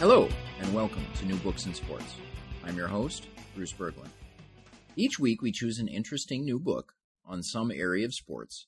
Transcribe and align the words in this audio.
Hello, 0.00 0.30
and 0.58 0.72
welcome 0.72 1.04
to 1.16 1.26
New 1.26 1.36
Books 1.36 1.66
in 1.66 1.74
Sports. 1.74 2.14
I'm 2.64 2.74
your 2.74 2.88
host, 2.88 3.28
Bruce 3.54 3.74
Berglund. 3.74 4.08
Each 4.96 5.18
week, 5.18 5.42
we 5.42 5.52
choose 5.52 5.78
an 5.78 5.88
interesting 5.88 6.42
new 6.42 6.58
book 6.58 6.94
on 7.22 7.42
some 7.42 7.70
area 7.70 8.06
of 8.06 8.14
sports, 8.14 8.66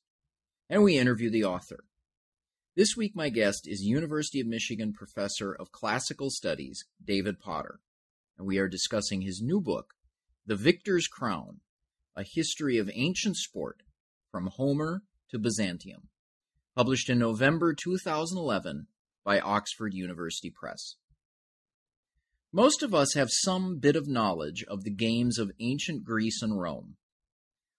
and 0.68 0.82
we 0.82 0.98
interview 0.98 1.30
the 1.30 1.44
author. 1.44 1.84
This 2.76 2.98
week, 2.98 3.16
my 3.16 3.30
guest 3.30 3.66
is 3.66 3.80
University 3.80 4.40
of 4.40 4.46
Michigan 4.46 4.92
professor 4.92 5.54
of 5.54 5.72
classical 5.72 6.28
studies, 6.28 6.84
David 7.02 7.40
Potter, 7.40 7.80
and 8.36 8.46
we 8.46 8.58
are 8.58 8.68
discussing 8.68 9.22
his 9.22 9.40
new 9.40 9.62
book, 9.62 9.94
The 10.44 10.54
Victor's 10.54 11.08
Crown 11.08 11.60
A 12.14 12.24
History 12.24 12.76
of 12.76 12.90
Ancient 12.92 13.38
Sport 13.38 13.84
from 14.30 14.48
Homer 14.48 15.00
to 15.30 15.38
Byzantium, 15.38 16.08
published 16.76 17.08
in 17.08 17.18
November 17.18 17.72
2011 17.72 18.86
by 19.24 19.40
Oxford 19.40 19.94
University 19.94 20.50
Press. 20.50 20.96
Most 22.54 22.82
of 22.82 22.94
us 22.94 23.14
have 23.14 23.30
some 23.30 23.78
bit 23.78 23.96
of 23.96 24.06
knowledge 24.06 24.62
of 24.64 24.84
the 24.84 24.90
games 24.90 25.38
of 25.38 25.52
ancient 25.58 26.04
Greece 26.04 26.42
and 26.42 26.60
Rome. 26.60 26.96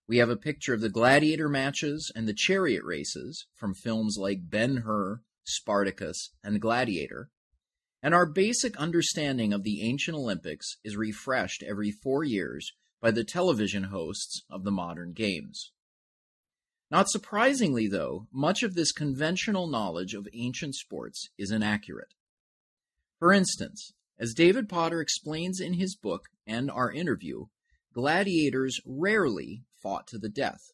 We 0.08 0.18
have 0.18 0.32
a 0.32 0.36
picture 0.36 0.74
of 0.74 0.82
the 0.82 0.90
gladiator 0.90 1.48
matches 1.48 2.12
and 2.16 2.28
the 2.28 2.34
chariot 2.34 2.84
races 2.84 3.46
from 3.54 3.76
films 3.76 4.18
like 4.20 4.50
Ben 4.50 4.78
Hur, 4.78 5.22
Spartacus, 5.44 6.32
and 6.44 6.60
Gladiator, 6.60 7.30
and 8.02 8.16
our 8.16 8.26
basic 8.26 8.76
understanding 8.78 9.54
of 9.54 9.64
the 9.64 9.84
ancient 9.84 10.18
Olympics 10.18 10.78
is 10.84 10.98
refreshed 10.98 11.64
every 11.64 11.92
four 11.92 12.24
years 12.24 12.74
by 13.00 13.12
the 13.12 13.24
television 13.24 13.86
hosts 13.86 14.42
of 14.50 14.64
the 14.64 14.72
modern 14.72 15.14
games. 15.14 15.72
Not 16.90 17.10
surprisingly, 17.10 17.88
though, 17.88 18.28
much 18.32 18.64
of 18.64 18.74
this 18.74 18.92
conventional 18.92 19.68
knowledge 19.68 20.16
of 20.16 20.28
ancient 20.34 20.74
sports 20.76 21.30
is 21.38 21.52
inaccurate. 21.52 22.16
For 23.20 23.32
instance, 23.32 23.94
as 24.20 24.34
David 24.34 24.70
Potter 24.70 25.02
explains 25.02 25.60
in 25.60 25.74
his 25.74 25.96
book 25.96 26.30
and 26.46 26.70
our 26.70 26.92
interview, 26.92 27.46
gladiators 27.94 28.80
rarely 28.86 29.64
fought 29.82 30.08
to 30.08 30.18
the 30.18 30.30
death. 30.30 30.72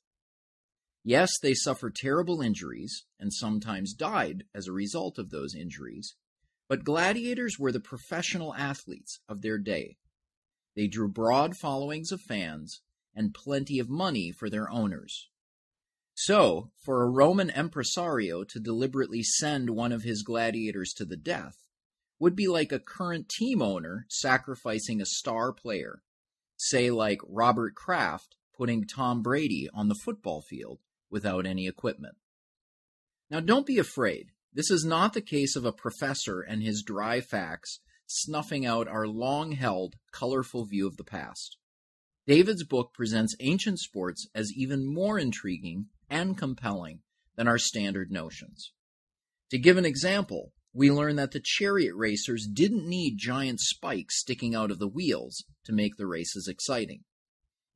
Yes, 1.03 1.31
they 1.41 1.53
suffered 1.53 1.95
terrible 1.95 2.41
injuries 2.41 3.05
and 3.19 3.33
sometimes 3.33 3.93
died 3.93 4.43
as 4.53 4.67
a 4.67 4.73
result 4.73 5.17
of 5.17 5.29
those 5.29 5.55
injuries, 5.55 6.15
but 6.67 6.83
gladiators 6.83 7.57
were 7.57 7.71
the 7.71 7.79
professional 7.79 8.53
athletes 8.53 9.19
of 9.27 9.41
their 9.41 9.57
day. 9.57 9.97
They 10.75 10.87
drew 10.87 11.07
broad 11.07 11.55
followings 11.57 12.11
of 12.11 12.21
fans 12.21 12.81
and 13.15 13.33
plenty 13.33 13.79
of 13.79 13.89
money 13.89 14.31
for 14.31 14.49
their 14.49 14.69
owners. 14.69 15.29
So, 16.13 16.71
for 16.83 17.01
a 17.01 17.09
Roman 17.09 17.49
impresario 17.49 18.43
to 18.43 18.59
deliberately 18.59 19.23
send 19.23 19.69
one 19.69 19.93
of 19.93 20.03
his 20.03 20.21
gladiators 20.21 20.93
to 20.97 21.05
the 21.05 21.17
death 21.17 21.55
would 22.19 22.35
be 22.35 22.47
like 22.47 22.71
a 22.71 22.79
current 22.79 23.29
team 23.29 23.61
owner 23.61 24.05
sacrificing 24.09 25.01
a 25.01 25.05
star 25.05 25.53
player, 25.53 26.01
say 26.57 26.91
like 26.91 27.19
Robert 27.27 27.75
Kraft 27.75 28.35
putting 28.57 28.85
Tom 28.85 29.21
Brady 29.21 29.69
on 29.73 29.87
the 29.87 29.95
football 29.95 30.41
field 30.41 30.79
without 31.09 31.45
any 31.45 31.67
equipment. 31.67 32.15
Now, 33.31 33.39
don't 33.39 33.65
be 33.65 33.79
afraid. 33.79 34.31
This 34.53 34.69
is 34.69 34.83
not 34.83 35.13
the 35.13 35.21
case 35.21 35.55
of 35.55 35.63
a 35.63 35.71
professor 35.71 36.41
and 36.41 36.61
his 36.61 36.83
dry 36.83 37.21
facts 37.21 37.79
snuffing 38.07 38.65
out 38.65 38.87
our 38.87 39.07
long 39.07 39.53
held, 39.53 39.95
colorful 40.11 40.65
view 40.65 40.87
of 40.87 40.97
the 40.97 41.03
past. 41.03 41.57
David's 42.27 42.63
book 42.63 42.91
presents 42.93 43.35
ancient 43.39 43.79
sports 43.79 44.27
as 44.35 44.51
even 44.55 44.91
more 44.91 45.17
intriguing 45.17 45.85
and 46.09 46.37
compelling 46.37 46.99
than 47.35 47.47
our 47.47 47.57
standard 47.57 48.11
notions. 48.11 48.73
To 49.51 49.57
give 49.57 49.77
an 49.77 49.85
example, 49.85 50.51
we 50.79 50.89
learn 50.89 51.17
that 51.17 51.31
the 51.31 51.41
chariot 51.43 51.93
racers 51.93 52.47
didn't 52.47 52.87
need 52.87 53.17
giant 53.17 53.59
spikes 53.59 54.17
sticking 54.17 54.55
out 54.55 54.71
of 54.71 54.79
the 54.79 54.87
wheels 54.87 55.43
to 55.65 55.73
make 55.73 55.97
the 55.97 56.07
races 56.07 56.47
exciting. 56.47 57.03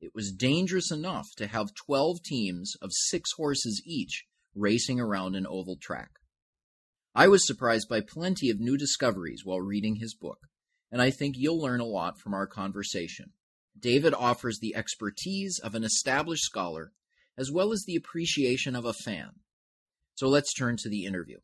It 0.00 0.12
was 0.14 0.32
dangerous 0.32 0.90
enough 0.90 1.26
to 1.36 1.46
have 1.46 1.74
12 1.74 2.22
teams 2.22 2.72
of 2.80 2.92
six 2.94 3.32
horses 3.36 3.82
each 3.84 4.24
racing 4.54 5.00
around 5.00 5.36
an 5.36 5.46
oval 5.46 5.76
track. 5.78 6.12
I 7.14 7.28
was 7.28 7.46
surprised 7.46 7.90
by 7.90 8.00
plenty 8.00 8.48
of 8.48 8.58
new 8.58 8.78
discoveries 8.78 9.42
while 9.44 9.60
reading 9.60 9.96
his 9.96 10.14
book, 10.14 10.38
and 10.90 11.02
I 11.02 11.10
think 11.10 11.34
you'll 11.36 11.60
learn 11.60 11.80
a 11.80 11.84
lot 11.84 12.18
from 12.18 12.32
our 12.32 12.46
conversation. 12.46 13.32
David 13.78 14.14
offers 14.14 14.60
the 14.60 14.74
expertise 14.74 15.60
of 15.62 15.74
an 15.74 15.84
established 15.84 16.44
scholar 16.44 16.92
as 17.36 17.52
well 17.52 17.70
as 17.70 17.84
the 17.86 17.96
appreciation 17.96 18.74
of 18.74 18.86
a 18.86 18.94
fan. 18.94 19.32
So 20.14 20.26
let's 20.26 20.54
turn 20.54 20.78
to 20.78 20.88
the 20.88 21.04
interview. 21.04 21.40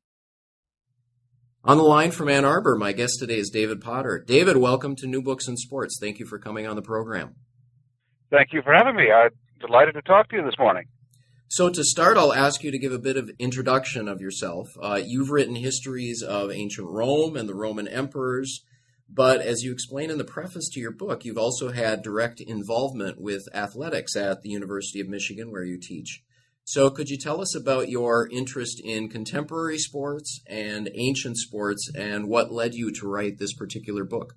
On 1.63 1.77
the 1.77 1.83
line 1.83 2.11
from 2.11 2.31
Ann 2.31 2.47
Arbor, 2.47 2.75
my 2.75 2.93
guest 2.93 3.19
today 3.19 3.37
is 3.37 3.51
David 3.51 3.83
Potter. 3.83 4.25
David, 4.27 4.57
welcome 4.57 4.97
to 4.97 5.07
New 5.07 5.21
Books 5.21 5.47
in 5.47 5.59
Sports. 5.59 5.99
Thank 6.01 6.19
you 6.19 6.25
for 6.25 6.39
coming 6.39 6.67
on 6.67 6.75
the 6.75 6.81
program. 6.81 7.35
Thank 8.31 8.55
you 8.55 8.63
for 8.63 8.73
having 8.73 8.97
me. 8.97 9.13
I'm 9.13 9.29
delighted 9.61 9.93
to 9.93 10.01
talk 10.01 10.31
to 10.31 10.37
you 10.37 10.43
this 10.43 10.59
morning. 10.59 10.85
So, 11.49 11.69
to 11.69 11.85
start, 11.85 12.17
I'll 12.17 12.33
ask 12.33 12.65
you 12.65 12.71
to 12.71 12.79
give 12.79 12.95
a 12.95 12.99
bit 12.99 13.19
of 13.19 13.31
introduction 13.39 14.09
of 14.09 14.23
yourself. 14.23 14.69
Uh, 14.81 15.03
you've 15.05 15.29
written 15.29 15.55
histories 15.55 16.23
of 16.23 16.51
ancient 16.51 16.89
Rome 16.89 17.37
and 17.37 17.47
the 17.47 17.55
Roman 17.55 17.89
emperors, 17.89 18.65
but 19.07 19.43
as 19.43 19.63
you 19.63 19.71
explain 19.71 20.11
in 20.11 20.17
the 20.17 20.25
preface 20.25 20.71
to 20.71 20.81
your 20.81 20.93
book, 20.93 21.27
you've 21.27 21.37
also 21.37 21.73
had 21.73 22.03
direct 22.03 22.41
involvement 22.41 23.21
with 23.21 23.47
athletics 23.53 24.17
at 24.17 24.41
the 24.41 24.49
University 24.49 25.01
of 25.01 25.09
Michigan, 25.09 25.51
where 25.51 25.65
you 25.65 25.79
teach. 25.79 26.23
So, 26.71 26.89
could 26.89 27.09
you 27.09 27.19
tell 27.19 27.41
us 27.41 27.57
about 27.57 27.89
your 27.89 28.29
interest 28.31 28.81
in 28.85 29.09
contemporary 29.09 29.77
sports 29.77 30.41
and 30.47 30.89
ancient 30.95 31.37
sports 31.37 31.91
and 31.99 32.29
what 32.29 32.53
led 32.53 32.75
you 32.75 32.93
to 32.93 33.09
write 33.09 33.41
this 33.41 33.53
particular 33.53 34.05
book? 34.05 34.37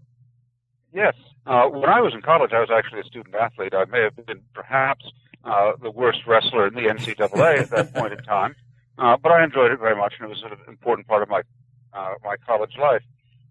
Yes. 0.92 1.14
Uh, 1.46 1.66
when 1.66 1.92
I 1.92 2.02
was 2.02 2.16
in 2.16 2.24
college, 2.24 2.50
I 2.52 2.60
was 2.60 2.72
actually 2.76 3.02
a 3.02 3.04
student 3.04 3.36
athlete. 3.36 3.76
I 3.76 3.86
may 3.86 4.02
have 4.02 4.16
been 4.26 4.42
perhaps 4.56 5.06
uh, 5.44 5.74
the 5.80 5.92
worst 5.92 6.22
wrestler 6.26 6.66
in 6.66 6.74
the 6.74 6.90
NCAA 6.90 7.60
at 7.60 7.70
that 7.70 7.94
point 7.96 8.14
in 8.14 8.24
time, 8.24 8.56
uh, 8.98 9.16
but 9.22 9.32
I 9.32 9.44
enjoyed 9.44 9.72
it 9.72 9.78
very 9.78 9.96
much, 9.96 10.16
and 10.20 10.26
it 10.26 10.30
was 10.30 10.42
an 10.44 10.58
important 10.68 11.08
part 11.08 11.22
of 11.22 11.30
my 11.30 11.42
uh, 11.94 12.16
my 12.24 12.38
college 12.48 12.74
life. 12.82 13.04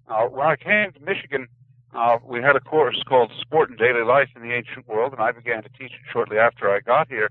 Uh, 0.09 0.25
when 0.25 0.44
I 0.44 0.56
came 0.56 0.91
to 0.91 1.00
Michigan, 1.06 1.47
uh, 1.94 2.19
we 2.26 2.42
had 2.42 2.56
a 2.56 2.60
course 2.60 3.00
called 3.09 3.31
Sport 3.42 3.71
and 3.71 3.78
Daily 3.78 4.03
Life 4.03 4.31
in 4.34 4.42
the 4.42 4.53
Ancient 4.53 4.88
World, 4.88 5.12
and 5.12 5.22
I 5.22 5.31
began 5.31 5.62
to 5.62 5.69
teach 5.69 5.92
it 5.92 6.03
shortly 6.12 6.38
after 6.38 6.69
I 6.69 6.81
got 6.81 7.06
here. 7.06 7.31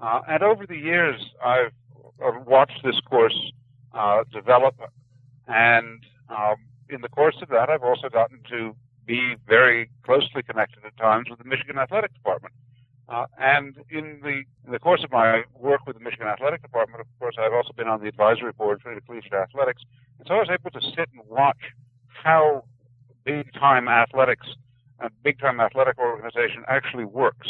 Uh, 0.00 0.20
and 0.28 0.42
over 0.42 0.66
the 0.66 0.76
years, 0.76 1.20
I've 1.44 1.72
watched 2.46 2.82
this 2.84 2.98
course 3.08 3.52
uh, 3.94 4.24
develop, 4.32 4.74
and 5.46 6.02
um, 6.28 6.56
in 6.88 7.00
the 7.00 7.08
course 7.08 7.36
of 7.42 7.48
that, 7.48 7.68
I've 7.68 7.82
also 7.82 8.08
gotten 8.08 8.40
to 8.50 8.74
be 9.06 9.34
very 9.46 9.90
closely 10.04 10.42
connected 10.42 10.84
at 10.84 10.96
times 10.96 11.28
with 11.28 11.38
the 11.38 11.44
Michigan 11.44 11.78
Athletic 11.78 12.14
Department. 12.14 12.54
Uh, 13.08 13.26
and 13.38 13.76
in 13.90 14.20
the, 14.22 14.42
in 14.64 14.70
the 14.70 14.78
course 14.78 15.02
of 15.02 15.10
my 15.10 15.42
work 15.58 15.80
with 15.86 15.96
the 15.98 16.02
Michigan 16.02 16.28
Athletic 16.28 16.62
Department, 16.62 17.00
of 17.00 17.06
course, 17.18 17.34
I've 17.40 17.52
also 17.52 17.72
been 17.72 17.88
on 17.88 18.00
the 18.00 18.06
advisory 18.06 18.52
board 18.52 18.80
for 18.80 18.94
the 18.94 19.00
collegiate 19.00 19.32
athletics. 19.32 19.82
And 20.18 20.28
so 20.28 20.34
I 20.34 20.38
was 20.38 20.48
able 20.48 20.70
to 20.70 20.80
sit 20.90 21.08
and 21.12 21.26
watch 21.26 21.58
how 22.06 22.64
big 23.24 23.52
time 23.54 23.88
athletics, 23.88 24.46
a 25.00 25.10
big 25.24 25.40
time 25.40 25.60
athletic 25.60 25.98
organization 25.98 26.62
actually 26.68 27.04
works. 27.04 27.48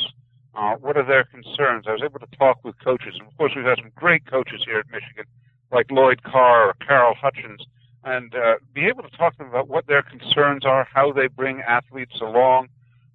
Uh, 0.54 0.74
what 0.76 0.96
are 0.96 1.06
their 1.06 1.24
concerns? 1.24 1.84
I 1.86 1.92
was 1.92 2.02
able 2.04 2.18
to 2.18 2.36
talk 2.36 2.64
with 2.64 2.74
coaches, 2.82 3.14
and 3.18 3.28
of 3.28 3.36
course, 3.36 3.52
we've 3.54 3.64
had 3.64 3.78
some 3.78 3.92
great 3.94 4.26
coaches 4.26 4.62
here 4.64 4.78
at 4.78 4.90
Michigan, 4.90 5.24
like 5.70 5.90
Lloyd 5.90 6.22
Carr 6.22 6.70
or 6.70 6.74
Carol 6.84 7.14
Hutchins, 7.14 7.62
and 8.04 8.34
uh, 8.34 8.54
be 8.74 8.86
able 8.86 9.02
to 9.02 9.16
talk 9.16 9.34
to 9.34 9.38
them 9.38 9.48
about 9.48 9.68
what 9.68 9.86
their 9.86 10.02
concerns 10.02 10.64
are, 10.64 10.88
how 10.92 11.12
they 11.12 11.28
bring 11.28 11.60
athletes 11.60 12.20
along, 12.20 12.68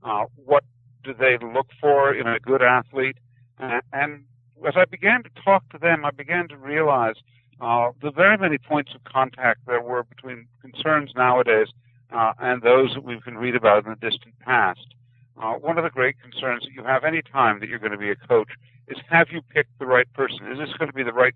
uh, 0.04 0.26
what 0.36 0.64
do 1.04 1.14
they 1.14 1.38
look 1.38 1.68
for 1.82 2.14
in 2.14 2.28
a 2.28 2.40
good 2.40 2.62
athlete, 2.62 3.18
and, 3.60 4.24
as 4.66 4.74
I 4.78 4.86
began 4.86 5.22
to 5.24 5.30
talk 5.44 5.68
to 5.70 5.78
them, 5.78 6.06
I 6.06 6.12
began 6.12 6.48
to 6.48 6.58
realize 6.58 7.16
uh, 7.62 7.92
the 8.02 8.12
very 8.12 8.38
many 8.38 8.58
points 8.58 8.94
of 8.96 9.04
contact 9.04 9.62
there 9.68 9.82
were 9.82 10.04
between 10.04 10.48
concerns 10.62 11.12
nowadays 11.16 11.68
uh, 12.12 12.34
and 12.40 12.62
those 12.62 12.94
that 12.94 13.04
we 13.04 13.20
can 13.22 13.38
read 13.38 13.56
about 13.56 13.86
in 13.86 13.92
the 13.92 14.10
distant 14.10 14.38
past. 14.40 14.96
Uh, 15.42 15.54
one 15.54 15.78
of 15.78 15.84
the 15.84 15.90
great 15.90 16.16
concerns 16.22 16.64
that 16.64 16.72
you 16.72 16.84
have 16.84 17.04
any 17.04 17.22
time 17.22 17.60
that 17.60 17.68
you're 17.68 17.80
going 17.80 17.92
to 17.92 17.98
be 17.98 18.10
a 18.10 18.16
coach 18.16 18.50
is 18.88 18.98
have 19.10 19.28
you 19.32 19.42
picked 19.42 19.78
the 19.80 19.86
right 19.86 20.12
person? 20.14 20.40
Is 20.52 20.58
this 20.58 20.74
going 20.78 20.90
to 20.90 20.96
be 20.96 21.04
the 21.04 21.14
right 21.14 21.34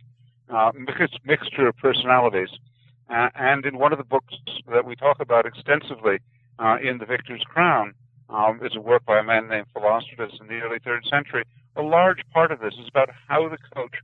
uh, 0.50 0.72
mix, 0.74 1.12
mixture 1.25 1.68
of 1.68 1.78
personalities? 1.78 2.50
Uh, 3.10 3.30
and 3.36 3.66
in 3.66 3.78
one 3.78 3.92
of 3.92 3.98
the 3.98 4.06
books 4.06 4.36
that 4.72 4.86
we 4.86 4.96
talk 4.96 5.19
about 5.19 5.46
extensively 5.46 6.19
uh, 6.60 6.78
in 6.81 7.00
The 7.00 7.06
Victor's 7.06 7.44
Crown, 7.44 7.94
um, 8.30 8.60
is 8.63 8.75
a 8.75 8.80
work 8.80 9.04
by 9.06 9.19
a 9.19 9.24
man 9.24 9.48
named 9.48 9.66
Philostratus 9.75 10.40
in 10.40 10.48
the 10.48 10.60
early 10.60 10.78
third 10.84 11.04
century. 11.10 11.44
A 11.75 11.81
large 11.81 12.19
part 12.31 12.51
of 12.51 12.60
this 12.60 12.74
is 12.75 12.88
about 12.88 13.10
how 13.28 13.50
the 13.50 13.57
coach 13.74 13.96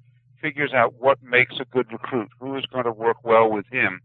figures 0.41 0.73
out 0.73 0.93
what 0.99 1.21
makes 1.23 1.55
a 1.59 1.65
good 1.65 1.91
recruit, 1.91 2.29
who 2.39 2.55
is 2.57 2.65
going 2.65 2.85
to 2.85 2.91
work 2.91 3.17
well 3.23 3.49
with 3.49 3.65
him. 3.71 4.01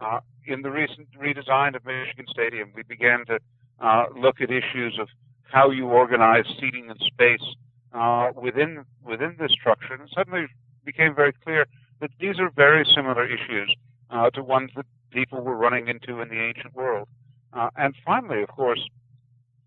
Uh, 0.00 0.20
in 0.46 0.62
the 0.62 0.70
recent 0.70 1.08
redesign 1.18 1.76
of 1.76 1.84
Michigan 1.84 2.26
Stadium, 2.30 2.72
we 2.74 2.82
began 2.82 3.24
to 3.26 3.38
uh, 3.80 4.06
look 4.16 4.40
at 4.40 4.50
issues 4.50 4.98
of 5.00 5.08
how 5.50 5.70
you 5.70 5.86
organize 5.86 6.44
seating 6.60 6.90
and 6.90 7.00
space 7.00 7.46
uh, 7.92 8.30
within 8.40 8.84
within 9.04 9.36
this 9.38 9.52
structure, 9.52 9.94
and 9.94 10.02
it 10.02 10.10
suddenly 10.14 10.46
became 10.84 11.14
very 11.14 11.32
clear 11.44 11.66
that 12.00 12.10
these 12.20 12.38
are 12.38 12.50
very 12.50 12.84
similar 12.94 13.24
issues 13.26 13.74
uh, 14.10 14.30
to 14.30 14.42
ones 14.42 14.70
that 14.76 14.86
people 15.10 15.40
were 15.40 15.56
running 15.56 15.88
into 15.88 16.20
in 16.20 16.28
the 16.28 16.40
ancient 16.40 16.74
world. 16.74 17.08
Uh, 17.52 17.68
and 17.76 17.94
finally, 18.04 18.42
of 18.42 18.48
course, 18.48 18.80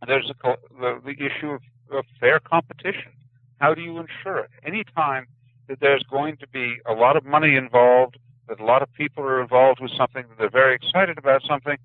there's 0.07 0.31
a, 0.43 0.55
the, 0.79 1.01
the 1.05 1.25
issue 1.25 1.51
of, 1.51 1.61
of 1.91 2.05
fair 2.19 2.39
competition. 2.39 3.11
How 3.59 3.73
do 3.73 3.81
you 3.81 3.97
ensure 3.99 4.39
it? 4.39 4.51
Any 4.65 4.83
time 4.95 5.27
that 5.67 5.79
there's 5.79 6.03
going 6.09 6.37
to 6.37 6.47
be 6.47 6.77
a 6.85 6.93
lot 6.93 7.15
of 7.15 7.25
money 7.25 7.55
involved, 7.55 8.17
that 8.47 8.59
a 8.59 8.65
lot 8.65 8.81
of 8.81 8.91
people 8.93 9.23
are 9.23 9.41
involved 9.41 9.79
with 9.81 9.91
something, 9.97 10.25
that 10.29 10.37
they're 10.37 10.49
very 10.49 10.75
excited 10.75 11.17
about 11.17 11.41
something, 11.47 11.77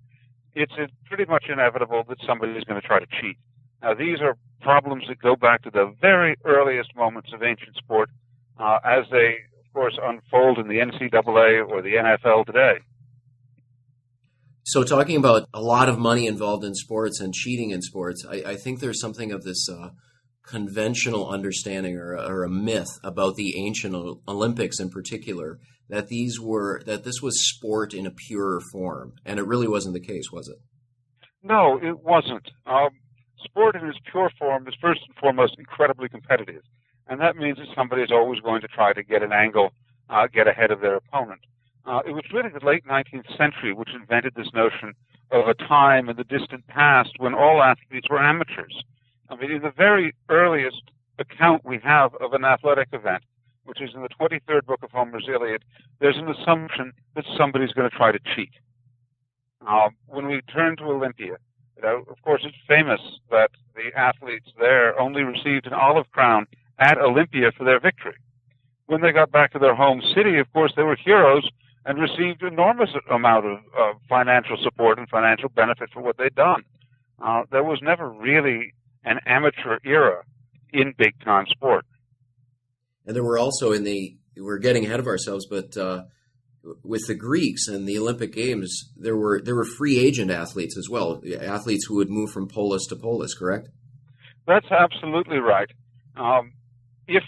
it's 0.55 0.73
pretty 1.07 1.25
much 1.25 1.45
inevitable 1.49 2.05
that 2.09 2.19
somebody 2.27 2.53
is 2.53 2.65
going 2.65 2.81
to 2.81 2.87
try 2.87 2.99
to 2.99 3.07
cheat. 3.21 3.37
Now, 3.83 3.95
these 3.95 4.21
are 4.21 4.37
problems 4.61 5.05
that 5.09 5.21
go 5.21 5.37
back 5.37 5.63
to 5.63 5.71
the 5.71 5.95
very 6.01 6.37
earliest 6.45 6.95
moments 6.97 7.31
of 7.33 7.43
ancient 7.43 7.77
sport, 7.77 8.11
uh, 8.59 8.79
as 8.85 9.05
they, 9.11 9.37
of 9.65 9.73
course, 9.73 9.97
unfold 10.03 10.59
in 10.59 10.69
the 10.69 10.79
NCAA 10.79 11.69
or 11.69 11.83
the 11.83 11.95
NFL 11.95 12.47
today. 12.47 12.79
So, 14.65 14.83
talking 14.85 15.17
about 15.17 15.49
a 15.55 15.63
lot 15.63 15.89
of 15.89 15.99
money 15.99 16.27
involved 16.27 16.65
in 16.65 16.75
sports 16.75 17.21
and 17.21 17.33
cheating 17.33 17.71
in 17.71 17.81
sports, 17.81 18.25
I, 18.29 18.43
I 18.47 18.57
think 18.57 18.81
there's 18.81 19.01
something 19.01 19.33
of 19.33 19.43
this 19.43 19.67
uh, 19.69 19.91
conventional 20.45 21.29
understanding 21.29 21.97
or, 21.97 22.17
or, 22.17 22.45
a 22.45 22.51
myth 22.51 22.99
about 23.03 23.37
the 23.37 23.59
ancient 23.59 23.95
Olympics 24.27 24.81
in 24.81 24.91
particular 24.91 25.59
that 25.89 26.09
these 26.09 26.39
were 26.39 26.83
that 26.85 27.05
this 27.05 27.23
was 27.23 27.49
sport 27.49 27.95
in 27.95 28.07
a 28.07 28.11
purer 28.11 28.61
form, 28.73 29.15
and 29.25 29.39
it 29.39 29.47
really 29.47 29.69
wasn't 29.69 29.95
the 29.95 30.01
case, 30.01 30.31
was 30.31 30.49
it? 30.49 30.59
No, 31.43 31.79
it 31.81 32.01
wasn't. 32.01 32.51
Um, 32.67 32.91
sport 33.43 33.77
in 33.77 33.87
its 33.87 33.99
pure 34.11 34.31
form 34.39 34.67
is 34.69 34.75
first 34.81 35.01
and 35.07 35.17
foremost 35.17 35.57
incredibly 35.59 36.09
competitive, 36.09 36.63
and 37.09 37.21
that 37.21 37.37
means 37.37 37.59
that 37.59 37.69
somebody 37.75 38.03
is 38.03 38.11
always 38.11 38.41
going 38.41 38.61
to 38.61 38.69
try 38.69 38.93
to 38.93 39.03
get 39.03 39.23
an 39.23 39.33
angle, 39.33 39.73
uh, 40.11 40.27
get 40.27 40.47
ahead 40.47 40.71
of 40.71 40.81
their 40.81 40.97
opponent. 40.97 41.41
Uh, 41.87 42.01
it 42.07 42.13
was 42.13 42.25
really 42.33 42.51
the 42.51 42.65
late 42.65 42.85
19th 42.87 43.37
century 43.37 43.73
which 43.73 43.91
invented 43.95 44.35
this 44.35 44.53
notion 44.53 44.93
of 45.31 45.49
a 45.49 45.55
time 45.55 46.09
in 46.09 46.17
the 46.17 46.25
distant 46.25 46.67
past 46.67 47.11
when 47.19 47.35
all 47.35 47.63
athletes 47.63 48.09
were 48.11 48.23
amateurs. 48.23 48.83
I 49.31 49.37
mean, 49.37 49.51
in 49.51 49.63
the 49.63 49.73
very 49.77 50.15
earliest 50.29 50.83
account 51.19 51.65
we 51.65 51.79
have 51.83 52.15
of 52.17 52.33
an 52.33 52.45
athletic 52.45 52.89
event, 52.93 53.23
which 53.65 53.81
is 53.83 53.91
in 53.95 54.03
the 54.03 54.09
23rd 54.09 54.65
book 54.67 54.83
of 54.83 54.91
Homer's 54.91 55.29
Iliad, 55.29 55.63
there's 56.01 56.17
an 56.17 56.29
assumption 56.29 56.93
that 57.15 57.25
somebody's 57.37 57.73
going 57.73 57.89
to 57.89 57.97
try 57.97 58.13
to 58.13 58.19
cheat. 58.35 58.53
Uh, 59.67 59.89
when 60.07 60.27
we 60.27 60.41
turn 60.43 60.77
to 60.77 60.85
Olympia, 60.85 61.37
you 61.79 61.89
know, 61.89 62.05
of 62.11 62.21
course, 62.23 62.43
it's 62.45 62.57
famous 62.67 63.01
that 63.31 63.51
the 63.77 63.97
athletes 63.97 64.49
there 64.59 64.99
only 64.99 65.23
received 65.23 65.67
an 65.67 65.73
olive 65.73 66.11
crown 66.11 66.47
at 66.79 66.99
Olympia 66.99 67.53
for 67.57 67.65
their 67.65 67.79
victory. 67.79 68.17
When 68.87 69.01
they 69.01 69.13
got 69.13 69.31
back 69.31 69.53
to 69.53 69.59
their 69.59 69.77
home 69.77 70.03
city, 70.15 70.39
of 70.39 70.53
course, 70.53 70.73
they 70.77 70.83
were 70.83 70.97
heroes 70.97 71.49
and 71.85 72.01
received 72.01 72.43
enormous 72.43 72.91
amount 73.11 73.47
of 73.47 73.59
uh, 73.79 73.93
financial 74.09 74.57
support 74.63 74.99
and 74.99 75.09
financial 75.09 75.49
benefit 75.51 75.91
for 75.93 76.03
what 76.03 76.17
they'd 76.19 76.35
done. 76.35 76.63
Uh, 77.25 77.45
there 77.53 77.63
was 77.63 77.79
never 77.81 78.11
really 78.11 78.75
an 79.05 79.21
amateur 79.27 79.79
era 79.85 80.25
in 80.73 80.95
big 80.99 81.15
time 81.25 81.47
sport. 81.49 81.85
And 83.07 83.15
there 83.15 83.25
were 83.25 83.39
also 83.39 83.73
in 83.73 83.85
the 83.85 84.17
we're 84.37 84.59
getting 84.59 84.85
ahead 84.85 85.01
of 85.01 85.07
ourselves, 85.07 85.47
but 85.47 85.77
uh, 85.77 86.05
with 86.83 87.07
the 87.07 87.15
Greeks 87.15 87.69
and 87.69 87.89
the 87.89 87.99
Olympic 87.99 88.33
Games, 88.33 88.93
there 88.97 89.17
were 89.17 89.41
there 89.43 89.55
were 89.55 89.65
free 89.65 89.99
agent 89.99 90.31
athletes 90.31 90.77
as 90.77 90.89
well, 90.89 91.23
athletes 91.41 91.87
who 91.87 91.97
would 91.97 92.11
move 92.11 92.31
from 92.31 92.49
polis 92.49 92.87
to 92.87 92.97
polis. 92.97 93.35
Correct? 93.35 93.69
That's 94.47 94.71
absolutely 94.71 95.39
right. 95.39 95.71
Um, 96.17 96.53
if 97.07 97.25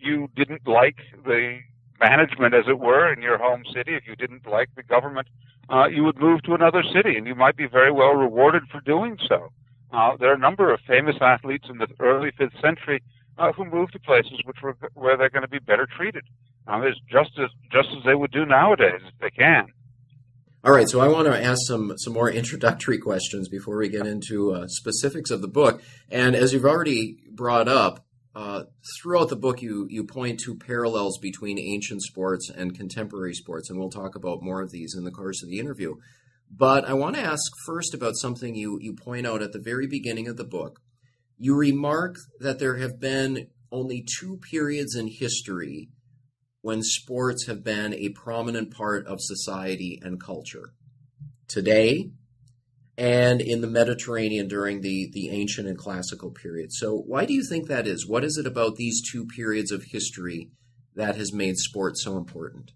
you 0.00 0.28
didn't 0.36 0.66
like 0.66 0.96
the 1.24 1.58
management, 2.00 2.54
as 2.54 2.64
it 2.68 2.78
were, 2.78 3.12
in 3.12 3.22
your 3.22 3.38
home 3.38 3.64
city, 3.74 3.94
if 3.94 4.06
you 4.06 4.14
didn't 4.16 4.46
like 4.46 4.68
the 4.76 4.82
government, 4.82 5.26
uh, 5.70 5.86
you 5.86 6.04
would 6.04 6.18
move 6.18 6.42
to 6.42 6.54
another 6.54 6.82
city, 6.94 7.16
and 7.16 7.26
you 7.26 7.34
might 7.34 7.56
be 7.56 7.66
very 7.66 7.92
well 7.92 8.12
rewarded 8.12 8.62
for 8.70 8.80
doing 8.80 9.18
so. 9.28 9.50
Uh, 9.92 10.16
there 10.18 10.30
are 10.30 10.34
a 10.34 10.38
number 10.38 10.72
of 10.72 10.80
famous 10.86 11.16
athletes 11.20 11.66
in 11.70 11.78
the 11.78 11.88
early 12.00 12.30
fifth 12.36 12.52
century 12.60 13.02
uh, 13.38 13.52
who 13.52 13.64
moved 13.64 13.92
to 13.92 13.98
places 14.00 14.40
which 14.44 14.58
were 14.62 14.76
where 14.94 15.16
they're 15.16 15.30
going 15.30 15.42
to 15.42 15.48
be 15.48 15.58
better 15.58 15.86
treated. 15.86 16.24
It's 16.68 17.00
just 17.10 17.30
as 17.38 17.50
just 17.72 17.88
as 17.96 18.04
they 18.04 18.14
would 18.14 18.30
do 18.30 18.44
nowadays 18.44 19.00
if 19.06 19.18
they 19.20 19.30
can. 19.30 19.66
All 20.64 20.72
right, 20.72 20.88
so 20.88 21.00
I 21.00 21.08
want 21.08 21.26
to 21.26 21.42
ask 21.42 21.60
some 21.66 21.94
some 21.96 22.12
more 22.12 22.30
introductory 22.30 22.98
questions 22.98 23.48
before 23.48 23.78
we 23.78 23.88
get 23.88 24.06
into 24.06 24.52
uh, 24.52 24.66
specifics 24.68 25.30
of 25.30 25.40
the 25.40 25.48
book. 25.48 25.82
And 26.10 26.36
as 26.36 26.52
you've 26.52 26.64
already 26.64 27.18
brought 27.32 27.68
up, 27.68 28.04
uh, 28.34 28.64
throughout 29.00 29.30
the 29.30 29.36
book, 29.36 29.62
you 29.62 29.86
you 29.88 30.04
point 30.04 30.40
to 30.40 30.56
parallels 30.56 31.18
between 31.18 31.58
ancient 31.58 32.02
sports 32.02 32.50
and 32.50 32.76
contemporary 32.76 33.34
sports, 33.34 33.70
and 33.70 33.78
we'll 33.78 33.90
talk 33.90 34.14
about 34.14 34.42
more 34.42 34.60
of 34.60 34.70
these 34.70 34.94
in 34.94 35.04
the 35.04 35.10
course 35.10 35.42
of 35.42 35.48
the 35.48 35.58
interview. 35.58 35.94
But 36.50 36.84
I 36.84 36.92
want 36.92 37.16
to 37.16 37.22
ask 37.22 37.42
first 37.66 37.94
about 37.94 38.16
something 38.16 38.54
you 38.54 38.78
you 38.80 38.94
point 38.94 39.26
out 39.26 39.42
at 39.42 39.52
the 39.52 39.58
very 39.58 39.86
beginning 39.86 40.28
of 40.28 40.36
the 40.36 40.44
book. 40.44 40.80
You 41.36 41.56
remark 41.56 42.16
that 42.40 42.58
there 42.58 42.76
have 42.76 43.00
been 43.00 43.48
only 43.72 44.04
two 44.18 44.38
periods 44.50 44.94
in 44.94 45.08
history 45.08 45.88
when 46.68 46.82
sports 46.82 47.46
have 47.46 47.64
been 47.64 47.94
a 47.94 48.10
prominent 48.10 48.70
part 48.70 49.06
of 49.06 49.22
society 49.22 49.98
and 50.02 50.22
culture. 50.22 50.74
Today, 51.46 52.10
and 52.94 53.40
in 53.40 53.62
the 53.62 53.66
Mediterranean 53.66 54.48
during 54.48 54.82
the, 54.82 55.08
the 55.14 55.30
ancient 55.30 55.66
and 55.66 55.78
classical 55.78 56.30
period. 56.30 56.70
So, 56.74 56.94
why 56.94 57.24
do 57.24 57.32
you 57.32 57.42
think 57.42 57.68
that 57.68 57.86
is? 57.86 58.06
What 58.06 58.22
is 58.22 58.36
it 58.36 58.46
about 58.46 58.76
these 58.76 59.00
two 59.00 59.24
periods 59.24 59.72
of 59.72 59.84
history 59.84 60.50
that 60.94 61.16
has 61.16 61.32
made 61.32 61.56
sports 61.56 62.04
so 62.04 62.18
important? 62.18 62.72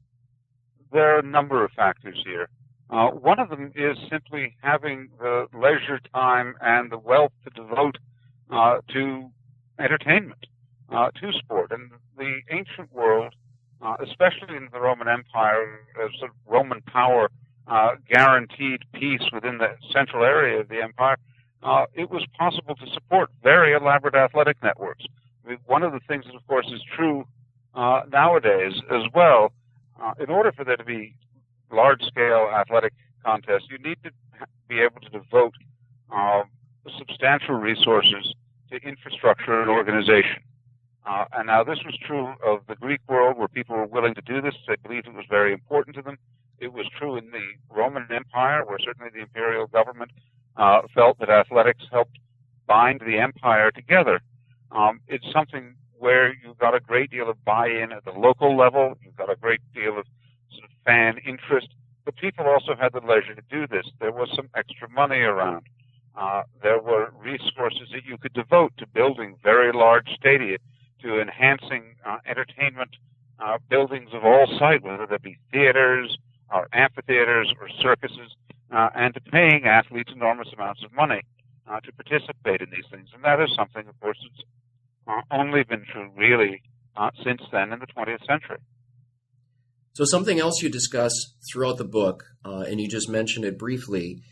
There 0.90 1.14
are 1.14 1.18
a 1.18 1.22
number 1.22 1.62
of 1.62 1.70
factors 1.72 2.18
here. 2.24 2.48
Uh, 2.88 3.08
one 3.08 3.38
of 3.38 3.50
them 3.50 3.72
is 3.74 3.98
simply 4.10 4.56
having 4.62 5.10
the 5.18 5.48
leisure 5.52 6.00
time 6.14 6.55
and 6.62 6.90
the 6.90 6.96
wealth 6.96 7.32
to 7.44 7.50
devote 7.50 7.98
uh, 8.50 8.78
to 8.94 9.31
entertainment, 9.78 10.46
uh, 10.90 11.10
to 11.20 11.31
sport. 11.32 11.72
And 11.72 11.90
the 12.17 12.40
ancient 12.50 12.90
world, 12.90 13.34
uh, 13.82 13.96
especially 14.03 14.56
in 14.56 14.69
the 14.72 14.81
Roman 14.81 15.08
Empire, 15.08 15.81
as 16.03 16.10
sort 16.19 16.31
of 16.31 16.36
Roman 16.46 16.81
power 16.82 17.31
uh, 17.67 17.91
guaranteed 18.08 18.81
peace 18.93 19.22
within 19.32 19.58
the 19.58 19.77
central 19.93 20.24
area 20.24 20.60
of 20.60 20.69
the 20.69 20.81
empire, 20.82 21.17
uh, 21.62 21.84
it 21.94 22.10
was 22.10 22.24
possible 22.39 22.74
to 22.74 22.86
support 22.93 23.31
very 23.43 23.72
elaborate 23.74 24.15
athletic 24.15 24.56
networks. 24.62 25.05
I 25.44 25.51
mean, 25.51 25.58
one 25.67 25.82
of 25.82 25.93
the 25.93 26.01
things 26.08 26.24
that, 26.27 26.34
of 26.34 26.46
course, 26.46 26.67
is 26.72 26.81
true 26.96 27.24
uh, 27.74 28.03
nowadays 28.10 28.74
as 28.91 29.03
well, 29.15 29.53
uh, 30.03 30.12
in 30.20 30.31
order 30.31 30.53
for 30.53 30.65
there 30.65 30.77
to 30.77 30.84
be 30.84 31.15
large-scale 31.70 32.51
athletic 32.55 32.93
contests, 33.24 33.67
you 33.70 33.79
need 33.79 33.98
to 34.05 34.10
be 34.69 34.81
able 34.81 35.01
to 35.01 35.08
devote 35.08 35.55
uh, 36.15 36.43
substantial 36.98 37.55
resources 37.55 38.34
to 38.70 38.77
infrastructure 38.79 39.60
and 39.60 39.70
organization. 39.70 40.43
Uh, 41.04 41.24
and 41.32 41.46
now 41.46 41.64
this 41.64 41.78
was 41.84 41.96
true 42.06 42.34
of 42.44 42.60
the 42.68 42.76
Greek 42.76 43.00
world 43.08 43.36
where 43.36 43.48
people 43.48 43.76
were 43.76 43.86
willing 43.86 44.14
to 44.14 44.20
do 44.20 44.40
this. 44.40 44.54
They 44.68 44.76
believed 44.76 45.06
it 45.06 45.14
was 45.14 45.26
very 45.28 45.52
important 45.52 45.96
to 45.96 46.02
them. 46.02 46.16
It 46.58 46.72
was 46.72 46.86
true 46.96 47.16
in 47.16 47.30
the 47.32 47.42
Roman 47.70 48.06
Empire 48.10 48.64
where 48.64 48.78
certainly 48.78 49.10
the 49.12 49.20
imperial 49.20 49.66
government 49.66 50.12
uh, 50.56 50.82
felt 50.94 51.18
that 51.18 51.28
athletics 51.28 51.84
helped 51.90 52.18
bind 52.66 53.00
the 53.04 53.18
empire 53.18 53.72
together. 53.72 54.20
Um, 54.70 55.00
it's 55.08 55.26
something 55.32 55.74
where 55.98 56.34
you've 56.34 56.58
got 56.58 56.74
a 56.74 56.80
great 56.80 57.10
deal 57.10 57.28
of 57.28 57.44
buy-in 57.44 57.92
at 57.92 58.04
the 58.04 58.12
local 58.12 58.56
level. 58.56 58.96
You've 59.02 59.16
got 59.16 59.30
a 59.30 59.36
great 59.36 59.60
deal 59.74 59.98
of 59.98 60.06
sort 60.52 60.64
of 60.64 60.70
fan 60.84 61.18
interest. 61.26 61.68
But 62.04 62.16
people 62.16 62.46
also 62.46 62.74
had 62.78 62.92
the 62.92 63.00
leisure 63.00 63.34
to 63.34 63.42
do 63.50 63.66
this. 63.66 63.86
There 64.00 64.12
was 64.12 64.28
some 64.34 64.48
extra 64.56 64.88
money 64.88 65.20
around. 65.20 65.66
Uh, 66.16 66.42
there 66.62 66.80
were 66.80 67.12
resources 67.18 67.88
that 67.92 68.04
you 68.04 68.18
could 68.18 68.32
devote 68.32 68.72
to 68.78 68.86
building 68.86 69.36
very 69.42 69.72
large 69.72 70.08
stadia 70.18 70.58
to 71.02 71.20
enhancing 71.20 71.96
uh, 72.06 72.18
entertainment 72.26 72.96
uh, 73.38 73.58
buildings 73.68 74.10
of 74.12 74.24
all 74.24 74.46
size, 74.58 74.80
whether 74.82 75.06
they 75.06 75.18
be 75.18 75.38
theaters 75.50 76.16
or 76.52 76.68
amphitheaters 76.72 77.52
or 77.60 77.68
circuses, 77.80 78.36
uh, 78.70 78.88
and 78.94 79.14
to 79.14 79.20
paying 79.20 79.64
athletes 79.64 80.10
enormous 80.14 80.48
amounts 80.54 80.82
of 80.84 80.92
money 80.92 81.22
uh, 81.68 81.80
to 81.80 81.92
participate 81.92 82.60
in 82.60 82.70
these 82.70 82.84
things. 82.90 83.08
And 83.14 83.24
that 83.24 83.40
is 83.40 83.48
something, 83.56 83.86
of 83.88 84.00
course, 84.00 84.18
that's 84.22 84.44
uh, 85.08 85.34
only 85.34 85.64
been 85.64 85.84
true 85.90 86.10
really 86.16 86.62
since 87.24 87.40
then 87.50 87.72
in 87.72 87.78
the 87.80 87.86
20th 87.86 88.24
century. 88.26 88.58
So, 89.94 90.04
something 90.04 90.38
else 90.38 90.62
you 90.62 90.70
discuss 90.70 91.12
throughout 91.50 91.78
the 91.78 91.84
book, 91.84 92.24
and 92.44 92.80
you 92.80 92.88
just 92.88 93.08
mentioned 93.08 93.44
it 93.44 93.58
briefly, 93.58 94.22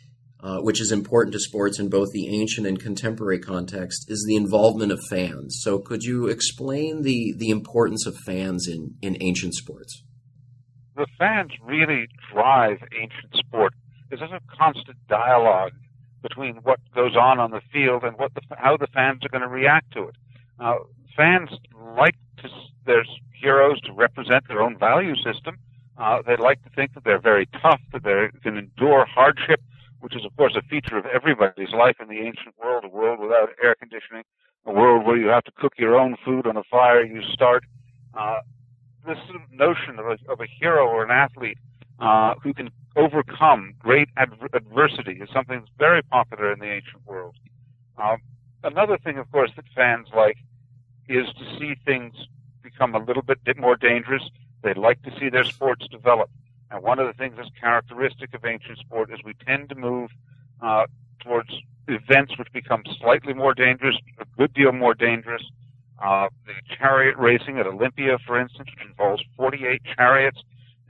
uh, 0.42 0.58
which 0.60 0.80
is 0.80 0.92
important 0.92 1.32
to 1.32 1.40
sports 1.40 1.78
in 1.78 1.88
both 1.88 2.10
the 2.12 2.28
ancient 2.28 2.66
and 2.66 2.80
contemporary 2.80 3.38
context, 3.38 4.06
is 4.08 4.24
the 4.26 4.36
involvement 4.36 4.92
of 4.92 5.00
fans. 5.08 5.58
So, 5.62 5.78
could 5.78 6.02
you 6.02 6.28
explain 6.28 7.02
the, 7.02 7.34
the 7.36 7.50
importance 7.50 8.06
of 8.06 8.16
fans 8.26 8.66
in, 8.68 8.94
in 9.02 9.16
ancient 9.20 9.54
sports? 9.54 10.02
The 10.96 11.06
fans 11.18 11.50
really 11.62 12.08
drive 12.32 12.78
ancient 12.98 13.34
sport. 13.34 13.74
There's 14.08 14.22
a 14.22 14.40
constant 14.56 14.98
dialogue 15.08 15.72
between 16.22 16.56
what 16.56 16.78
goes 16.94 17.16
on 17.16 17.38
on 17.38 17.50
the 17.50 17.60
field 17.72 18.04
and 18.04 18.18
what 18.18 18.34
the, 18.34 18.40
how 18.56 18.76
the 18.76 18.86
fans 18.88 19.24
are 19.24 19.28
going 19.28 19.42
to 19.42 19.48
react 19.48 19.92
to 19.92 20.04
it. 20.04 20.16
Uh, 20.58 20.74
fans 21.16 21.50
like 21.96 22.16
to, 22.38 22.48
their 22.86 23.04
heroes 23.40 23.80
to 23.82 23.92
represent 23.92 24.46
their 24.48 24.62
own 24.62 24.78
value 24.78 25.14
system. 25.16 25.56
Uh, 25.96 26.22
they 26.26 26.36
like 26.36 26.62
to 26.64 26.70
think 26.70 26.94
that 26.94 27.04
they're 27.04 27.20
very 27.20 27.46
tough, 27.62 27.80
that 27.92 28.02
they 28.04 28.28
can 28.42 28.56
endure 28.56 29.06
hardship, 29.06 29.60
which 30.00 30.16
is, 30.16 30.24
of 30.24 30.34
course, 30.36 30.56
a 30.56 30.62
feature 30.62 30.98
of 30.98 31.06
everybody's 31.06 31.72
life 31.72 31.96
in 32.00 32.08
the 32.08 32.18
ancient 32.18 32.54
world, 32.62 32.84
a 32.84 32.88
world 32.88 33.20
without 33.20 33.50
air 33.62 33.74
conditioning, 33.78 34.24
a 34.66 34.72
world 34.72 35.06
where 35.06 35.16
you 35.16 35.28
have 35.28 35.44
to 35.44 35.52
cook 35.56 35.74
your 35.78 35.98
own 35.98 36.16
food 36.24 36.46
on 36.46 36.56
a 36.56 36.62
fire 36.70 37.04
you 37.04 37.22
start. 37.32 37.64
Uh, 38.14 38.38
this 39.06 39.18
notion 39.52 39.98
of 39.98 40.06
a, 40.06 40.18
of 40.30 40.40
a 40.40 40.46
hero 40.60 40.86
or 40.86 41.04
an 41.04 41.10
athlete 41.10 41.58
uh, 42.00 42.34
who 42.42 42.52
can 42.52 42.70
overcome 42.96 43.72
great 43.78 44.08
adver- 44.16 44.48
adversity 44.52 45.20
is 45.22 45.28
something 45.32 45.58
that's 45.58 45.70
very 45.78 46.02
popular 46.02 46.52
in 46.52 46.58
the 46.58 46.66
ancient 46.66 47.06
world. 47.06 47.34
Um, 47.96 48.18
another 48.62 48.98
thing, 48.98 49.18
of 49.18 49.30
course, 49.30 49.50
that 49.56 49.64
fans 49.74 50.08
like 50.14 50.36
is 51.08 51.26
to 51.26 51.58
see 51.58 51.74
things 51.84 52.14
become 52.62 52.94
a 52.94 52.98
little 52.98 53.22
bit 53.22 53.38
more 53.58 53.76
dangerous. 53.76 54.22
They 54.62 54.74
like 54.74 55.02
to 55.02 55.10
see 55.18 55.28
their 55.30 55.44
sports 55.44 55.86
develop. 55.88 56.30
And 56.70 56.82
one 56.82 56.98
of 56.98 57.06
the 57.06 57.12
things 57.12 57.34
that's 57.36 57.50
characteristic 57.60 58.34
of 58.34 58.44
ancient 58.44 58.78
sport 58.78 59.10
is 59.12 59.18
we 59.24 59.34
tend 59.46 59.68
to 59.70 59.74
move 59.74 60.10
uh, 60.62 60.86
towards 61.20 61.50
events 61.88 62.38
which 62.38 62.48
become 62.52 62.82
slightly 63.00 63.34
more 63.34 63.54
dangerous, 63.54 63.96
a 64.20 64.24
good 64.38 64.54
deal 64.54 64.72
more 64.72 64.94
dangerous. 64.94 65.42
Uh, 66.02 66.28
the 66.46 66.52
chariot 66.78 67.16
racing 67.18 67.58
at 67.58 67.66
Olympia, 67.66 68.18
for 68.26 68.40
instance, 68.40 68.68
which 68.74 68.88
involves 68.88 69.22
48 69.36 69.82
chariots, 69.96 70.38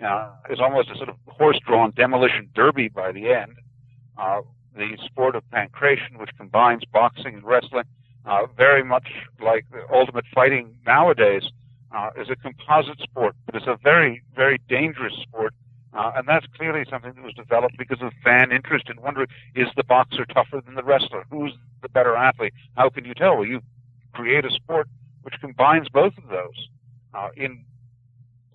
uh, 0.05 0.31
is 0.51 0.61
almost 0.61 0.89
a 0.91 0.97
sort 0.97 1.09
of 1.09 1.17
horse-drawn 1.27 1.93
demolition 1.97 2.49
derby 2.55 2.89
by 2.89 3.11
the 3.13 3.33
end. 3.33 3.53
Uh, 4.19 4.41
the 4.77 4.97
sport 5.05 5.35
of 5.35 5.43
pankration, 5.53 6.19
which 6.19 6.31
combines 6.37 6.83
boxing 6.93 7.35
and 7.35 7.45
wrestling, 7.45 7.85
uh, 8.25 8.47
very 8.57 8.85
much 8.85 9.09
like 9.43 9.67
the 9.71 9.83
ultimate 9.93 10.25
fighting 10.35 10.75
nowadays, 10.87 11.43
uh, 11.93 12.11
is 12.17 12.29
a 12.31 12.37
composite 12.37 13.01
sport, 13.01 13.35
but 13.47 13.55
it's 13.55 13.67
a 13.67 13.77
very, 13.83 14.23
very 14.35 14.61
dangerous 14.69 15.15
sport. 15.23 15.53
Uh, 15.93 16.13
and 16.17 16.29
that's 16.29 16.47
clearly 16.57 16.85
something 16.89 17.13
that 17.15 17.25
was 17.25 17.35
developed 17.35 17.77
because 17.77 18.01
of 18.01 18.13
fan 18.23 18.53
interest 18.53 18.89
in 18.89 19.01
wondering, 19.03 19.27
is 19.57 19.67
the 19.77 19.83
boxer 19.83 20.25
tougher 20.27 20.61
than 20.65 20.75
the 20.75 20.85
wrestler? 20.85 21.25
Who's 21.31 21.53
the 21.83 21.89
better 21.89 22.15
athlete? 22.15 22.53
How 22.77 22.91
can 22.91 23.05
you 23.05 23.15
tell? 23.15 23.37
Well, 23.37 23.47
you 23.47 23.61
create 24.13 24.45
a 24.45 24.51
sport 24.51 24.89
which 25.23 25.35
combines 25.41 25.89
both 25.89 26.17
of 26.17 26.29
those. 26.29 26.69
Uh, 27.13 27.29
in 27.37 27.65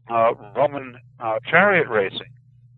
uh, 0.09 0.31
Roman 0.55 0.97
uh, 1.19 1.39
chariot 1.49 1.87
racing 1.89 2.31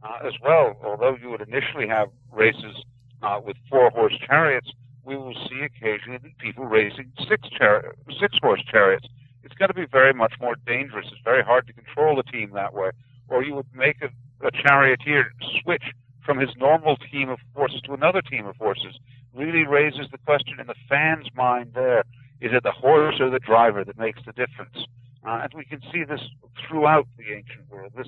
uh, 0.04 0.26
as 0.26 0.34
well, 0.42 0.76
although 0.84 1.16
you 1.22 1.30
would 1.30 1.42
initially 1.42 1.88
have 1.88 2.10
races 2.32 2.84
uh, 3.22 3.40
with 3.44 3.58
four 3.70 3.90
horse 3.92 4.14
chariots, 4.26 4.70
we 5.04 5.16
will 5.16 5.36
see 5.50 5.62
occasionally 5.62 6.36
people 6.40 6.66
racing 6.66 7.12
six 7.30 7.48
chari- 7.60 7.92
six 8.20 8.38
horse 8.42 8.62
chariots. 8.70 9.08
It's 9.44 9.56
going 9.56 9.70
to 9.70 9.74
be 9.74 9.86
very 9.86 10.14
much 10.14 10.34
more 10.42 10.56
dangerous. 10.66 11.08
It's 11.12 11.22
very 11.24 11.44
hard 11.44 11.68
to 11.68 11.74
control 11.74 12.20
a 12.20 12.24
team 12.24 12.52
that 12.54 12.74
way. 12.74 12.90
Or 13.30 13.44
you 13.44 13.56
would 13.56 13.68
make 13.74 14.02
a, 14.02 14.10
a 14.42 14.52
charioteer 14.52 15.34
switch 15.62 15.84
from 16.26 16.40
his 16.40 16.50
normal 16.58 16.98
team 16.98 17.30
of 17.30 17.40
horses 17.56 17.82
to 17.82 17.94
another 17.94 18.22
team 18.22 18.46
of 18.46 18.56
horses. 18.58 19.00
Really 19.34 19.66
raises 19.66 20.08
the 20.12 20.18
question 20.20 20.60
in 20.60 20.68
the 20.68 20.76
fan's 20.90 21.28
mind 21.36 21.72
there 21.74 22.04
is 22.40 22.52
it 22.54 22.64
the 22.64 22.72
horse 22.72 23.16
or 23.20 23.32
the 23.32 23.40
driver 23.40 23.84
that 23.84 23.98
makes 23.98 24.20
the 24.26 24.32
difference? 24.32 24.86
Uh, 25.26 25.42
and 25.44 25.52
we 25.56 25.66
can 25.66 25.82
see 25.92 26.04
this 26.04 26.22
throughout 26.68 27.08
the 27.18 27.34
ancient 27.34 27.68
world, 27.70 27.92
this 27.98 28.08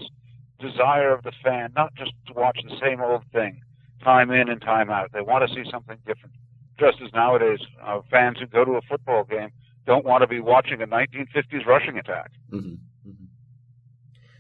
desire 0.60 1.12
of 1.12 1.24
the 1.24 1.32
fan 1.44 1.72
not 1.76 1.94
just 1.96 2.12
to 2.28 2.34
watch 2.34 2.60
the 2.64 2.76
same 2.80 3.02
old 3.02 3.24
thing 3.34 3.62
time 4.04 4.32
in 4.32 4.50
and 4.50 4.62
time 4.62 4.90
out. 4.90 5.12
They 5.12 5.22
want 5.22 5.48
to 5.48 5.54
see 5.54 5.70
something 5.70 5.98
different. 6.06 6.36
Just 6.80 6.98
as 7.04 7.12
nowadays, 7.14 7.60
uh, 7.84 8.00
fans 8.10 8.38
who 8.40 8.46
go 8.46 8.64
to 8.64 8.74
a 8.74 8.82
football 8.82 9.24
game 9.24 9.50
don't 9.86 10.06
want 10.06 10.22
to 10.22 10.28
be 10.28 10.40
watching 10.40 10.82
a 10.82 10.88
1950s 10.88 11.66
rushing 11.66 11.98
attack. 11.98 12.32
Mm-hmm. 12.52 12.76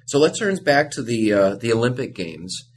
So 0.09 0.17
let's 0.17 0.39
turn 0.39 0.55
back 0.63 0.89
to 0.91 1.03
the 1.03 1.33
uh, 1.33 1.55
the 1.57 1.71
Olympic 1.71 2.15
Games, 2.15 2.67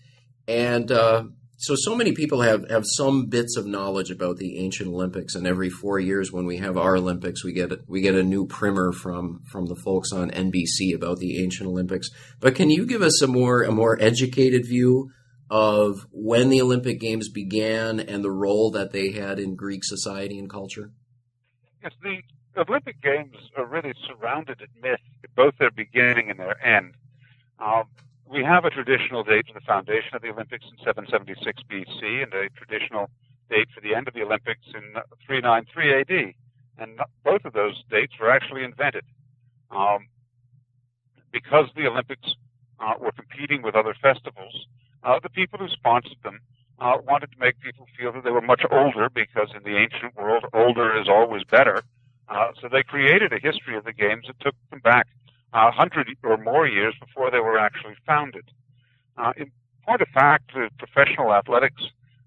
and 0.47 0.93
uh, 0.93 1.25
so 1.57 1.75
so 1.75 1.97
many 1.97 2.13
people 2.13 2.43
have 2.43 2.69
have 2.69 2.85
some 2.85 3.25
bits 3.31 3.57
of 3.57 3.65
knowledge 3.65 4.11
about 4.11 4.37
the 4.37 4.59
ancient 4.59 4.91
Olympics, 4.91 5.35
and 5.35 5.47
every 5.47 5.71
four 5.71 5.99
years 5.99 6.31
when 6.31 6.45
we 6.45 6.59
have 6.59 6.77
our 6.77 6.95
Olympics, 6.95 7.43
we 7.43 7.55
get 7.55 7.89
we 7.89 8.03
get 8.03 8.15
a 8.15 8.23
new 8.23 8.47
primer 8.47 8.93
from 8.93 9.41
from 9.51 9.65
the 9.65 9.77
folks 9.77 10.13
on 10.13 10.31
NBC 10.31 10.95
about 10.95 11.21
the 11.21 11.43
ancient 11.43 11.71
Olympics. 11.71 12.11
But 12.39 12.55
can 12.55 12.69
you 12.69 12.85
give 12.85 13.01
us 13.01 13.23
a 13.23 13.27
more 13.27 13.63
a 13.63 13.73
more 13.73 13.97
educated 13.99 14.67
view 14.67 15.09
of 15.49 16.07
when 16.11 16.51
the 16.51 16.61
Olympic 16.61 17.01
Games 17.01 17.31
began 17.31 17.99
and 17.99 18.23
the 18.23 18.31
role 18.31 18.71
that 18.73 18.93
they 18.93 19.13
had 19.13 19.39
in 19.39 19.57
Greek 19.57 19.85
society 19.85 20.39
and 20.39 20.51
culture? 20.51 20.91
Yes, 21.83 21.93
the 22.03 22.21
Olympic 22.61 23.01
Games 23.01 23.37
are 23.57 23.65
really 23.65 23.95
surrounded 24.07 24.61
in 24.61 24.69
myth, 24.83 25.01
both 25.35 25.55
their 25.59 25.71
beginning 25.71 26.29
and 26.29 26.39
their 26.39 26.63
end. 26.63 26.93
Um, 27.63 27.85
we 28.29 28.43
have 28.43 28.65
a 28.65 28.71
traditional 28.71 29.23
date 29.23 29.47
for 29.47 29.55
the 29.55 29.65
foundation 29.65 30.15
of 30.15 30.23
the 30.23 30.31
Olympics 30.31 30.65
in 30.65 30.77
776 30.85 31.63
BC 31.71 32.23
and 32.23 32.33
a 32.35 32.49
traditional 32.57 33.09
date 33.51 33.69
for 33.75 33.81
the 33.81 33.95
end 33.95 34.09
of 34.09 34.15
the 34.15 34.23
Olympics 34.23 34.67
in 34.75 34.95
393 35.25 36.01
AD. 36.01 36.35
And 36.79 36.99
both 37.25 37.45
of 37.45 37.53
those 37.53 37.85
dates 37.91 38.15
were 38.19 38.31
actually 38.31 38.65
invented. 38.65 39.05
Um, 39.71 40.09
because 41.31 41.67
the 41.77 41.87
Olympics 41.87 42.35
uh, 42.81 42.95
were 42.99 43.13
competing 43.13 43.63
with 43.63 43.75
other 43.77 43.95
festivals, 44.01 44.67
uh, 45.05 45.21
the 45.23 45.31
people 45.31 45.59
who 45.59 45.69
sponsored 45.69 46.19
them 46.25 46.41
uh, 46.81 46.97
wanted 47.07 47.31
to 47.33 47.39
make 47.39 47.61
people 47.61 47.87
feel 47.97 48.13
that 48.13 48.25
they 48.25 48.31
were 48.31 48.41
much 48.41 48.63
older 48.71 49.09
because 49.09 49.49
in 49.55 49.63
the 49.63 49.79
ancient 49.79 50.17
world, 50.17 50.45
older 50.53 50.99
is 51.01 51.09
always 51.09 51.45
better. 51.45 51.83
Uh, 52.29 52.49
so 52.61 52.69
they 52.69 52.83
created 52.83 53.33
a 53.33 53.39
history 53.39 53.77
of 53.77 53.85
the 53.85 53.93
games 53.93 54.25
that 54.27 54.41
took 54.41 54.55
them 54.71 54.81
back 54.81 55.07
a 55.53 55.71
hundred 55.71 56.09
or 56.23 56.37
more 56.37 56.67
years 56.67 56.95
before 57.01 57.31
they 57.31 57.41
were 57.41 57.59
actually 57.59 57.95
founded. 58.07 58.45
Uh, 59.17 59.33
in 59.37 59.51
point 59.87 60.01
of 60.01 60.09
fact, 60.09 60.53
professional 60.79 61.33
athletics 61.33 61.83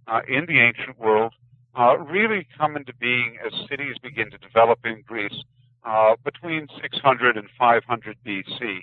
uh, 0.08 0.22
in 0.27 0.46
the 0.46 0.60
ancient 0.60 1.00
world 1.00 1.34
uh, 1.77 1.98
really 1.98 2.48
come 2.58 2.75
into 2.75 2.94
being 2.96 3.38
as 3.46 3.51
cities 3.70 3.96
begin 4.01 4.29
to 4.32 4.38
develop 4.38 4.79
in 4.86 5.01
Greece 5.05 5.44
uh, 5.84 6.15
between 6.24 6.67
600 6.82 7.38
and 7.38 7.48
500 7.58 8.17
BC. 8.25 8.79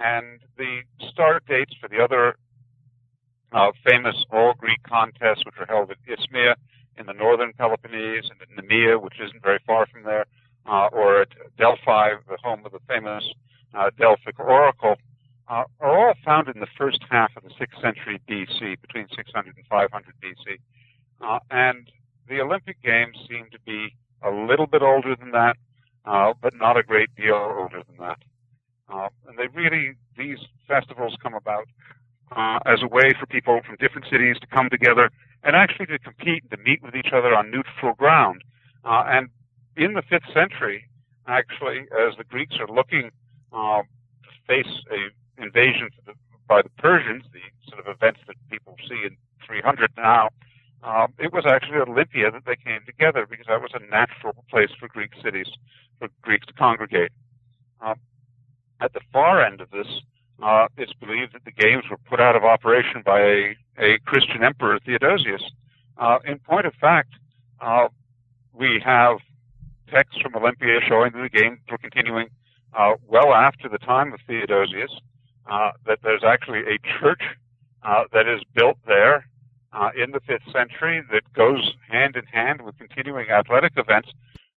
And 0.00 0.40
the 0.56 0.80
start 1.10 1.44
dates 1.46 1.74
for 1.80 1.88
the 1.88 2.02
other 2.02 2.36
uh, 3.52 3.70
famous 3.88 4.16
all 4.32 4.54
Greek 4.54 4.82
contests, 4.82 5.44
which 5.46 5.54
are 5.58 5.66
held 5.66 5.90
at 5.90 5.98
Isthmia 6.08 6.54
in 6.96 7.06
the 7.06 7.12
northern 7.12 7.52
Peloponnese, 7.52 8.30
and 8.30 8.40
at 8.42 8.64
Nemea, 8.64 9.00
which 9.00 9.20
isn't 9.20 9.42
very 9.42 9.60
far 9.66 9.86
from 9.86 10.02
there, 10.02 10.26
uh, 10.66 10.88
or 10.92 11.22
at 11.22 11.28
Delphi, 11.56 12.14
the 12.28 12.36
home 12.42 12.64
of 12.64 12.72
the 12.72 12.80
famous 12.88 13.24
uh, 13.76 13.90
Delphic 13.98 14.38
oracle, 14.38 14.96
uh, 15.48 15.64
are 15.80 16.08
all 16.08 16.14
found 16.24 16.48
in 16.48 16.60
the 16.60 16.66
first 16.78 17.00
half 17.10 17.32
of 17.36 17.42
the 17.42 17.50
6th 17.50 17.80
century 17.82 18.20
BC, 18.28 18.80
between 18.80 19.06
600 19.14 19.56
and 19.56 19.66
500 19.68 20.14
BC. 20.22 20.58
Uh, 21.20 21.38
and 21.50 21.90
the 22.28 22.40
Olympic 22.40 22.80
Games 22.82 23.16
seem 23.28 23.46
to 23.52 23.58
be 23.66 23.94
a 24.22 24.30
little 24.30 24.66
bit 24.66 24.82
older 24.82 25.14
than 25.16 25.32
that, 25.32 25.56
uh, 26.06 26.32
but 26.40 26.54
not 26.54 26.76
a 26.76 26.82
great 26.82 27.14
deal 27.14 27.34
older 27.34 27.82
than 27.86 27.96
that. 27.98 28.18
Uh, 28.88 29.08
and 29.28 29.38
they 29.38 29.48
really, 29.54 29.94
these 30.16 30.38
festivals 30.66 31.16
come 31.22 31.34
about 31.34 31.66
uh, 32.34 32.58
as 32.66 32.80
a 32.82 32.88
way 32.88 33.10
for 33.18 33.26
people 33.26 33.60
from 33.66 33.76
different 33.76 34.06
cities 34.10 34.36
to 34.40 34.46
come 34.46 34.70
together 34.70 35.10
and 35.42 35.54
actually 35.56 35.86
to 35.86 35.98
compete 35.98 36.42
and 36.42 36.50
to 36.50 36.56
meet 36.58 36.82
with 36.82 36.94
each 36.94 37.12
other 37.12 37.34
on 37.34 37.50
neutral 37.50 37.94
ground. 37.94 38.42
and 38.84 39.28
in 39.76 39.94
the 39.94 40.02
5th 40.02 40.32
century, 40.32 40.84
actually, 41.26 41.80
as 41.92 42.16
the 42.16 42.24
Greeks 42.24 42.56
are 42.60 42.72
looking 42.72 43.10
uh, 43.54 43.82
face 44.46 44.66
a 44.90 45.42
invasion 45.42 45.88
by 46.48 46.62
the 46.62 46.70
Persians, 46.78 47.24
the 47.32 47.40
sort 47.68 47.86
of 47.86 47.94
events 47.94 48.20
that 48.26 48.36
people 48.50 48.76
see 48.88 49.02
in 49.04 49.16
300 49.46 49.90
now, 49.96 50.28
um, 50.82 51.14
it 51.18 51.32
was 51.32 51.44
actually 51.46 51.78
Olympia 51.78 52.30
that 52.30 52.44
they 52.44 52.56
came 52.56 52.80
together 52.84 53.26
because 53.28 53.46
that 53.48 53.62
was 53.62 53.70
a 53.74 53.90
natural 53.90 54.34
place 54.50 54.68
for 54.78 54.86
Greek 54.88 55.12
cities, 55.22 55.48
for 55.98 56.08
Greeks 56.22 56.46
to 56.46 56.52
congregate. 56.52 57.10
Um, 57.80 57.96
at 58.80 58.92
the 58.92 59.00
far 59.12 59.42
end 59.42 59.62
of 59.62 59.70
this, 59.70 59.86
uh, 60.42 60.66
it's 60.76 60.92
believed 60.94 61.32
that 61.32 61.44
the 61.44 61.52
games 61.52 61.84
were 61.90 61.96
put 61.96 62.20
out 62.20 62.36
of 62.36 62.44
operation 62.44 63.02
by 63.04 63.20
a, 63.20 63.56
a 63.78 63.98
Christian 64.04 64.42
emperor, 64.44 64.78
Theodosius. 64.84 65.42
Uh, 65.96 66.18
in 66.26 66.38
point 66.38 66.66
of 66.66 66.74
fact, 66.74 67.14
uh, 67.60 67.88
we 68.52 68.82
have 68.84 69.18
texts 69.90 70.20
from 70.20 70.34
Olympia 70.34 70.80
showing 70.86 71.12
that 71.12 71.22
the 71.22 71.38
games 71.38 71.60
were 71.70 71.78
continuing 71.78 72.28
uh, 72.76 72.94
well 73.06 73.32
after 73.32 73.68
the 73.68 73.78
time 73.78 74.12
of 74.12 74.20
Theodosius. 74.26 74.90
uh, 75.50 75.72
that 75.86 75.98
there's 76.02 76.24
actually 76.24 76.60
a 76.60 76.78
church 77.00 77.22
uh, 77.82 78.04
that 78.12 78.26
is 78.26 78.40
built 78.54 78.78
there 78.86 79.26
uh, 79.72 79.90
in 80.02 80.10
the 80.12 80.20
fifth 80.20 80.46
century 80.52 81.02
that 81.12 81.22
goes 81.34 81.74
hand 81.90 82.16
in 82.16 82.24
hand 82.24 82.62
with 82.62 82.76
continuing 82.78 83.28
athletic 83.30 83.72
events. 83.76 84.08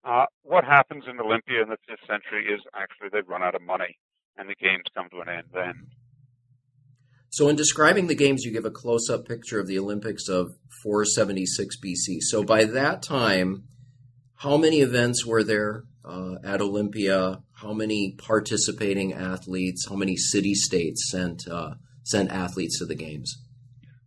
Uh, 0.05 0.27
what 0.43 0.65
happens 0.65 1.05
in 1.09 1.19
Olympia 1.21 1.63
in 1.63 1.69
the 1.69 1.79
fifth 1.89 2.07
century 2.07 2.47
is 2.47 2.61
actually 2.75 3.09
they 3.11 3.23
run 3.27 3.43
out 3.43 3.55
of 3.55 3.63
money 3.63 3.99
and 4.37 4.49
the 4.49 4.55
games 4.55 4.85
come 4.95 5.09
to 5.11 5.21
an 5.21 5.29
end 5.29 5.47
then. 5.55 5.87
So, 7.31 7.49
in 7.49 7.57
describing 7.57 8.07
the 8.07 8.15
games, 8.15 8.45
you 8.45 8.53
give 8.53 8.65
a 8.65 8.71
close 8.71 9.11
up 9.11 9.27
picture 9.27 9.59
of 9.59 9.67
the 9.67 9.79
Olympics 9.79 10.29
of 10.29 10.53
476 10.85 11.77
BC. 11.85 12.21
So, 12.21 12.45
by 12.45 12.65
that 12.65 13.03
time, 13.03 13.65
how 14.37 14.57
many 14.57 14.83
events 14.83 15.27
were 15.27 15.43
there 15.43 15.83
uh, 16.05 16.37
at 16.45 16.61
Olympia? 16.61 17.43
How 17.53 17.73
many 17.73 18.15
participating 18.19 19.13
athletes? 19.13 19.87
How 19.89 19.97
many 19.97 20.17
city 20.17 20.55
states 20.55 21.11
sent 21.11 21.49
uh, 21.49 21.75
sent 22.03 22.31
athletes 22.31 22.79
to 22.79 22.87
the 22.87 22.95
games? 22.95 23.35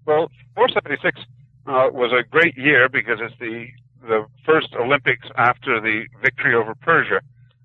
Well, 0.06 0.30
476 0.56 1.20
uh, 1.66 1.90
was 1.92 2.12
a 2.14 2.28
great 2.30 2.58
year 2.58 2.88
because 2.90 3.20
it's 3.22 3.38
the 3.40 3.68
the 4.08 4.26
first 4.46 4.74
Olympics 4.80 5.28
after 5.38 5.82
the 5.82 6.06
victory 6.22 6.54
over 6.54 6.76
Persia. 6.76 7.20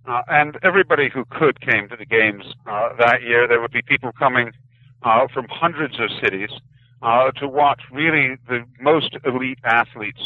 Uh, 0.04 0.22
and 0.26 0.58
everybody 0.64 1.08
who 1.08 1.24
could 1.26 1.60
came 1.60 1.88
to 1.88 1.96
the 1.96 2.06
games 2.06 2.44
uh, 2.66 2.88
that 2.98 3.22
year. 3.22 3.46
There 3.46 3.60
would 3.60 3.70
be 3.70 3.82
people 3.82 4.10
coming 4.18 4.50
uh, 5.04 5.28
from 5.32 5.46
hundreds 5.48 6.00
of 6.00 6.10
cities 6.20 6.50
to 7.38 7.48
watch 7.48 7.80
really 7.92 8.36
the 8.48 8.64
most 8.80 9.16
elite 9.24 9.58
athletes 9.64 10.20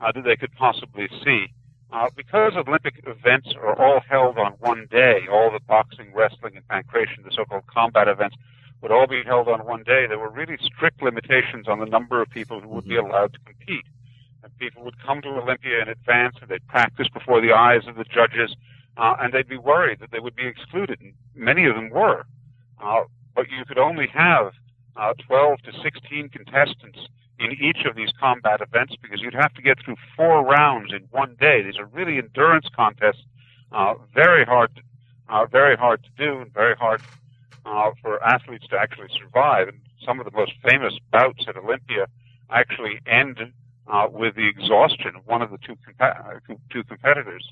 that 0.00 0.22
they 0.24 0.36
could 0.36 0.52
possibly 0.52 1.08
see. 1.24 1.46
Uh, 1.92 2.08
because 2.16 2.54
Olympic 2.56 3.04
events 3.06 3.52
are 3.60 3.78
all 3.78 4.00
held 4.00 4.38
on 4.38 4.52
one 4.60 4.88
day, 4.90 5.26
all 5.30 5.50
the 5.50 5.60
boxing, 5.60 6.10
wrestling, 6.14 6.56
and 6.56 6.66
pankration, 6.68 7.22
the 7.22 7.30
so-called 7.30 7.66
combat 7.66 8.08
events, 8.08 8.34
would 8.80 8.90
all 8.90 9.06
be 9.06 9.22
held 9.22 9.46
on 9.46 9.60
one 9.66 9.82
day. 9.82 10.06
There 10.06 10.18
were 10.18 10.30
really 10.30 10.56
strict 10.62 11.02
limitations 11.02 11.68
on 11.68 11.80
the 11.80 11.86
number 11.86 12.22
of 12.22 12.30
people 12.30 12.60
who 12.60 12.68
would 12.68 12.88
be 12.88 12.94
mm-hmm. 12.94 13.10
allowed 13.10 13.34
to 13.34 13.38
compete. 13.40 13.84
And 14.42 14.56
people 14.58 14.82
would 14.84 14.98
come 15.04 15.20
to 15.20 15.28
Olympia 15.28 15.82
in 15.82 15.88
advance 15.88 16.36
and 16.40 16.50
they'd 16.50 16.66
practice 16.66 17.08
before 17.12 17.40
the 17.42 17.52
eyes 17.52 17.86
of 17.86 17.96
the 17.96 18.04
judges 18.04 18.56
uh, 18.96 19.16
and 19.20 19.32
they'd 19.32 19.48
be 19.48 19.58
worried 19.58 20.00
that 20.00 20.10
they 20.10 20.18
would 20.18 20.34
be 20.34 20.46
excluded. 20.46 21.00
And 21.00 21.12
many 21.34 21.66
of 21.66 21.74
them 21.74 21.90
were. 21.90 22.24
Uh, 22.82 23.02
but 23.34 23.50
you 23.50 23.64
could 23.66 23.78
only 23.78 24.08
have 24.08 24.52
uh, 24.96 25.12
12 25.26 25.62
to 25.62 25.72
16 25.82 26.30
contestants 26.30 26.98
in 27.42 27.52
each 27.52 27.84
of 27.84 27.96
these 27.96 28.10
combat 28.18 28.60
events 28.60 28.94
because 29.02 29.20
you'd 29.20 29.34
have 29.34 29.52
to 29.54 29.62
get 29.62 29.78
through 29.84 29.96
four 30.16 30.44
rounds 30.44 30.92
in 30.92 31.02
one 31.10 31.36
day. 31.40 31.62
These 31.62 31.78
are 31.78 31.86
really 31.86 32.18
endurance 32.18 32.66
contests, 32.74 33.22
uh, 33.72 33.94
very 34.14 34.44
hard, 34.44 34.70
uh, 35.28 35.46
very 35.46 35.76
hard 35.76 36.04
to 36.04 36.10
do, 36.24 36.40
and 36.40 36.52
very 36.52 36.76
hard 36.76 37.02
uh, 37.66 37.90
for 38.00 38.22
athletes 38.22 38.66
to 38.68 38.78
actually 38.78 39.08
survive. 39.18 39.68
And 39.68 39.80
some 40.04 40.20
of 40.20 40.24
the 40.24 40.32
most 40.32 40.52
famous 40.68 40.94
bouts 41.10 41.44
at 41.48 41.56
Olympia 41.56 42.06
actually 42.50 43.00
end 43.06 43.38
uh, 43.88 44.06
with 44.10 44.36
the 44.36 44.46
exhaustion 44.46 45.16
of 45.16 45.26
one 45.26 45.42
of 45.42 45.50
the 45.50 45.58
two, 45.58 45.76
compa- 45.86 46.40
two 46.70 46.84
competitors. 46.84 47.48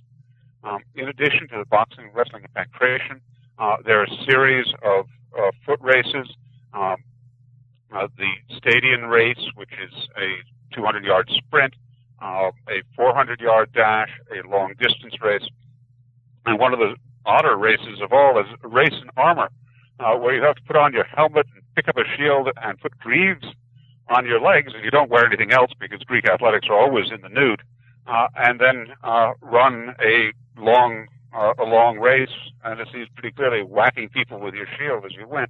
Um, 0.62 0.80
in 0.94 1.08
addition 1.08 1.48
to 1.48 1.58
the 1.58 1.64
boxing, 1.64 2.04
and 2.04 2.14
wrestling, 2.14 2.44
and 2.44 2.54
pankration, 2.54 3.20
uh, 3.58 3.76
there 3.84 4.00
are 4.00 4.04
a 4.04 4.24
series 4.24 4.66
of 4.82 5.06
uh, 5.38 5.50
foot 5.64 5.80
races. 5.80 6.28
Um, 6.74 6.96
uh, 7.94 8.08
the 8.16 8.30
Stadion 8.56 9.06
race, 9.06 9.40
which 9.54 9.70
is 9.72 9.92
a 10.16 10.74
200 10.74 11.04
yard 11.04 11.30
sprint, 11.36 11.74
uh, 12.22 12.50
a 12.68 12.82
400 12.96 13.40
yard 13.40 13.72
dash, 13.72 14.10
a 14.30 14.46
long 14.48 14.74
distance 14.78 15.14
race, 15.22 15.46
and 16.46 16.58
one 16.58 16.72
of 16.72 16.78
the 16.78 16.94
odder 17.26 17.56
races 17.56 18.00
of 18.02 18.12
all 18.12 18.38
is 18.38 18.46
a 18.62 18.68
race 18.68 18.94
in 19.00 19.08
armor, 19.16 19.50
uh, 19.98 20.14
where 20.14 20.34
you 20.34 20.42
have 20.42 20.56
to 20.56 20.62
put 20.62 20.76
on 20.76 20.92
your 20.92 21.04
helmet 21.04 21.46
and 21.54 21.62
pick 21.74 21.88
up 21.88 21.96
a 21.96 22.04
shield 22.16 22.48
and 22.62 22.80
put 22.80 22.98
greaves 22.98 23.44
on 24.08 24.26
your 24.26 24.40
legs, 24.40 24.72
and 24.74 24.84
you 24.84 24.90
don't 24.90 25.10
wear 25.10 25.24
anything 25.26 25.52
else 25.52 25.70
because 25.78 26.00
Greek 26.00 26.28
athletics 26.28 26.66
are 26.68 26.78
always 26.78 27.10
in 27.12 27.20
the 27.20 27.28
nude, 27.28 27.62
uh, 28.06 28.26
and 28.36 28.60
then 28.60 28.88
uh, 29.04 29.32
run 29.40 29.94
a 30.00 30.32
long 30.58 31.06
uh, 31.32 31.52
a 31.60 31.64
long 31.64 31.98
race, 31.98 32.34
and 32.64 32.80
it 32.80 32.88
sees 32.92 33.06
pretty 33.14 33.32
clearly 33.32 33.62
whacking 33.62 34.08
people 34.08 34.40
with 34.40 34.52
your 34.54 34.66
shield 34.76 35.04
as 35.04 35.12
you 35.12 35.28
went. 35.28 35.48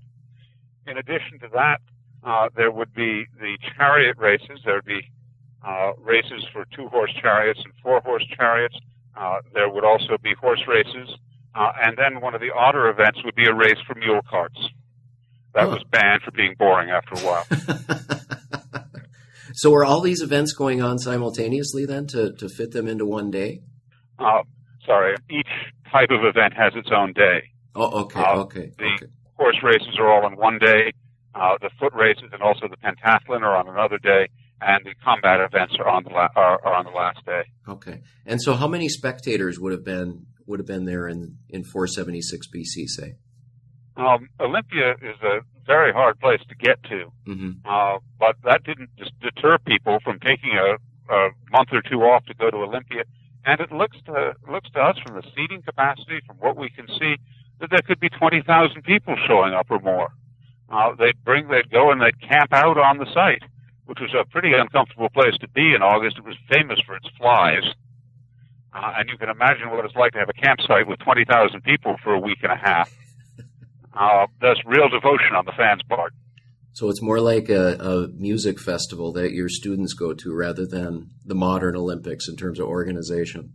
In 0.87 0.99
addition 0.99 1.39
to 1.41 1.49
that, 1.55 1.81
uh, 2.25 2.49
there 2.57 2.71
would 2.71 2.95
be 2.95 3.25
the 3.39 3.57
chariot 3.77 4.17
races. 4.19 4.61
There 4.65 4.77
would 4.77 4.85
be 4.85 5.11
uh, 5.67 5.93
races 5.99 6.45
for 6.53 6.65
two-horse 6.75 7.13
chariots 7.21 7.61
and 7.65 7.73
four-horse 7.83 8.27
chariots. 8.37 8.77
Uh, 9.17 9.41
there 9.53 9.69
would 9.69 9.85
also 9.85 10.17
be 10.23 10.35
horse 10.41 10.63
races, 10.67 11.09
uh, 11.55 11.73
and 11.83 11.97
then 11.99 12.21
one 12.21 12.35
of 12.35 12.41
the 12.41 12.51
odder 12.51 12.89
events 12.89 13.19
would 13.25 13.35
be 13.35 13.47
a 13.47 13.55
race 13.55 13.79
for 13.87 13.95
mule 13.95 14.21
carts. 14.29 14.59
That 15.55 15.67
oh. 15.67 15.71
was 15.71 15.85
banned 15.91 16.23
for 16.23 16.31
being 16.31 16.55
boring 16.59 16.91
after 16.91 17.15
a 17.15 17.27
while. 17.27 17.45
so, 19.53 19.75
are 19.75 19.85
all 19.85 20.01
these 20.01 20.23
events 20.23 20.53
going 20.53 20.81
on 20.81 20.99
simultaneously 20.99 21.85
then 21.85 22.07
to, 22.09 22.33
to 22.35 22.49
fit 22.49 22.71
them 22.71 22.87
into 22.87 23.05
one 23.05 23.31
day? 23.31 23.63
Uh, 24.19 24.43
sorry, 24.87 25.17
each 25.29 25.49
type 25.91 26.11
of 26.11 26.25
event 26.25 26.55
has 26.55 26.73
its 26.77 26.91
own 26.95 27.13
day. 27.13 27.43
Oh, 27.75 28.03
okay, 28.03 28.21
uh, 28.21 28.37
okay. 28.43 28.73
The 28.79 28.85
okay. 28.95 29.07
horse 29.35 29.59
races 29.63 29.99
are 29.99 30.09
all 30.09 30.25
on 30.25 30.37
one 30.37 30.59
day. 30.59 30.93
Uh, 31.35 31.57
the 31.61 31.71
foot 31.79 31.93
races 31.95 32.25
and 32.33 32.43
also 32.43 32.67
the 32.69 32.77
pentathlon 32.77 33.43
are 33.43 33.57
on 33.57 33.69
another 33.69 33.99
day, 33.99 34.29
and 34.61 34.85
the 34.85 34.95
combat 35.05 35.41
events 35.41 35.75
are 35.79 35.89
on 35.89 36.03
the 36.05 36.11
la- 36.11 36.29
are, 36.35 36.61
are 36.65 36.75
on 36.75 36.85
the 36.85 36.91
last 36.91 37.25
day. 37.25 37.43
Okay. 37.69 38.01
And 38.27 38.43
so, 38.43 38.55
how 38.55 38.67
many 38.67 38.89
spectators 38.89 39.59
would 39.61 39.73
have 39.73 39.85
been 39.85 40.27
would 40.47 40.59
have 40.59 40.67
been 40.67 40.87
there 40.87 41.07
in 41.07 41.37
in 41.49 41.65
476 41.65 42.47
BC? 42.49 42.89
Say. 42.89 43.15
Um, 43.97 44.29
Olympia 44.41 44.93
is 45.03 45.21
a 45.23 45.41
very 45.67 45.93
hard 45.93 46.19
place 46.21 46.41
to 46.49 46.55
get 46.55 46.83
to, 46.85 47.13
mm-hmm. 47.29 47.51
uh, 47.65 47.99
but 48.19 48.37
that 48.45 48.65
didn't 48.65 48.91
just 48.97 49.13
deter 49.21 49.59
people 49.59 49.99
from 50.03 50.19
taking 50.21 50.53
a, 50.57 51.13
a 51.13 51.31
month 51.53 51.69
or 51.73 51.83
two 51.83 52.01
off 52.03 52.25
to 52.27 52.35
go 52.35 52.51
to 52.51 52.57
Olympia 52.57 53.05
and 53.45 53.61
it 53.61 53.73
looks 53.73 53.97
to 54.07 54.35
looks 54.51 54.71
to 54.71 54.81
us 54.81 54.97
from 55.05 55.17
the 55.17 55.23
seating 55.35 55.63
capacity, 55.63 56.21
from 56.27 56.37
what 56.37 56.57
we 56.57 56.69
can 56.71 56.87
see, 56.99 57.17
that 57.61 57.71
there 57.71 57.81
could 57.83 58.01
be 58.01 58.09
20,000 58.09 58.83
people 58.83 59.17
showing 59.27 59.55
up 59.55 59.67
or 59.71 59.81
more. 59.81 60.13
Uh, 60.71 60.95
they'd 60.99 61.23
bring, 61.25 61.49
they'd 61.49 61.71
go 61.71 61.91
and 61.91 62.01
they'd 62.01 62.21
camp 62.21 62.53
out 62.53 62.79
on 62.79 62.99
the 62.99 63.07
site, 63.13 63.43
which 63.87 63.99
was 64.01 64.15
a 64.15 64.25
pretty 64.31 64.53
uncomfortable 64.53 65.09
place 65.11 65.35
to 65.41 65.49
be 65.49 65.75
in 65.75 65.83
August. 65.83 66.19
It 66.19 66.25
was 66.25 66.37
famous 66.49 66.79
for 66.87 66.97
its 66.97 67.09
flies. 67.19 67.65
Uh, 68.73 68.93
and 68.99 69.09
you 69.09 69.19
can 69.19 69.29
imagine 69.29 69.69
what 69.71 69.85
it's 69.85 69.97
like 69.97 70.13
to 70.13 70.19
have 70.19 70.29
a 70.29 70.33
campsite 70.33 70.87
with 70.87 71.01
20,000 71.01 71.63
people 71.63 71.97
for 72.05 72.15
a 72.15 72.21
week 72.21 72.39
and 72.43 72.53
a 72.53 72.57
half. 72.57 72.91
Uh, 73.93 74.27
that's 74.41 74.61
real 74.65 74.89
devotion 74.89 75.35
on 75.35 75.45
the 75.45 75.53
fans' 75.57 75.83
part. 75.89 76.13
So 76.73 76.89
it's 76.89 77.03
more 77.03 77.21
like 77.21 77.49
a, 77.49 77.75
a, 77.81 78.09
music 78.09 78.61
festival 78.61 79.13
that 79.15 79.33
your 79.33 79.49
students 79.49 79.93
go 79.93 80.15
to 80.15 80.33
rather 80.33 80.65
than 80.65 81.11
the 81.25 81.35
modern 81.35 81.75
Olympics 81.75 82.29
in 82.29 82.37
terms 82.37 82.61
of 82.61 82.69
organization. 82.69 83.53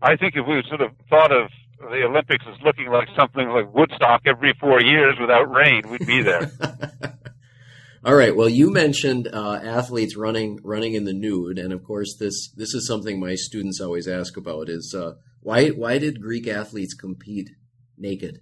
I 0.00 0.16
think 0.16 0.34
if 0.36 0.46
we 0.46 0.62
sort 0.68 0.82
of 0.82 0.92
thought 1.10 1.32
of 1.32 1.50
the 1.90 2.04
Olympics 2.04 2.44
is 2.46 2.60
looking 2.64 2.88
like 2.88 3.08
something 3.16 3.48
like 3.48 3.72
Woodstock 3.74 4.22
every 4.26 4.54
four 4.60 4.80
years 4.80 5.16
without 5.20 5.50
rain, 5.50 5.82
we'd 5.88 6.06
be 6.06 6.22
there. 6.22 6.50
All 8.04 8.14
right. 8.14 8.36
Well, 8.36 8.50
you 8.50 8.70
mentioned 8.70 9.28
uh, 9.32 9.60
athletes 9.62 10.14
running 10.14 10.60
running 10.62 10.92
in 10.92 11.04
the 11.04 11.14
nude, 11.14 11.58
and 11.58 11.72
of 11.72 11.82
course, 11.82 12.16
this 12.18 12.50
this 12.54 12.74
is 12.74 12.86
something 12.86 13.18
my 13.18 13.34
students 13.34 13.80
always 13.80 14.06
ask 14.06 14.36
about: 14.36 14.68
is 14.68 14.94
uh, 14.94 15.14
why 15.40 15.68
why 15.68 15.98
did 15.98 16.20
Greek 16.20 16.46
athletes 16.46 16.92
compete 16.92 17.50
naked? 17.96 18.40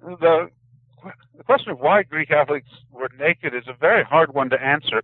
The 0.00 0.48
the 1.36 1.44
question 1.44 1.72
of 1.72 1.80
why 1.80 2.04
Greek 2.04 2.30
athletes 2.30 2.68
were 2.90 3.10
naked 3.18 3.54
is 3.54 3.68
a 3.68 3.76
very 3.78 4.02
hard 4.02 4.34
one 4.34 4.48
to 4.50 4.62
answer. 4.62 5.02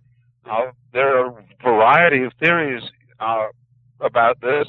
Uh, 0.49 0.71
there 0.91 1.19
are 1.19 1.39
a 1.39 1.45
variety 1.61 2.23
of 2.23 2.33
theories 2.39 2.81
uh, 3.19 3.47
about 3.99 4.41
this, 4.41 4.65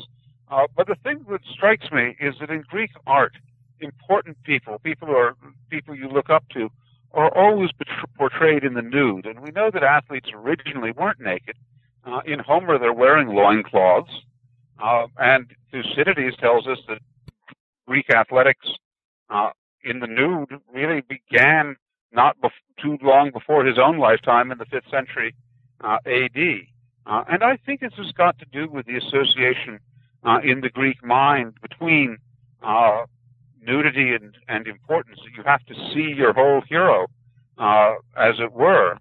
uh, 0.53 0.67
but 0.77 0.87
the 0.87 0.97
thing 1.03 1.25
that 1.31 1.41
strikes 1.51 1.91
me 1.91 2.15
is 2.21 2.35
that 2.41 2.51
in 2.51 2.63
Greek 2.69 2.91
art, 3.07 3.33
important 3.81 4.37
people, 4.45 4.79
people 4.81 5.09
who 5.09 5.15
are 5.15 5.35
people 5.71 5.95
you 5.95 6.09
look 6.09 6.29
up 6.29 6.45
to, 6.51 6.69
are 7.13 7.35
always 7.37 7.71
portrayed 8.17 8.63
in 8.63 8.75
the 8.75 8.83
nude. 8.83 9.27
And 9.27 9.41
we 9.41 9.51
know 9.51 9.71
that 9.71 9.83
athletes 9.83 10.31
originally 10.35 10.93
weren't 10.93 11.21
naked. 11.21 11.57
Uh, 12.05 12.21
in 12.27 12.39
Homer, 12.39 12.79
they're 12.79 12.93
wearing 12.93 13.29
loincloths. 13.29 14.13
Uh, 14.83 15.07
and 15.19 15.47
Thucydides 15.71 16.37
tells 16.37 16.67
us 16.67 16.79
that 16.89 16.99
Greek 17.87 18.11
athletics 18.11 18.67
uh, 19.31 19.51
in 19.85 20.01
the 20.01 20.07
nude 20.07 20.61
really 20.73 21.03
began 21.03 21.77
not 22.13 22.39
bef- 22.41 22.51
too 22.81 22.99
long 23.03 23.31
before 23.31 23.65
his 23.65 23.79
own 23.79 23.99
lifetime 23.99 24.53
in 24.53 24.59
the 24.59 24.67
5th 24.67 24.91
century 24.91 25.35
uh, 25.83 25.99
AD. 26.07 26.39
Uh, 27.07 27.25
and 27.31 27.43
I 27.43 27.57
think 27.65 27.81
this 27.81 27.93
has 27.97 28.13
got 28.13 28.39
to 28.39 28.45
do 28.53 28.69
with 28.69 28.87
the 28.87 28.97
association 28.97 29.81
uh, 30.25 30.39
in 30.45 30.61
the 30.61 30.71
Greek 30.71 31.05
mind 31.05 31.55
between 31.61 32.19
uh, 32.63 33.05
nudity 33.61 34.15
and, 34.15 34.37
and 34.49 34.67
importance. 34.67 35.19
You 35.37 35.43
have 35.45 35.65
to 35.67 35.75
see 35.93 36.15
your 36.17 36.33
whole 36.33 36.63
hero, 36.69 37.07
uh, 37.59 37.95
as 38.17 38.37
it 38.39 38.53
were. 38.53 38.97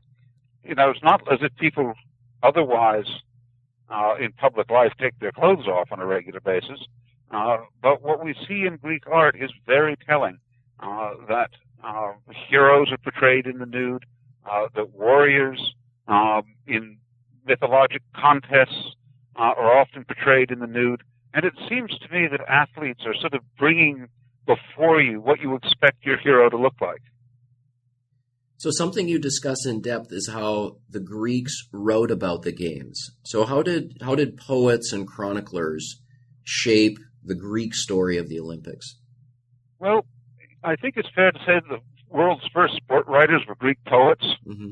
You 0.63 0.75
know, 0.75 0.89
it's 0.89 1.03
not 1.03 1.21
as 1.31 1.39
if 1.41 1.55
people 1.57 1.93
otherwise 2.43 3.05
uh, 3.89 4.15
in 4.19 4.31
public 4.33 4.69
life 4.69 4.93
take 4.99 5.17
their 5.19 5.31
clothes 5.31 5.67
off 5.67 5.91
on 5.91 5.99
a 5.99 6.05
regular 6.05 6.39
basis. 6.39 6.79
but 7.29 8.01
what 8.01 8.23
we 8.23 8.33
see 8.47 8.65
in 8.65 8.77
Greek 8.77 9.03
art 9.07 9.35
is 9.39 9.51
very 9.65 9.95
telling 10.07 10.37
uh, 10.79 11.11
that 11.27 11.51
uh, 11.83 12.13
heroes 12.49 12.91
are 12.91 12.97
portrayed 12.97 13.47
in 13.47 13.59
the 13.59 13.65
nude, 13.65 14.05
uh, 14.49 14.67
that 14.75 14.91
warriors 14.93 15.73
um, 16.07 16.43
in 16.67 16.97
mythologic 17.45 18.01
contests 18.15 18.95
uh, 19.35 19.53
are 19.57 19.77
often 19.79 20.03
portrayed 20.05 20.51
in 20.51 20.59
the 20.59 20.67
nude. 20.67 21.01
And 21.33 21.45
it 21.45 21.53
seems 21.69 21.97
to 21.99 22.09
me 22.13 22.27
that 22.29 22.41
athletes 22.47 23.01
are 23.05 23.15
sort 23.15 23.33
of 23.33 23.41
bringing 23.57 24.07
before 24.45 25.01
you 25.01 25.21
what 25.21 25.39
you 25.39 25.55
expect 25.55 26.05
your 26.05 26.17
hero 26.17 26.49
to 26.49 26.57
look 26.57 26.75
like. 26.81 27.01
So 28.57 28.69
something 28.69 29.07
you 29.07 29.17
discuss 29.17 29.65
in 29.65 29.81
depth 29.81 30.09
is 30.11 30.29
how 30.31 30.77
the 30.89 30.99
Greeks 30.99 31.53
wrote 31.73 32.11
about 32.11 32.43
the 32.43 32.51
games. 32.51 33.11
So 33.23 33.45
how 33.45 33.63
did 33.63 33.97
how 34.01 34.15
did 34.15 34.37
poets 34.37 34.93
and 34.93 35.07
chroniclers 35.07 36.01
shape 36.43 36.97
the 37.23 37.35
Greek 37.35 37.73
story 37.73 38.17
of 38.17 38.29
the 38.29 38.39
Olympics? 38.39 38.97
Well, 39.79 40.05
I 40.63 40.75
think 40.75 40.95
it's 40.97 41.09
fair 41.15 41.31
to 41.31 41.39
say 41.39 41.53
that 41.55 41.69
the 41.69 41.79
world's 42.09 42.47
first 42.53 42.75
sport 42.75 43.07
writers 43.07 43.41
were 43.47 43.55
Greek 43.55 43.83
poets. 43.85 44.25
Mm-hmm. 44.45 44.71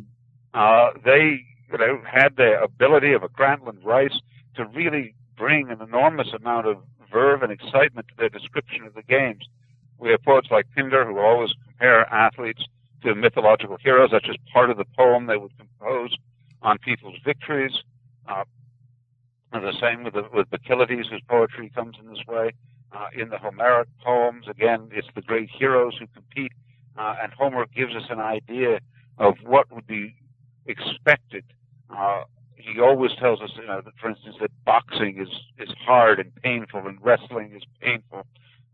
Uh, 0.53 0.89
they 1.03 1.39
you 1.71 1.77
know, 1.77 2.01
had 2.05 2.35
the 2.35 2.61
ability 2.61 3.13
of 3.13 3.23
a 3.23 3.29
Grantland 3.29 3.83
Rice 3.83 4.19
to 4.55 4.65
really 4.65 5.15
bring 5.39 5.71
an 5.71 5.81
enormous 5.81 6.27
amount 6.33 6.67
of 6.67 6.77
verve 7.11 7.41
and 7.41 7.51
excitement 7.51 8.07
to 8.09 8.13
their 8.17 8.29
description 8.29 8.83
of 8.85 8.93
the 8.93 9.01
games. 9.01 9.45
We 9.97 10.11
have 10.11 10.21
poets 10.21 10.49
like 10.51 10.65
Pindar 10.77 11.05
who 11.05 11.17
always 11.17 11.51
compare 11.65 12.01
athletes 12.13 12.63
to 13.03 13.15
mythological 13.15 13.77
heroes. 13.81 14.09
That's 14.11 14.25
just 14.25 14.39
part 14.53 14.69
of 14.69 14.77
the 14.77 14.85
poem 14.97 15.25
they 15.25 15.37
would 15.37 15.57
compose 15.57 16.15
on 16.61 16.77
people's 16.79 17.17
victories. 17.25 17.71
Uh, 18.27 18.43
the 19.53 19.73
same 19.81 20.03
with, 20.03 20.13
the, 20.13 20.23
with 20.33 20.49
Bacchylides, 20.51 21.09
whose 21.09 21.21
poetry 21.27 21.71
comes 21.73 21.95
in 21.99 22.09
this 22.09 22.23
way. 22.27 22.51
Uh, 22.91 23.07
in 23.15 23.29
the 23.29 23.37
Homeric 23.37 23.87
poems, 24.03 24.45
again, 24.47 24.89
it's 24.91 25.07
the 25.15 25.21
great 25.21 25.49
heroes 25.49 25.95
who 25.99 26.07
compete, 26.07 26.51
uh, 26.97 27.15
and 27.21 27.31
Homer 27.33 27.65
gives 27.73 27.95
us 27.95 28.03
an 28.09 28.19
idea 28.19 28.79
of 29.17 29.35
what 29.43 29.71
would 29.71 29.87
be 29.87 30.15
expected. 30.65 31.43
He 32.59 32.79
always 32.79 33.11
tells 33.15 33.41
us, 33.41 33.51
you 33.55 33.65
know, 33.65 33.81
that, 33.83 33.93
for 33.99 34.09
instance, 34.09 34.35
that 34.41 34.51
boxing 34.65 35.19
is 35.19 35.29
is 35.57 35.73
hard 35.85 36.19
and 36.19 36.33
painful, 36.43 36.87
and 36.87 36.97
wrestling 37.01 37.53
is 37.55 37.63
painful. 37.81 38.25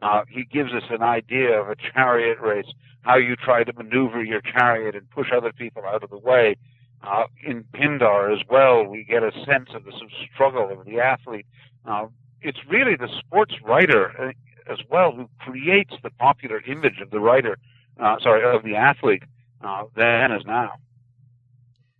Uh, 0.01 0.23
he 0.29 0.43
gives 0.43 0.73
us 0.73 0.83
an 0.89 1.01
idea 1.01 1.59
of 1.59 1.69
a 1.69 1.75
chariot 1.75 2.39
race, 2.41 2.67
how 3.01 3.15
you 3.15 3.35
try 3.35 3.63
to 3.63 3.73
maneuver 3.73 4.23
your 4.23 4.41
chariot 4.41 4.95
and 4.95 5.09
push 5.09 5.27
other 5.31 5.53
people 5.53 5.83
out 5.85 6.03
of 6.03 6.09
the 6.09 6.17
way. 6.17 6.55
Uh, 7.03 7.25
in 7.43 7.63
Pindar 7.73 8.33
as 8.33 8.43
well, 8.49 8.83
we 8.83 9.03
get 9.03 9.23
a 9.23 9.31
sense 9.45 9.69
of 9.73 9.85
the 9.85 9.91
sort 9.91 10.03
of 10.03 10.11
struggle 10.33 10.71
of 10.71 10.85
the 10.85 10.99
athlete. 10.99 11.45
Uh, 11.85 12.07
it's 12.41 12.59
really 12.69 12.95
the 12.95 13.09
sports 13.19 13.55
writer 13.63 14.11
uh, 14.19 14.31
as 14.71 14.79
well 14.89 15.11
who 15.11 15.29
creates 15.39 15.93
the 16.03 16.09
popular 16.09 16.61
image 16.67 16.99
of 17.01 17.11
the 17.11 17.19
writer, 17.19 17.57
uh, 17.99 18.17
sorry, 18.21 18.43
of 18.43 18.63
the 18.63 18.75
athlete 18.75 19.23
uh, 19.63 19.83
then 19.95 20.31
as 20.31 20.45
now. 20.45 20.73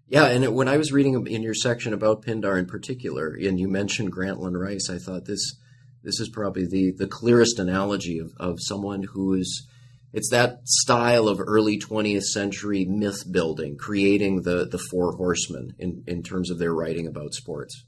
Yeah, 0.08 0.26
and 0.26 0.56
when 0.56 0.68
I 0.68 0.78
was 0.78 0.91
reading 0.91 1.26
in 1.28 1.41
your 1.41 1.56
section 1.56 1.94
about 1.94 2.22
Pindar 2.22 2.60
in 2.60 2.68
particular, 2.68 3.30
and 3.30 3.60
you 3.60 3.68
mentioned 3.68 4.12
Grantland 4.13 4.60
Rice, 4.60 4.89
I 4.89 5.00
thought 5.00 5.26
this 5.26 5.56
this 6.04 6.20
is 6.20 6.30
probably 6.30 6.68
the 6.68 6.91
the 6.91 7.08
clearest 7.08 7.58
analogy 7.58 8.20
of, 8.20 8.32
of 8.38 8.60
someone 8.60 9.04
who 9.04 9.34
is 9.34 9.68
it's 10.13 10.30
that 10.30 10.60
style 10.65 11.28
of 11.28 11.41
early 11.41 11.78
20th 11.80 12.24
century 12.24 12.86
myth 12.86 13.30
building, 13.32 13.78
creating 13.78 14.44
the 14.44 14.65
the 14.65 14.78
four 14.78 15.13
horsemen 15.13 15.76
in 15.80 16.04
in 16.06 16.22
terms 16.22 16.52
of 16.52 16.60
their 16.60 16.74
writing 16.74 17.08
about 17.08 17.34
sports. 17.34 17.84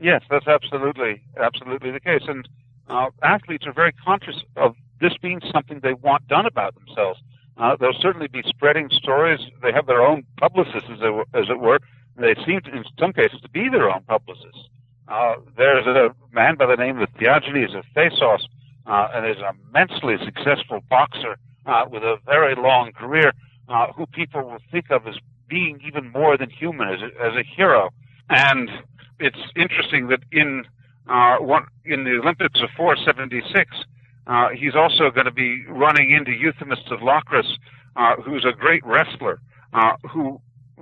Yes, 0.00 0.22
that's 0.30 0.46
absolutely 0.46 1.20
absolutely 1.36 1.90
the 1.90 2.00
case, 2.00 2.22
and 2.28 2.48
uh, 2.88 3.10
athletes 3.22 3.66
are 3.66 3.72
very 3.72 3.92
conscious 3.92 4.36
of 4.56 4.76
this 5.00 5.12
being 5.20 5.40
something 5.52 5.80
they 5.82 5.94
want 5.94 6.28
done 6.28 6.46
about 6.46 6.74
themselves. 6.76 7.20
Uh, 7.56 7.76
they'll 7.78 8.00
certainly 8.00 8.28
be 8.28 8.42
spreading 8.46 8.88
stories. 8.90 9.40
They 9.62 9.72
have 9.72 9.86
their 9.86 10.02
own 10.02 10.24
publicists, 10.38 10.88
as 10.90 10.98
it, 11.00 11.26
as 11.34 11.50
it 11.50 11.60
were. 11.60 11.78
They 12.16 12.34
seem, 12.46 12.60
to, 12.62 12.70
in 12.70 12.84
some 12.98 13.12
cases, 13.12 13.40
to 13.42 13.48
be 13.48 13.68
their 13.68 13.90
own 13.90 14.02
publicists. 14.06 14.68
Uh, 15.08 15.36
there's 15.56 15.86
a 15.86 16.14
man 16.32 16.56
by 16.56 16.66
the 16.66 16.76
name 16.76 16.98
of 17.00 17.08
Theagenes 17.14 17.74
of 17.76 17.84
Thasos, 17.96 18.46
uh, 18.86 19.08
and 19.14 19.26
is 19.26 19.36
an 19.38 19.58
immensely 19.68 20.16
successful 20.24 20.80
boxer 20.88 21.36
uh, 21.66 21.84
with 21.90 22.02
a 22.02 22.16
very 22.24 22.54
long 22.54 22.92
career, 22.92 23.32
uh, 23.68 23.92
who 23.92 24.06
people 24.06 24.42
will 24.42 24.58
think 24.70 24.90
of 24.90 25.06
as 25.06 25.16
being 25.48 25.80
even 25.84 26.10
more 26.12 26.36
than 26.36 26.48
human, 26.48 26.88
as 26.88 27.00
a, 27.02 27.22
as 27.22 27.34
a 27.36 27.42
hero. 27.42 27.90
And 28.28 28.70
it's 29.18 29.38
interesting 29.56 30.08
that 30.08 30.20
in 30.32 30.64
uh, 31.08 31.36
one, 31.38 31.66
in 31.84 32.04
the 32.04 32.18
Olympics 32.22 32.60
of 32.62 32.70
476, 32.76 33.84
uh, 34.30 34.50
he's 34.50 34.76
also 34.76 35.10
going 35.10 35.26
to 35.26 35.32
be 35.32 35.64
running 35.66 36.12
into 36.12 36.30
Euthymus 36.30 36.78
of 36.92 37.00
Locris, 37.00 37.50
uh, 37.96 38.14
who's 38.22 38.44
a 38.44 38.56
great 38.56 38.86
wrestler, 38.86 39.40
uh, 39.74 39.92
who 40.10 40.40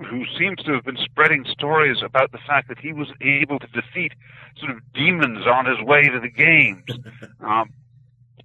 who 0.09 0.23
seems 0.37 0.63
to 0.63 0.71
have 0.71 0.85
been 0.85 0.97
spreading 1.03 1.43
stories 1.49 1.97
about 2.01 2.31
the 2.31 2.37
fact 2.47 2.69
that 2.69 2.79
he 2.79 2.93
was 2.93 3.09
able 3.19 3.59
to 3.59 3.67
defeat 3.67 4.13
sort 4.57 4.71
of 4.71 4.77
demons 4.93 5.45
on 5.45 5.65
his 5.65 5.81
way 5.81 6.03
to 6.03 6.19
the 6.19 6.29
games. 6.29 6.83
Um, 7.41 7.69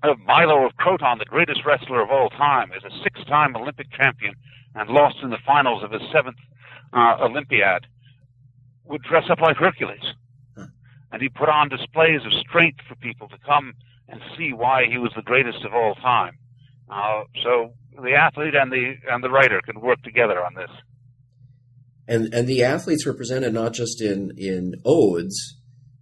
uh, 0.05 0.14
Milo 0.25 0.67
of 0.67 0.77
Croton, 0.77 1.19
the 1.19 1.25
greatest 1.25 1.64
wrestler 1.67 2.01
of 2.01 2.11
all 2.11 2.31
time, 2.31 2.71
is 2.73 2.85
a 2.85 3.03
six-time 3.03 3.57
Olympic 3.57 3.90
champion 3.90 4.35
and 4.77 4.88
lost 4.88 5.17
in 5.23 5.31
the 5.31 5.38
finals 5.45 5.83
of 5.83 5.90
his 5.90 6.03
seventh 6.12 6.37
uh, 6.93 7.17
Olympiad. 7.21 7.87
Would 8.85 9.03
dress 9.03 9.25
up 9.31 9.40
like 9.40 9.57
Hercules, 9.57 10.14
and 10.57 11.21
he 11.21 11.29
put 11.29 11.49
on 11.49 11.69
displays 11.69 12.21
of 12.25 12.33
strength 12.35 12.81
for 12.87 12.95
people 12.97 13.29
to 13.29 13.38
come 13.45 13.75
and 14.09 14.21
see 14.37 14.53
why 14.53 14.85
he 14.90 14.99
was 14.99 15.12
the 15.17 15.23
greatest 15.23 15.64
of 15.64 15.73
all 15.75 15.95
time. 15.97 16.38
Uh, 16.88 17.25
so 17.43 17.73
the 18.03 18.14
athlete 18.14 18.55
and 18.55 18.71
the 18.71 18.95
and 19.11 19.23
the 19.23 19.31
writer 19.31 19.61
can 19.64 19.81
work 19.81 20.03
together 20.03 20.45
on 20.45 20.55
this. 20.55 20.71
And 22.07 22.35
and 22.35 22.47
the 22.47 22.62
athletes 22.62 23.07
were 23.07 23.14
presented 23.14 23.55
not 23.55 23.73
just 23.73 24.01
in 24.01 24.33
in 24.37 24.75
odes, 24.85 25.57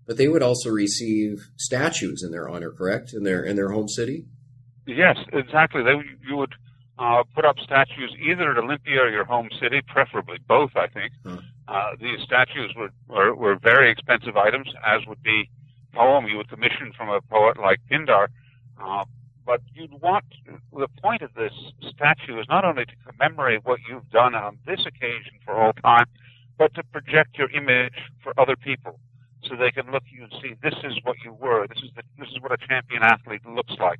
but 0.07 0.17
they 0.17 0.29
would 0.29 0.43
also 0.43 0.71
receive 0.71 1.38
statues 1.57 2.23
in 2.25 2.33
their 2.33 2.49
honor, 2.49 2.71
correct? 2.71 3.12
In 3.15 3.23
their 3.23 3.45
in 3.45 3.57
their 3.57 3.71
home 3.71 3.88
city. 3.88 4.27
Yes, 4.87 5.17
exactly. 5.33 5.83
They 5.83 5.95
you 6.29 6.37
would 6.37 6.55
uh, 6.99 7.23
put 7.35 7.45
up 7.45 7.57
statues 7.62 8.15
either 8.21 8.51
at 8.51 8.59
Olympia 8.59 9.03
or 9.03 9.11
your 9.11 9.25
home 9.25 9.49
city, 9.61 9.81
preferably 9.87 10.38
both. 10.49 10.71
I 10.77 10.88
think 10.88 11.12
huh. 11.25 11.38
uh, 11.69 11.91
these 12.01 12.21
statues 12.25 12.75
were, 12.77 12.91
were 13.09 13.35
were 13.35 13.59
very 13.62 13.91
expensive 13.91 14.37
items, 14.37 14.69
as 14.85 15.07
would 15.07 15.23
be 15.23 15.49
poem 15.93 16.27
you 16.27 16.37
would 16.37 16.49
commission 16.49 16.93
from 16.97 17.09
a 17.09 17.21
poet 17.21 17.57
like 17.59 17.81
Pindar. 17.91 18.29
Uh, 18.83 19.05
but 19.45 19.61
you'd 19.75 20.01
want 20.01 20.25
the 20.73 20.89
point 21.03 21.23
of 21.23 21.35
this 21.35 21.53
statue 21.81 22.39
is 22.39 22.47
not 22.49 22.65
only 22.65 22.85
to 22.85 22.93
commemorate 23.07 23.65
what 23.65 23.81
you've 23.89 24.09
done 24.11 24.35
on 24.35 24.59
this 24.67 24.81
occasion 24.87 25.33
for 25.45 25.55
all 25.55 25.73
time, 25.73 26.07
but 26.59 26.73
to 26.75 26.83
project 26.85 27.37
your 27.39 27.51
image 27.51 27.95
for 28.23 28.33
other 28.39 28.57
people, 28.57 29.01
so 29.45 29.57
they 29.57 29.71
can 29.71 29.91
look 29.91 30.05
at 30.07 30.13
you 30.13 30.25
and 30.25 30.33
see 30.41 30.55
this 30.63 30.75
is 30.85 30.95
what 31.03 31.17
you 31.25 31.33
were. 31.33 31.67
This 31.67 31.83
is 31.83 31.91
the, 31.97 32.03
this 32.19 32.29
is 32.29 32.41
what 32.41 32.53
a 32.53 32.57
champion 32.57 33.03
athlete 33.03 33.45
looks 33.47 33.75
like. 33.81 33.99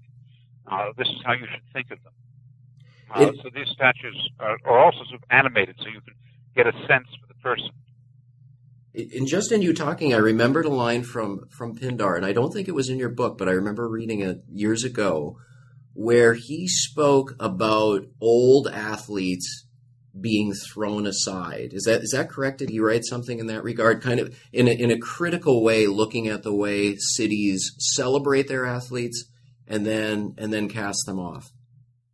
Uh, 0.71 0.93
this 0.97 1.09
is 1.09 1.21
how 1.25 1.33
you 1.33 1.47
should 1.51 1.65
think 1.73 1.91
of 1.91 1.99
them. 2.05 2.13
Uh, 3.13 3.33
so 3.43 3.51
these 3.55 3.69
statues 3.69 4.31
are, 4.39 4.59
are 4.65 4.79
also 4.79 5.05
sort 5.05 5.21
of 5.21 5.25
animated, 5.31 5.77
so 5.81 5.89
you 5.89 6.01
can 6.01 6.15
get 6.55 6.67
a 6.67 6.73
sense 6.87 7.09
for 7.21 7.27
the 7.29 7.35
person. 7.43 7.71
In 8.95 9.27
just 9.27 9.53
in 9.53 9.63
you 9.63 9.73
talking, 9.73 10.13
I 10.13 10.19
remembered 10.19 10.67
a 10.67 10.71
line 10.71 11.03
from 11.03 11.49
from 11.49 11.77
Pindar, 11.77 12.17
and 12.17 12.27
I 12.27 12.33
don't 12.33 12.53
think 12.53 12.69
it 12.69 12.75
was 12.75 12.91
in 12.91 12.99
your 12.99 13.09
book, 13.09 13.39
but 13.39 13.49
I 13.49 13.53
remember 13.53 13.89
reading 13.89 14.21
it 14.21 14.43
years 14.53 14.85
ago, 14.85 15.39
where 15.95 16.35
he 16.35 16.69
spoke 16.69 17.35
about 17.41 18.07
old 18.21 18.69
athletes 18.69 19.67
being 20.21 20.53
thrown 20.53 21.07
aside. 21.07 21.71
Is 21.73 21.85
that 21.85 22.03
is 22.03 22.11
that 22.11 22.29
correct? 22.29 22.59
Did 22.59 22.69
he 22.69 22.81
write 22.81 23.05
something 23.05 23.39
in 23.39 23.47
that 23.47 23.65
regard? 23.65 24.03
Kind 24.03 24.21
of 24.21 24.37
in 24.53 24.69
a, 24.69 24.73
in 24.73 24.91
a 24.91 24.99
critical 24.99 25.63
way, 25.63 25.87
looking 25.87 26.29
at 26.29 26.43
the 26.43 26.55
way 26.55 26.97
cities 26.97 27.73
celebrate 27.79 28.49
their 28.49 28.67
athletes 28.67 29.25
and 29.67 29.87
then 29.87 30.35
and 30.37 30.53
then 30.53 30.69
cast 30.69 31.07
them 31.07 31.19
off. 31.19 31.51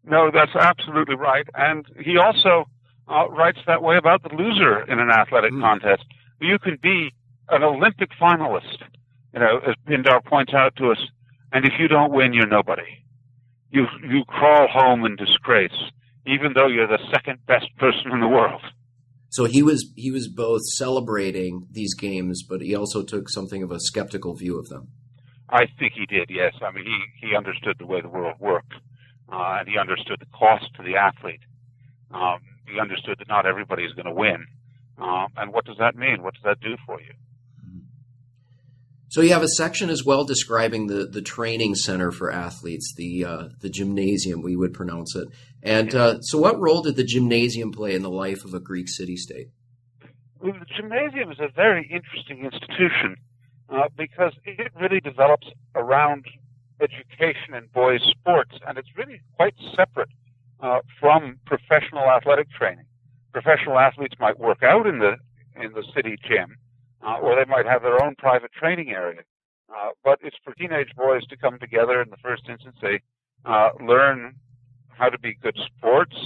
No, 0.04 0.30
that's 0.32 0.54
absolutely 0.54 1.16
right. 1.16 1.46
And 1.54 1.84
he 2.00 2.16
also 2.16 2.68
uh, 3.08 3.28
writes 3.30 3.58
that 3.66 3.82
way 3.82 3.96
about 3.96 4.22
the 4.22 4.34
loser 4.34 4.82
in 4.84 4.98
an 4.98 5.10
athletic 5.10 5.52
mm. 5.52 5.60
contest. 5.60 6.04
You 6.40 6.58
can 6.58 6.78
be 6.82 7.12
an 7.48 7.62
Olympic 7.62 8.10
finalist, 8.20 8.82
you 9.34 9.40
know, 9.40 9.58
as 9.66 9.74
Pindar 9.86 10.24
points 10.24 10.54
out 10.54 10.76
to 10.76 10.90
us, 10.90 10.98
and 11.52 11.64
if 11.64 11.72
you 11.78 11.88
don't 11.88 12.12
win, 12.12 12.32
you're 12.32 12.46
nobody. 12.46 13.04
You 13.70 13.86
you 14.02 14.24
crawl 14.26 14.68
home 14.68 15.04
in 15.04 15.16
disgrace, 15.16 15.90
even 16.26 16.52
though 16.54 16.68
you're 16.68 16.86
the 16.86 16.98
second 17.12 17.44
best 17.46 17.66
person 17.78 18.12
in 18.12 18.20
the 18.20 18.28
world. 18.28 18.62
So 19.30 19.44
he 19.44 19.62
was 19.62 19.92
he 19.96 20.10
was 20.10 20.28
both 20.28 20.62
celebrating 20.64 21.66
these 21.70 21.94
games, 21.94 22.42
but 22.42 22.60
he 22.60 22.74
also 22.74 23.02
took 23.02 23.28
something 23.28 23.62
of 23.62 23.70
a 23.70 23.80
skeptical 23.80 24.34
view 24.34 24.58
of 24.58 24.68
them. 24.68 24.88
I 25.50 25.66
think 25.78 25.94
he 25.94 26.06
did. 26.06 26.30
Yes, 26.30 26.54
I 26.62 26.70
mean 26.70 26.84
he 26.84 27.28
he 27.28 27.36
understood 27.36 27.76
the 27.78 27.86
way 27.86 28.00
the 28.00 28.08
world 28.08 28.36
worked, 28.40 28.72
uh, 29.30 29.58
and 29.60 29.68
he 29.68 29.78
understood 29.78 30.20
the 30.20 30.38
cost 30.38 30.66
to 30.76 30.82
the 30.82 30.96
athlete. 30.96 31.40
Um, 32.10 32.40
he 32.66 32.80
understood 32.80 33.18
that 33.18 33.28
not 33.28 33.46
everybody 33.46 33.84
is 33.84 33.92
going 33.92 34.06
to 34.06 34.12
win, 34.12 34.46
um, 35.00 35.28
and 35.36 35.52
what 35.52 35.64
does 35.64 35.76
that 35.78 35.96
mean? 35.96 36.22
What 36.22 36.34
does 36.34 36.42
that 36.44 36.60
do 36.60 36.76
for 36.86 37.00
you? 37.00 37.12
So 39.10 39.22
you 39.22 39.32
have 39.32 39.42
a 39.42 39.48
section 39.48 39.88
as 39.88 40.04
well 40.04 40.24
describing 40.24 40.86
the, 40.86 41.06
the 41.06 41.22
training 41.22 41.76
center 41.76 42.12
for 42.12 42.30
athletes, 42.30 42.92
the 42.94 43.24
uh, 43.24 43.48
the 43.60 43.70
gymnasium, 43.70 44.42
we 44.42 44.54
would 44.54 44.74
pronounce 44.74 45.16
it. 45.16 45.28
And 45.62 45.94
uh, 45.94 46.20
so, 46.20 46.38
what 46.38 46.60
role 46.60 46.82
did 46.82 46.96
the 46.96 47.04
gymnasium 47.04 47.72
play 47.72 47.94
in 47.94 48.02
the 48.02 48.10
life 48.10 48.44
of 48.44 48.52
a 48.52 48.60
Greek 48.60 48.88
city 48.88 49.16
state? 49.16 49.48
Well, 50.40 50.52
the 50.52 50.66
gymnasium 50.76 51.32
is 51.32 51.38
a 51.40 51.48
very 51.48 51.88
interesting 51.90 52.44
institution 52.44 53.16
uh, 53.70 53.88
because 53.96 54.34
it 54.44 54.70
really 54.78 55.00
develops 55.00 55.48
around 55.74 56.26
education 56.80 57.54
and 57.54 57.72
boys' 57.72 58.02
sports, 58.10 58.52
and 58.66 58.78
it's 58.78 58.88
really 58.96 59.20
quite 59.36 59.54
separate 59.74 60.10
uh, 60.60 60.80
from 61.00 61.38
professional 61.46 62.04
athletic 62.04 62.50
training. 62.50 62.84
Professional 63.32 63.78
athletes 63.78 64.14
might 64.18 64.38
work 64.38 64.62
out 64.62 64.86
in 64.86 64.98
the 64.98 65.16
in 65.60 65.72
the 65.72 65.84
city 65.94 66.16
gym, 66.28 66.56
uh, 67.06 67.18
or 67.20 67.34
they 67.34 67.44
might 67.44 67.66
have 67.66 67.82
their 67.82 68.02
own 68.02 68.14
private 68.16 68.52
training 68.52 68.90
area. 68.90 69.22
Uh, 69.70 69.90
but 70.04 70.18
it's 70.22 70.36
for 70.44 70.54
teenage 70.54 70.88
boys 70.96 71.26
to 71.26 71.36
come 71.36 71.58
together 71.58 72.00
in 72.00 72.08
the 72.10 72.16
first 72.18 72.48
instance. 72.48 72.76
They 72.80 73.00
uh, 73.44 73.70
learn 73.84 74.34
how 74.88 75.08
to 75.08 75.18
be 75.18 75.34
good 75.34 75.58
sports. 75.66 76.16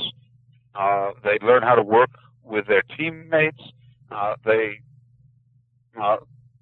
Uh, 0.75 1.11
they 1.25 1.39
learn 1.45 1.63
how 1.63 1.75
to 1.75 1.83
work 1.83 2.11
with 2.45 2.67
their 2.67 2.83
teammates. 2.97 3.63
Uh, 4.11 4.35
they 4.45 4.81
uh, 6.01 6.17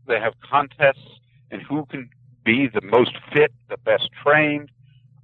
they 0.06 0.18
have 0.18 0.34
contests 0.48 1.20
and 1.50 1.62
who 1.62 1.86
can 1.86 2.08
be 2.44 2.68
the 2.72 2.80
most 2.80 3.12
fit, 3.32 3.52
the 3.68 3.76
best 3.78 4.08
trained. 4.24 4.70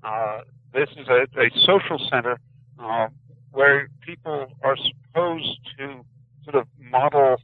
Uh, 0.05 0.41
this 0.73 0.89
is 0.97 1.09
a, 1.09 1.27
a 1.41 1.51
social 1.65 1.99
center 2.11 2.39
uh, 2.79 3.09
where 3.53 3.89
people 4.01 4.47
are 4.63 4.77
supposed 4.77 5.59
to 5.79 6.05
sort 6.45 6.57
of 6.57 6.67
model 6.79 7.37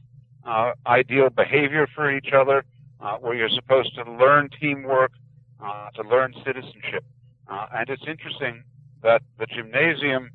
uh, 0.45 0.73
ideal 0.87 1.29
behavior 1.29 1.87
for 1.95 2.15
each 2.15 2.33
other, 2.33 2.63
uh, 3.01 3.17
where 3.17 3.35
you're 3.35 3.49
supposed 3.49 3.95
to 3.95 4.03
learn 4.11 4.49
teamwork, 4.59 5.11
uh, 5.63 5.89
to 5.91 6.07
learn 6.07 6.33
citizenship. 6.45 7.03
Uh, 7.47 7.67
and 7.75 7.89
it's 7.89 8.03
interesting 8.07 8.63
that 9.01 9.21
the 9.39 9.45
gymnasium 9.45 10.29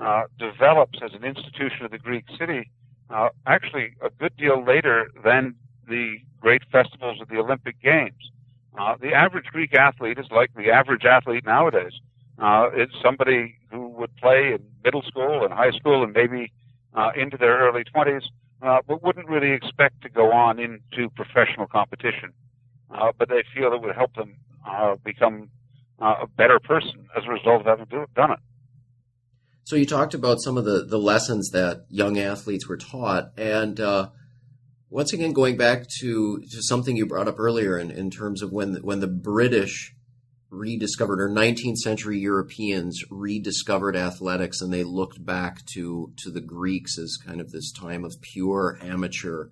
uh, 0.00 0.24
develops 0.38 0.98
as 1.02 1.12
an 1.14 1.24
institution 1.24 1.84
of 1.84 1.90
the 1.90 1.98
Greek 1.98 2.24
city 2.38 2.70
uh, 3.08 3.28
actually 3.46 3.94
a 4.02 4.10
good 4.10 4.36
deal 4.36 4.62
later 4.64 5.08
than 5.24 5.54
the 5.88 6.16
great 6.40 6.62
festivals 6.70 7.20
of 7.20 7.28
the 7.28 7.36
Olympic 7.36 7.80
Games. 7.80 8.30
The 9.00 9.14
average 9.14 9.46
Greek 9.46 9.74
athlete 9.74 10.18
is 10.18 10.26
like 10.30 10.52
the 10.54 10.70
average 10.70 11.04
athlete 11.04 11.46
nowadays. 11.46 11.92
It's 12.38 12.92
somebody 13.02 13.56
who 13.70 13.85
would 13.96 14.14
play 14.16 14.52
in 14.54 14.60
middle 14.84 15.02
school 15.02 15.44
and 15.44 15.52
high 15.52 15.72
school 15.72 16.02
and 16.02 16.12
maybe 16.12 16.52
uh, 16.94 17.10
into 17.16 17.36
their 17.36 17.58
early 17.58 17.84
20s, 17.84 18.22
uh, 18.62 18.78
but 18.86 19.02
wouldn't 19.02 19.28
really 19.28 19.52
expect 19.52 20.02
to 20.02 20.08
go 20.08 20.32
on 20.32 20.58
into 20.58 21.10
professional 21.10 21.66
competition. 21.66 22.32
Uh, 22.90 23.12
but 23.18 23.28
they 23.28 23.42
feel 23.54 23.72
it 23.72 23.82
would 23.82 23.96
help 23.96 24.14
them 24.14 24.36
uh, 24.66 24.94
become 25.04 25.50
uh, 26.00 26.14
a 26.22 26.26
better 26.26 26.60
person 26.60 27.08
as 27.16 27.24
a 27.26 27.30
result 27.30 27.60
of 27.60 27.66
having 27.66 27.86
do, 27.86 28.06
done 28.14 28.32
it. 28.32 28.38
So 29.64 29.74
you 29.74 29.86
talked 29.86 30.14
about 30.14 30.40
some 30.40 30.56
of 30.56 30.64
the, 30.64 30.84
the 30.84 30.98
lessons 30.98 31.50
that 31.50 31.86
young 31.88 32.18
athletes 32.18 32.68
were 32.68 32.76
taught, 32.76 33.32
and 33.36 33.80
uh, 33.80 34.10
once 34.90 35.12
again 35.12 35.32
going 35.32 35.56
back 35.56 35.88
to, 36.00 36.38
to 36.38 36.62
something 36.62 36.96
you 36.96 37.04
brought 37.04 37.26
up 37.26 37.40
earlier 37.40 37.76
in, 37.76 37.90
in 37.90 38.10
terms 38.10 38.42
of 38.42 38.52
when 38.52 38.74
when 38.76 39.00
the 39.00 39.08
British 39.08 39.95
rediscovered 40.50 41.20
or 41.20 41.28
19th 41.28 41.78
century 41.78 42.18
Europeans 42.18 43.02
rediscovered 43.10 43.96
athletics 43.96 44.60
and 44.60 44.72
they 44.72 44.84
looked 44.84 45.24
back 45.24 45.64
to 45.66 46.12
to 46.16 46.30
the 46.30 46.40
Greeks 46.40 46.98
as 46.98 47.16
kind 47.16 47.40
of 47.40 47.50
this 47.50 47.72
time 47.72 48.04
of 48.04 48.20
pure 48.20 48.78
amateur 48.80 49.48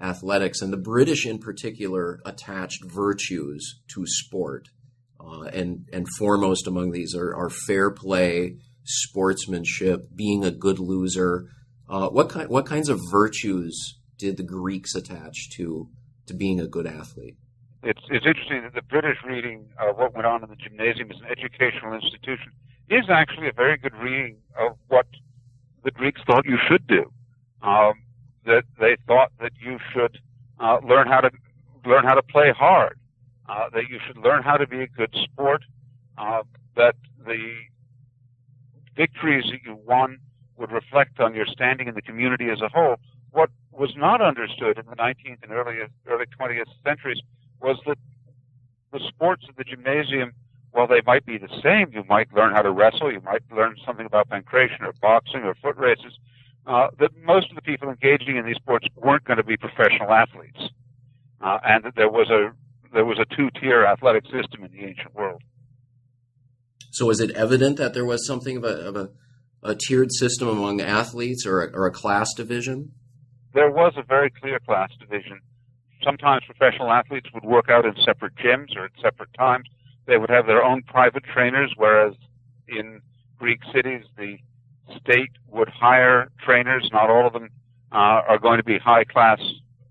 athletics. 0.00 0.62
And 0.62 0.72
the 0.72 0.78
British 0.78 1.26
in 1.26 1.38
particular 1.38 2.20
attached 2.24 2.84
virtues 2.84 3.80
to 3.88 4.06
sport 4.06 4.68
uh, 5.20 5.44
and 5.52 5.86
and 5.92 6.06
foremost 6.18 6.66
among 6.66 6.92
these 6.92 7.14
are, 7.14 7.34
are 7.34 7.50
fair 7.50 7.90
play 7.90 8.56
sportsmanship 8.84 10.08
being 10.14 10.44
a 10.44 10.50
good 10.50 10.78
loser. 10.78 11.46
Uh, 11.88 12.08
what 12.08 12.30
kind 12.30 12.48
what 12.48 12.66
kinds 12.66 12.88
of 12.88 13.00
virtues 13.10 13.98
did 14.16 14.36
the 14.36 14.42
Greeks 14.42 14.94
attach 14.94 15.50
to 15.56 15.88
to 16.26 16.34
being 16.34 16.58
a 16.58 16.66
good 16.66 16.86
athlete 16.86 17.36
it's 17.82 18.00
it's 18.10 18.26
interesting 18.26 18.62
that 18.62 18.74
the 18.74 18.82
British 18.82 19.18
reading 19.24 19.66
of 19.78 19.96
what 19.96 20.14
went 20.14 20.26
on 20.26 20.42
in 20.42 20.50
the 20.50 20.56
gymnasium 20.56 21.10
as 21.10 21.18
an 21.18 21.26
educational 21.26 21.92
institution 21.92 22.52
is 22.90 23.04
actually 23.08 23.48
a 23.48 23.52
very 23.52 23.76
good 23.76 23.94
reading 23.94 24.36
of 24.58 24.76
what 24.88 25.06
the 25.84 25.90
Greeks 25.90 26.20
thought 26.26 26.44
you 26.44 26.58
should 26.68 26.86
do. 26.86 27.10
Um, 27.62 27.94
that 28.46 28.64
they 28.80 28.96
thought 29.06 29.30
that 29.40 29.52
you 29.60 29.78
should 29.92 30.18
uh, 30.58 30.78
learn 30.82 31.06
how 31.06 31.20
to 31.20 31.30
learn 31.86 32.04
how 32.04 32.14
to 32.14 32.22
play 32.22 32.52
hard. 32.56 32.98
Uh, 33.48 33.70
that 33.72 33.84
you 33.88 33.98
should 34.06 34.18
learn 34.18 34.42
how 34.42 34.56
to 34.56 34.66
be 34.66 34.82
a 34.82 34.86
good 34.86 35.14
sport. 35.24 35.62
Uh, 36.16 36.42
that 36.76 36.96
the 37.24 37.52
victories 38.96 39.44
that 39.50 39.60
you 39.64 39.78
won 39.86 40.18
would 40.56 40.72
reflect 40.72 41.20
on 41.20 41.34
your 41.34 41.46
standing 41.46 41.86
in 41.86 41.94
the 41.94 42.02
community 42.02 42.50
as 42.50 42.60
a 42.60 42.68
whole. 42.68 42.96
What 43.30 43.50
was 43.70 43.94
not 43.96 44.20
understood 44.20 44.78
in 44.78 44.86
the 44.86 44.96
19th 44.96 45.42
and 45.42 45.52
early 45.52 45.76
early 46.06 46.24
20th 46.38 46.64
centuries 46.84 47.20
was 47.60 47.78
that 47.86 47.98
the 48.92 49.00
sports 49.08 49.44
of 49.48 49.56
the 49.56 49.64
gymnasium, 49.64 50.32
while 50.70 50.86
they 50.86 51.00
might 51.06 51.26
be 51.26 51.38
the 51.38 51.48
same, 51.62 51.92
you 51.92 52.04
might 52.08 52.32
learn 52.32 52.52
how 52.52 52.62
to 52.62 52.70
wrestle, 52.70 53.12
you 53.12 53.20
might 53.20 53.42
learn 53.54 53.76
something 53.84 54.06
about 54.06 54.28
pankration 54.28 54.82
or 54.82 54.92
boxing 55.00 55.42
or 55.42 55.54
foot 55.54 55.76
races, 55.76 56.18
uh, 56.66 56.88
that 56.98 57.10
most 57.24 57.50
of 57.50 57.56
the 57.56 57.62
people 57.62 57.88
engaging 57.88 58.36
in 58.36 58.46
these 58.46 58.56
sports 58.56 58.86
weren't 58.96 59.24
going 59.24 59.38
to 59.38 59.44
be 59.44 59.56
professional 59.56 60.12
athletes, 60.12 60.60
uh, 61.40 61.58
and 61.64 61.84
that 61.84 61.94
there 61.96 62.10
was 62.10 62.30
a 62.30 62.52
there 62.92 63.04
was 63.04 63.18
a 63.18 63.36
two-tier 63.36 63.84
athletic 63.84 64.24
system 64.24 64.64
in 64.64 64.72
the 64.72 64.86
ancient 64.86 65.14
world. 65.14 65.42
So, 66.90 67.10
is 67.10 67.20
it 67.20 67.30
evident 67.32 67.76
that 67.76 67.92
there 67.92 68.06
was 68.06 68.26
something 68.26 68.56
of 68.56 68.64
a, 68.64 68.68
of 68.68 68.96
a, 68.96 69.10
a 69.62 69.74
tiered 69.74 70.10
system 70.12 70.48
among 70.48 70.80
athletes 70.80 71.44
or 71.44 71.62
a, 71.62 71.70
or 71.76 71.86
a 71.86 71.90
class 71.90 72.32
division? 72.34 72.92
There 73.52 73.70
was 73.70 73.92
a 73.96 74.02
very 74.02 74.30
clear 74.30 74.58
class 74.58 74.90
division 74.98 75.40
sometimes 76.02 76.44
professional 76.44 76.90
athletes 76.90 77.28
would 77.34 77.44
work 77.44 77.68
out 77.68 77.84
in 77.84 77.94
separate 78.04 78.34
gyms 78.36 78.76
or 78.76 78.86
at 78.86 78.92
separate 79.02 79.32
times. 79.34 79.68
They 80.06 80.16
would 80.16 80.30
have 80.30 80.46
their 80.46 80.64
own 80.64 80.82
private 80.82 81.24
trainers, 81.24 81.72
whereas 81.76 82.14
in 82.68 83.00
Greek 83.38 83.60
cities, 83.72 84.04
the 84.16 84.38
state 85.00 85.30
would 85.48 85.68
hire 85.68 86.30
trainers. 86.44 86.88
Not 86.92 87.10
all 87.10 87.26
of 87.26 87.32
them 87.32 87.50
uh, 87.92 88.22
are 88.28 88.38
going 88.38 88.58
to 88.58 88.64
be 88.64 88.78
high 88.78 89.04
class 89.04 89.40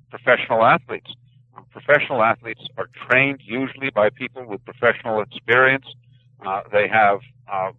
professional 0.10 0.64
athletes. 0.64 1.12
Uh, 1.56 1.62
professional 1.72 2.24
athletes 2.24 2.62
are 2.78 2.88
trained 3.10 3.42
usually 3.44 3.90
by 3.90 4.10
people 4.10 4.46
with 4.46 4.64
professional 4.66 5.22
experience. 5.22 5.86
Uh, 6.46 6.62
they 6.72 6.88
have 6.88 7.20
uh, 7.52 7.72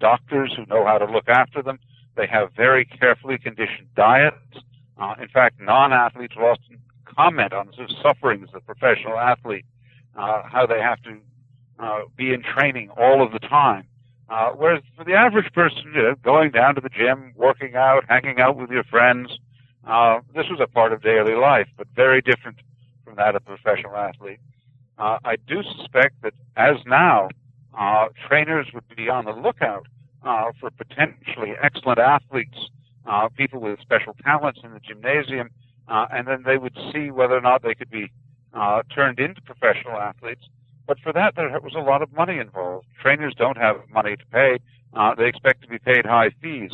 doctors 0.00 0.52
who 0.56 0.66
know 0.66 0.84
how 0.86 0.98
to 0.98 1.04
look 1.04 1.28
after 1.28 1.62
them. 1.62 1.78
They 2.16 2.26
have 2.26 2.52
very 2.54 2.84
carefully 2.84 3.38
conditioned 3.38 3.88
diets. 3.94 4.36
Uh, 4.98 5.14
in 5.20 5.28
fact, 5.28 5.60
non-athletes 5.60 6.36
will 6.36 6.46
often 6.46 6.79
comment 7.20 7.52
on 7.52 7.66
the 7.76 7.86
sufferings 8.02 8.48
of 8.54 8.64
professional 8.64 9.18
athlete, 9.18 9.66
uh, 10.16 10.42
how 10.44 10.66
they 10.66 10.80
have 10.80 11.00
to 11.02 11.18
uh, 11.78 12.00
be 12.16 12.32
in 12.32 12.42
training 12.42 12.88
all 12.96 13.22
of 13.22 13.32
the 13.32 13.38
time. 13.38 13.84
Uh, 14.28 14.50
whereas 14.50 14.82
for 14.96 15.04
the 15.04 15.12
average 15.12 15.52
person, 15.52 15.82
you 15.94 16.02
know, 16.02 16.14
going 16.22 16.50
down 16.50 16.74
to 16.74 16.80
the 16.80 16.88
gym, 16.88 17.32
working 17.36 17.74
out, 17.74 18.04
hanging 18.08 18.40
out 18.40 18.56
with 18.56 18.70
your 18.70 18.84
friends, 18.84 19.38
uh, 19.86 20.20
this 20.34 20.46
was 20.50 20.60
a 20.62 20.66
part 20.66 20.92
of 20.92 21.02
daily 21.02 21.34
life, 21.34 21.68
but 21.76 21.86
very 21.94 22.20
different 22.22 22.58
from 23.04 23.16
that 23.16 23.34
of 23.34 23.42
a 23.42 23.56
professional 23.56 23.96
athlete. 23.96 24.38
Uh, 24.98 25.18
I 25.24 25.36
do 25.46 25.62
suspect 25.76 26.14
that 26.22 26.34
as 26.56 26.76
now, 26.86 27.28
uh, 27.78 28.08
trainers 28.28 28.66
would 28.72 28.84
be 28.96 29.08
on 29.08 29.24
the 29.24 29.32
lookout 29.32 29.86
uh, 30.22 30.52
for 30.60 30.70
potentially 30.70 31.52
excellent 31.62 31.98
athletes, 31.98 32.58
uh, 33.06 33.28
people 33.36 33.60
with 33.60 33.80
special 33.80 34.14
talents 34.22 34.60
in 34.62 34.72
the 34.72 34.80
gymnasium 34.80 35.50
uh, 35.90 36.06
and 36.12 36.26
then 36.26 36.44
they 36.46 36.56
would 36.56 36.76
see 36.92 37.10
whether 37.10 37.36
or 37.36 37.40
not 37.40 37.62
they 37.62 37.74
could 37.74 37.90
be 37.90 38.10
uh, 38.54 38.82
turned 38.94 39.18
into 39.18 39.40
professional 39.42 39.98
athletes. 39.98 40.42
But 40.86 40.98
for 41.00 41.12
that, 41.12 41.34
there 41.36 41.50
was 41.60 41.74
a 41.76 41.80
lot 41.80 42.02
of 42.02 42.12
money 42.12 42.38
involved. 42.38 42.86
Trainers 43.02 43.34
don't 43.36 43.56
have 43.58 43.76
money 43.92 44.16
to 44.16 44.26
pay. 44.32 44.58
Uh, 44.94 45.14
they 45.14 45.26
expect 45.26 45.62
to 45.62 45.68
be 45.68 45.78
paid 45.78 46.06
high 46.06 46.30
fees. 46.40 46.70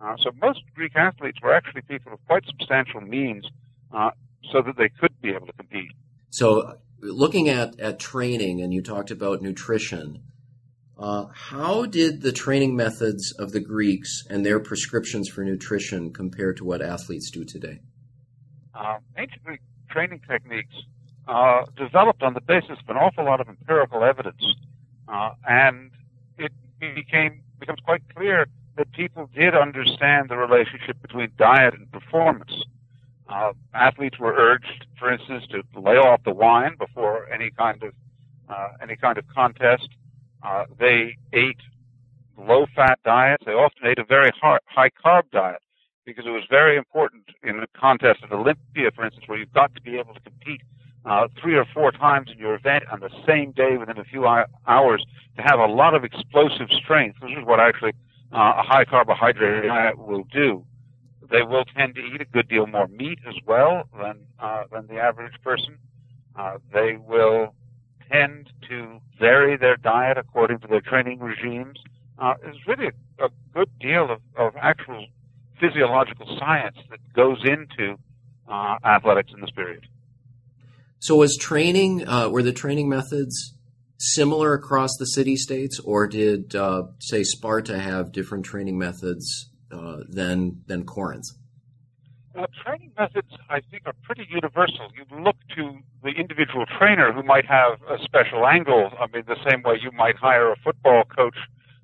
Uh, 0.00 0.14
so 0.22 0.30
most 0.40 0.60
Greek 0.74 0.92
athletes 0.94 1.38
were 1.42 1.52
actually 1.52 1.82
people 1.82 2.12
of 2.12 2.18
quite 2.26 2.44
substantial 2.46 3.00
means 3.00 3.44
uh, 3.92 4.10
so 4.52 4.62
that 4.62 4.76
they 4.76 4.88
could 5.00 5.12
be 5.20 5.30
able 5.30 5.46
to 5.46 5.52
compete. 5.54 5.90
So 6.30 6.78
looking 7.00 7.48
at, 7.48 7.78
at 7.80 7.98
training, 7.98 8.60
and 8.60 8.72
you 8.72 8.82
talked 8.82 9.10
about 9.10 9.42
nutrition, 9.42 10.22
uh, 10.98 11.26
how 11.32 11.86
did 11.86 12.22
the 12.22 12.32
training 12.32 12.76
methods 12.76 13.34
of 13.38 13.52
the 13.52 13.60
Greeks 13.60 14.24
and 14.28 14.44
their 14.44 14.60
prescriptions 14.60 15.28
for 15.28 15.44
nutrition 15.44 16.12
compare 16.12 16.52
to 16.54 16.64
what 16.64 16.82
athletes 16.82 17.30
do 17.30 17.44
today? 17.44 17.80
Uh, 18.74 18.98
ancient 19.16 19.42
Greek 19.44 19.60
training 19.90 20.20
techniques 20.28 20.74
uh, 21.26 21.64
developed 21.76 22.22
on 22.22 22.34
the 22.34 22.40
basis 22.40 22.78
of 22.80 22.88
an 22.88 22.96
awful 22.96 23.24
lot 23.24 23.40
of 23.40 23.48
empirical 23.48 24.04
evidence, 24.04 24.42
uh, 25.08 25.30
and 25.48 25.90
it 26.38 26.52
became 26.80 27.42
becomes 27.58 27.80
quite 27.84 28.02
clear 28.14 28.46
that 28.76 28.90
people 28.92 29.28
did 29.34 29.54
understand 29.54 30.28
the 30.28 30.36
relationship 30.36 31.00
between 31.02 31.30
diet 31.36 31.74
and 31.74 31.90
performance. 31.90 32.52
Uh, 33.28 33.52
athletes 33.74 34.18
were 34.18 34.32
urged 34.32 34.86
for 34.98 35.12
instance, 35.12 35.44
to 35.50 35.62
lay 35.80 35.96
off 35.96 36.22
the 36.24 36.32
wine 36.32 36.74
before 36.78 37.28
any 37.32 37.50
kind 37.50 37.82
of 37.82 37.92
uh, 38.48 38.68
any 38.82 38.96
kind 38.96 39.18
of 39.18 39.24
contest. 39.28 39.88
Uh, 40.42 40.64
they 40.78 41.16
ate 41.32 41.60
low-fat 42.38 42.98
diets. 43.04 43.42
They 43.44 43.52
often 43.52 43.86
ate 43.86 43.98
a 43.98 44.04
very 44.04 44.30
high-carb 44.40 45.30
diet 45.32 45.60
because 46.08 46.24
it 46.24 46.30
was 46.30 46.44
very 46.48 46.78
important 46.78 47.24
in 47.42 47.60
the 47.60 47.66
contest 47.78 48.20
at 48.22 48.32
Olympia, 48.32 48.90
for 48.96 49.04
instance, 49.04 49.28
where 49.28 49.38
you've 49.38 49.52
got 49.52 49.74
to 49.74 49.82
be 49.82 49.98
able 49.98 50.14
to 50.14 50.20
compete 50.20 50.62
uh, 51.04 51.28
three 51.38 51.54
or 51.54 51.66
four 51.74 51.92
times 51.92 52.30
in 52.32 52.38
your 52.38 52.54
event 52.54 52.84
on 52.90 53.00
the 53.00 53.10
same 53.26 53.52
day 53.52 53.76
within 53.76 53.98
a 53.98 54.04
few 54.04 54.26
hours 54.26 55.04
to 55.36 55.42
have 55.42 55.60
a 55.60 55.66
lot 55.66 55.92
of 55.92 56.04
explosive 56.04 56.68
strength. 56.70 57.18
This 57.20 57.32
is 57.32 57.44
what 57.44 57.60
actually 57.60 57.92
uh, 58.32 58.54
a 58.56 58.62
high 58.62 58.86
carbohydrate 58.86 59.66
diet 59.68 59.98
will 59.98 60.24
do. 60.32 60.64
They 61.30 61.42
will 61.42 61.66
tend 61.76 61.94
to 61.96 62.00
eat 62.00 62.22
a 62.22 62.24
good 62.24 62.48
deal 62.48 62.66
more 62.66 62.88
meat 62.88 63.18
as 63.28 63.34
well 63.46 63.82
than 64.00 64.16
uh, 64.40 64.64
than 64.72 64.86
the 64.86 64.98
average 64.98 65.34
person. 65.44 65.76
Uh, 66.36 66.56
they 66.72 66.96
will 66.96 67.54
tend 68.10 68.48
to 68.70 68.98
vary 69.20 69.58
their 69.58 69.76
diet 69.76 70.16
according 70.16 70.60
to 70.60 70.68
their 70.68 70.80
training 70.80 71.18
regimes. 71.18 71.78
Uh, 72.18 72.32
there's 72.42 72.66
really 72.66 72.86
a, 72.86 73.26
a 73.26 73.28
good 73.52 73.68
deal 73.78 74.10
of, 74.10 74.20
of 74.36 74.56
actual 74.56 75.06
physiological 75.60 76.26
science 76.38 76.76
that 76.90 77.00
goes 77.14 77.42
into 77.44 77.96
uh, 78.48 78.76
athletics 78.84 79.32
in 79.32 79.40
this 79.40 79.50
period. 79.50 79.86
So, 81.00 81.16
was 81.16 81.36
training 81.36 82.06
uh, 82.08 82.28
were 82.30 82.42
the 82.42 82.52
training 82.52 82.88
methods 82.88 83.54
similar 83.98 84.54
across 84.54 84.90
the 84.98 85.06
city 85.06 85.36
states, 85.36 85.78
or 85.80 86.06
did 86.06 86.54
uh, 86.54 86.84
say 86.98 87.22
Sparta 87.22 87.78
have 87.78 88.12
different 88.12 88.44
training 88.44 88.78
methods 88.78 89.50
uh, 89.70 89.98
than 90.08 90.62
than 90.66 90.84
Corinth? 90.84 91.26
Uh, 92.34 92.46
training 92.64 92.92
methods, 92.96 93.28
I 93.50 93.60
think, 93.70 93.82
are 93.86 93.94
pretty 94.04 94.26
universal. 94.30 94.90
You 94.94 95.22
look 95.22 95.36
to 95.56 95.78
the 96.04 96.10
individual 96.10 96.66
trainer 96.78 97.12
who 97.12 97.22
might 97.24 97.46
have 97.46 97.80
a 97.90 97.98
special 98.04 98.46
angle. 98.46 98.90
I 99.00 99.06
mean, 99.12 99.24
the 99.26 99.36
same 99.48 99.62
way 99.62 99.78
you 99.82 99.90
might 99.90 100.16
hire 100.16 100.52
a 100.52 100.56
football 100.62 101.02
coach 101.04 101.36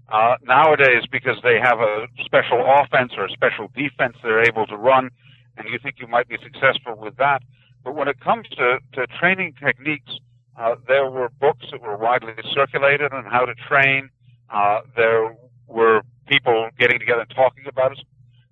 uh, 0.08 0.36
nowadays 0.42 1.04
because 1.10 1.36
they 1.42 1.58
have 1.58 1.80
a 1.80 2.06
special 2.24 2.64
offense 2.64 3.12
or 3.16 3.24
a 3.26 3.30
special 3.30 3.68
defense 3.74 4.16
they're 4.22 4.42
able 4.42 4.66
to 4.66 4.76
run, 4.76 5.10
and 5.56 5.68
you 5.68 5.78
think 5.82 5.96
you 5.98 6.06
might 6.06 6.28
be 6.28 6.36
successful 6.42 6.96
with 6.96 7.16
that. 7.16 7.42
But 7.82 7.94
when 7.94 8.08
it 8.08 8.20
comes 8.20 8.48
to, 8.50 8.78
to 8.94 9.06
training 9.18 9.54
techniques, 9.62 10.10
uh, 10.58 10.76
there 10.86 11.10
were 11.10 11.28
books 11.40 11.66
that 11.72 11.82
were 11.82 11.96
widely 11.96 12.32
circulated 12.54 13.12
on 13.12 13.24
how 13.24 13.44
to 13.44 13.54
train. 13.54 14.10
Uh, 14.50 14.80
there 14.96 15.36
were 15.66 16.02
people 16.26 16.70
getting 16.78 16.98
together 16.98 17.22
and 17.22 17.30
talking 17.30 17.64
about 17.66 17.92
it. 17.92 17.98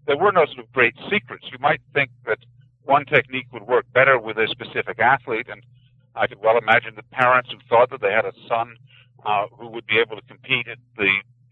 There 0.06 0.16
were 0.16 0.32
no 0.32 0.46
sort 0.46 0.58
of 0.58 0.72
great 0.72 0.94
secrets. 1.10 1.46
You 1.50 1.58
might 1.60 1.80
think 1.94 2.10
that 2.26 2.38
one 2.84 3.04
technique 3.04 3.46
would 3.52 3.62
work 3.62 3.86
better 3.92 4.18
with 4.18 4.36
a 4.36 4.48
specific 4.48 4.98
athlete, 4.98 5.46
and 5.48 5.62
I 6.16 6.26
could 6.26 6.40
well 6.42 6.58
imagine 6.58 6.94
that 6.96 7.10
parents 7.10 7.50
who 7.50 7.58
thought 7.68 7.90
that 7.90 8.00
they 8.00 8.10
had 8.10 8.24
a 8.24 8.32
son 8.48 8.76
uh, 9.24 9.46
who 9.56 9.68
would 9.68 9.86
be 9.86 9.98
able 9.98 10.16
to 10.16 10.22
compete 10.26 10.66
at 10.68 10.78
the 10.96 11.08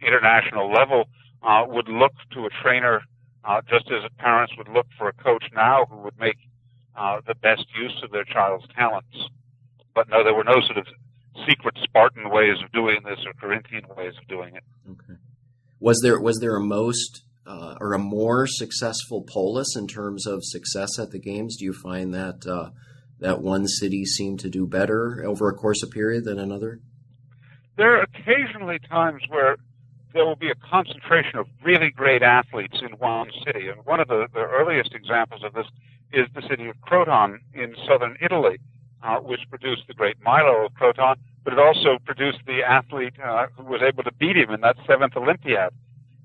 international 0.06 0.70
level 0.72 1.08
uh, 1.42 1.64
would 1.66 1.88
look 1.88 2.12
to 2.32 2.46
a 2.46 2.50
trainer 2.62 3.02
uh, 3.44 3.60
just 3.68 3.90
as 3.90 4.08
parents 4.18 4.52
would 4.58 4.68
look 4.68 4.86
for 4.98 5.08
a 5.08 5.12
coach 5.12 5.44
now 5.54 5.86
who 5.88 5.96
would 5.98 6.18
make 6.18 6.36
uh, 6.96 7.20
the 7.26 7.34
best 7.34 7.64
use 7.80 8.00
of 8.04 8.10
their 8.10 8.24
child's 8.24 8.66
talents. 8.76 9.16
But 9.94 10.08
no, 10.08 10.22
there 10.22 10.34
were 10.34 10.44
no 10.44 10.60
sort 10.66 10.78
of 10.78 10.86
secret 11.48 11.76
Spartan 11.82 12.30
ways 12.30 12.56
of 12.62 12.70
doing 12.72 13.00
this 13.04 13.18
or 13.26 13.32
Corinthian 13.40 13.84
ways 13.96 14.12
of 14.20 14.28
doing 14.28 14.56
it. 14.56 14.64
Okay. 14.88 15.18
Was 15.78 16.00
there 16.02 16.20
was 16.20 16.38
there 16.40 16.56
a 16.56 16.60
most 16.60 17.22
uh, 17.46 17.76
or 17.80 17.94
a 17.94 17.98
more 17.98 18.46
successful 18.46 19.24
polis 19.32 19.74
in 19.76 19.86
terms 19.86 20.26
of 20.26 20.40
success 20.42 20.98
at 20.98 21.10
the 21.10 21.18
games? 21.18 21.56
Do 21.56 21.64
you 21.64 21.72
find 21.72 22.12
that 22.12 22.46
uh, 22.46 22.70
that 23.18 23.40
one 23.40 23.66
city 23.66 24.04
seemed 24.04 24.40
to 24.40 24.50
do 24.50 24.66
better 24.66 25.24
over 25.26 25.48
a 25.48 25.54
course 25.54 25.82
of 25.82 25.90
period 25.90 26.24
than 26.24 26.38
another? 26.38 26.80
There 27.76 27.96
are 27.96 28.02
occasionally 28.02 28.78
times 28.90 29.22
where 29.28 29.56
there 30.12 30.24
will 30.24 30.36
be 30.36 30.50
a 30.50 30.54
concentration 30.54 31.38
of 31.38 31.46
really 31.64 31.90
great 31.90 32.22
athletes 32.22 32.78
in 32.82 32.92
one 32.98 33.30
city. 33.44 33.68
And 33.68 33.84
one 33.84 34.00
of 34.00 34.08
the, 34.08 34.26
the 34.32 34.40
earliest 34.40 34.94
examples 34.94 35.42
of 35.44 35.54
this 35.54 35.66
is 36.12 36.26
the 36.34 36.42
city 36.48 36.68
of 36.68 36.80
Croton 36.80 37.40
in 37.54 37.74
southern 37.86 38.16
Italy, 38.20 38.58
uh, 39.02 39.18
which 39.18 39.40
produced 39.48 39.82
the 39.86 39.94
great 39.94 40.16
Milo 40.22 40.66
of 40.66 40.74
Croton, 40.74 41.16
but 41.44 41.52
it 41.52 41.58
also 41.58 41.98
produced 42.04 42.38
the 42.46 42.62
athlete 42.62 43.14
uh, 43.24 43.46
who 43.56 43.64
was 43.64 43.82
able 43.82 44.02
to 44.02 44.12
beat 44.12 44.36
him 44.36 44.50
in 44.50 44.60
that 44.60 44.76
seventh 44.86 45.16
Olympiad. 45.16 45.72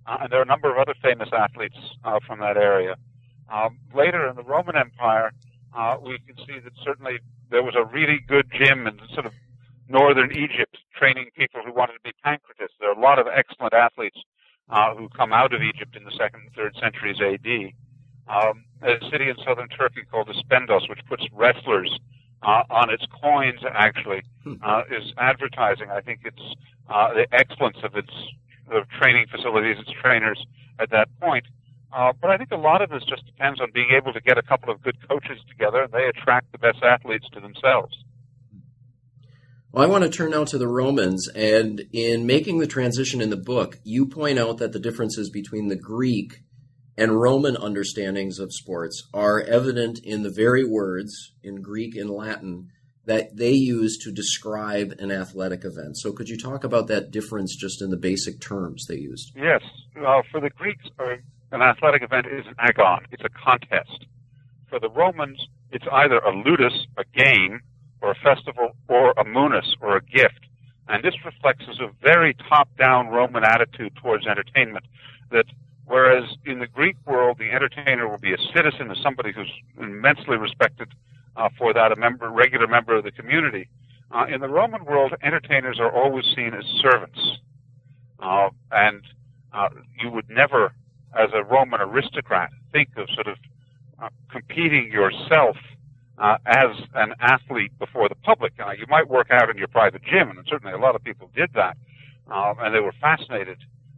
Uh, 0.08 0.17
and 0.21 0.32
there 0.32 0.39
are 0.39 0.43
a 0.43 0.48
number 0.48 0.71
of 0.71 0.78
other 0.78 0.95
famous 1.02 1.30
athletes 1.32 1.78
uh, 2.04 2.19
from 2.26 2.39
that 2.39 2.58
area. 2.58 2.95
Um, 3.52 3.78
later 3.93 4.28
in 4.28 4.36
the 4.36 4.43
Roman 4.43 4.76
Empire, 4.76 5.32
uh, 5.76 5.98
we 6.02 6.19
can 6.19 6.36
see 6.48 6.60
that 6.60 6.74
certainly 6.84 7.19
there 7.50 7.63
was 7.63 7.76
a 7.76 7.86
really 7.86 8.19
good 8.28 8.52
gym 8.52 8.88
in 8.88 9.00
sort 9.13 9.26
of 9.26 9.34
northern 9.88 10.32
Egypt 10.32 10.78
training 10.97 11.29
people 11.38 11.62
who 11.65 11.73
wanted 11.73 11.93
to 11.93 12.03
be 12.03 12.12
pancratists. 12.23 12.75
There 12.79 12.89
are 12.89 12.97
a 12.97 12.99
lot 12.99 13.19
of 13.19 13.27
excellent 13.27 13.73
athletes 13.73 14.17
uh, 14.69 14.95
who 14.95 15.10
come 15.10 15.34
out 15.34 15.53
of 15.53 15.62
Egypt 15.62 15.95
in 15.95 16.03
the 16.03 16.12
second 16.17 16.41
and 16.41 16.53
third 16.53 16.75
centuries 16.81 17.17
AD. 17.21 17.73
Um, 18.27 18.65
a 18.81 18.97
city 19.12 19.29
in 19.29 19.36
southern 19.45 19.69
Turkey 19.69 20.01
called 20.10 20.29
Aspendos, 20.29 20.89
which 20.89 20.99
puts 21.08 21.23
wrestlers 21.31 21.99
uh, 22.41 22.63
on 22.69 22.89
its 22.89 23.05
coins, 23.21 23.60
actually, 23.71 24.23
hmm. 24.43 24.55
uh, 24.63 24.81
is 24.89 25.13
advertising. 25.17 25.91
I 25.91 26.01
think 26.01 26.21
it's 26.25 26.55
uh, 26.89 27.13
the 27.13 27.27
excellence 27.31 27.77
of 27.84 27.95
its 27.95 28.12
of 28.71 28.89
training 28.89 29.27
facilities, 29.29 29.77
its 29.79 29.91
trainers 30.01 30.43
at 30.79 30.89
that 30.89 31.08
point. 31.19 31.45
Uh, 31.93 32.12
but 32.19 32.29
I 32.31 32.38
think 32.38 32.51
a 32.51 32.58
lot 32.58 32.81
of 32.81 32.89
this 32.89 33.03
just 33.08 33.25
depends 33.25 33.62
on 33.62 33.69
being 33.73 33.91
able 33.95 34.12
to 34.12 34.19
get 34.19 34.38
a 34.38 34.41
couple 34.41 34.71
of 34.71 34.81
good 34.81 34.97
coaches 35.08 35.39
together, 35.47 35.84
and 35.84 35.93
they 35.93 36.08
attract 36.08 36.51
the 36.51 36.58
best 36.58 36.84
athletes 36.84 37.27
to 37.34 37.39
themselves. 37.39 37.95
Well, 39.76 39.84
I 39.84 39.92
want 39.92 40.06
to 40.06 40.10
turn 40.10 40.32
now 40.32 40.46
to 40.46 40.58
the 40.58 40.70
Romans, 40.70 41.28
and 41.36 41.82
in 41.92 42.26
making 42.26 42.60
the 42.60 42.66
transition 42.66 43.20
in 43.20 43.30
the 43.30 43.36
book, 43.36 43.78
you 43.84 44.06
point 44.06 44.40
out 44.40 44.58
that 44.60 44.72
the 44.72 44.80
differences 44.80 45.30
between 45.30 45.68
the 45.68 45.76
Greek 45.76 46.44
and 46.98 47.20
Roman 47.20 47.58
understandings 47.58 48.40
of 48.40 48.54
sports 48.54 49.04
are 49.14 49.42
evident 49.42 50.00
in 50.02 50.24
the 50.24 50.30
very 50.30 50.64
words 50.64 51.34
in 51.44 51.62
Greek 51.62 51.98
and 51.98 52.10
Latin 52.10 52.70
that 53.04 53.36
they 53.36 53.52
use 53.52 53.98
to 53.98 54.14
describe 54.14 54.94
an 54.98 55.12
athletic 55.12 55.66
event. 55.66 55.98
So, 55.98 56.14
could 56.14 56.30
you 56.30 56.38
talk 56.38 56.64
about 56.64 56.88
that 56.88 57.12
difference 57.12 57.54
just 57.54 57.82
in 57.82 57.90
the 57.90 57.98
basic 57.98 58.40
terms 58.40 58.86
they 58.86 58.96
used? 58.96 59.34
Yes. 59.36 59.62
For 60.32 60.40
the 60.40 60.52
Greeks, 60.52 60.86
uh, 61.00 61.18
an 61.52 61.62
athletic 61.62 62.02
event 62.02 62.28
is 62.28 62.46
an 62.48 62.56
agon, 62.60 63.08
it's 63.12 63.26
a 63.26 63.30
contest. 63.30 64.06
For 64.70 64.80
the 64.80 64.90
Romans, 64.90 65.46
it's 65.74 65.86
either 65.92 66.20
a 66.20 66.32
ludus, 66.32 66.88
a 66.96 67.04
game, 67.14 67.60
or 68.06 68.12
a 68.12 68.36
festival 68.36 68.76
or 68.88 69.12
a 69.18 69.26
munus 69.26 69.76
or 69.82 69.98
a 69.98 70.02
gift. 70.02 70.41
And 70.88 71.04
this 71.04 71.15
reflects 71.26 71.65
a 71.82 71.88
very 72.04 72.36
top-down 72.48 73.08
Roman 73.08 73.44
attitude 73.44 73.94
towards 73.96 74.28
entertainment. 74.28 74.86
That 75.32 75.46
whereas 75.86 76.26
in 76.46 76.60
the 76.60 76.68
Greek 76.68 76.96
world, 77.08 77.38
the 77.39 77.50
entertainer 77.50 78.08
will 78.08 78.20
be 78.20 78.34
a 78.34 78.38
citizen, 78.56 78.91
as 78.91 78.98
somebody 79.02 79.32
who's 79.34 79.52
immensely 79.80 80.38
respected 80.38 80.89
uh, 81.36 81.50
for 81.58 81.74
that, 81.74 81.91
a 81.91 81.96
member, 81.96 82.30
regular 82.30 82.68
member 82.68 82.96
of 82.96 83.04
the 83.04 83.12
community. 83.12 83.68
Uh, 84.12 84.26
in 84.32 84.39
the 84.39 84.48
Roman 84.48 84.86
world, 84.86 85.13
entertainers 85.24 85.80
are 85.80 85.91
always 85.91 86.26
seen 86.36 86.54
as 86.54 86.63
servants, 86.82 87.20
uh, 88.20 88.50
and 88.72 89.02
uh, 89.52 89.70
you 90.00 90.12
would 90.12 90.30
never, 90.30 90.74
as 91.18 91.30
a 91.34 91.44
Roman 91.44 91.82
aristocrat, 91.82 92.52
think 92.72 92.89
of 92.98 93.10
sort 93.15 93.28
of 93.28 93.38
uh, 94.02 94.10
competing 94.30 94.91
yourself 94.91 95.58
uh, 96.17 96.38
as 96.45 96.71
an 96.93 97.13
athlete 97.19 97.78
before 97.80 98.10
the 98.10 98.15
public. 98.15 98.54
Uh, 98.60 98.71
you 98.71 98.86
might 98.89 99.08
work 99.10 99.28
out 99.32 99.49
in 99.49 99.58
your 99.58 99.67
private 99.67 100.01
gym, 100.04 100.30
and 100.30 100.39
certainly 100.47 100.73
a 100.73 100.78
lot 100.78 100.95
of 100.95 101.04
people 101.04 101.30
did 101.36 101.49
that, 101.54 101.78
um, 102.32 102.56
and 102.60 102.73
they 102.73 102.80
were 102.80 102.93
fascinated 103.01 103.58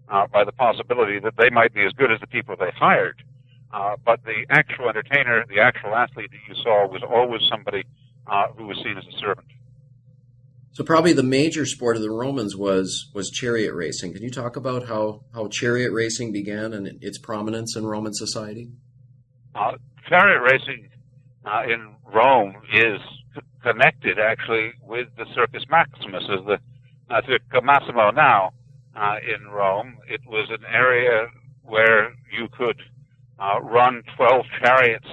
uh, 0.09 0.25
by 0.27 0.43
the 0.43 0.51
possibility 0.51 1.19
that 1.19 1.33
they 1.37 1.49
might 1.49 1.73
be 1.73 1.85
as 1.85 1.91
good 1.93 2.11
as 2.11 2.19
the 2.19 2.27
people 2.27 2.55
they 2.57 2.71
hired. 2.75 3.21
Uh, 3.73 3.95
but 4.05 4.23
the 4.23 4.45
actual 4.49 4.87
entertainer, 4.89 5.43
the 5.49 5.59
actual 5.59 5.93
athlete 5.93 6.31
that 6.31 6.39
you 6.47 6.55
saw, 6.63 6.87
was 6.87 7.03
always 7.03 7.41
somebody 7.49 7.83
uh, 8.25 8.47
who 8.57 8.65
was 8.65 8.77
seen 8.77 8.97
as 8.97 9.03
a 9.05 9.19
servant. 9.19 9.47
So 10.71 10.83
probably 10.83 11.11
the 11.11 11.23
major 11.23 11.65
sport 11.65 11.97
of 11.97 12.03
the 12.03 12.11
Romans 12.11 12.55
was 12.55 13.09
was 13.13 13.31
chariot 13.31 13.73
racing. 13.73 14.13
Can 14.13 14.21
you 14.21 14.29
talk 14.29 14.55
about 14.55 14.87
how, 14.87 15.23
how 15.33 15.47
chariot 15.47 15.91
racing 15.91 16.31
began 16.31 16.71
and 16.71 17.03
its 17.03 17.17
prominence 17.17 17.75
in 17.75 17.85
Roman 17.85 18.13
society? 18.13 18.69
Uh, 19.55 19.71
chariot 20.07 20.39
racing 20.39 20.87
uh, 21.47 21.63
in 21.63 21.95
Rome 22.05 22.55
is 22.73 22.99
connected 23.63 24.19
actually 24.19 24.73
with 24.83 25.07
the 25.17 25.25
Circus 25.33 25.63
Maximus, 25.69 26.23
as 26.29 26.45
the 26.45 26.59
Circo 27.09 27.63
Massimo 27.63 28.11
now 28.11 28.51
uh, 28.95 29.15
in 29.23 29.47
Rome. 29.47 29.97
It 30.07 30.21
was 30.27 30.49
an 30.49 30.65
area 30.71 31.27
where 31.63 32.13
you 32.31 32.47
could 32.57 32.81
uh, 33.39 33.61
run 33.61 34.03
12 34.15 34.45
chariots 34.61 35.07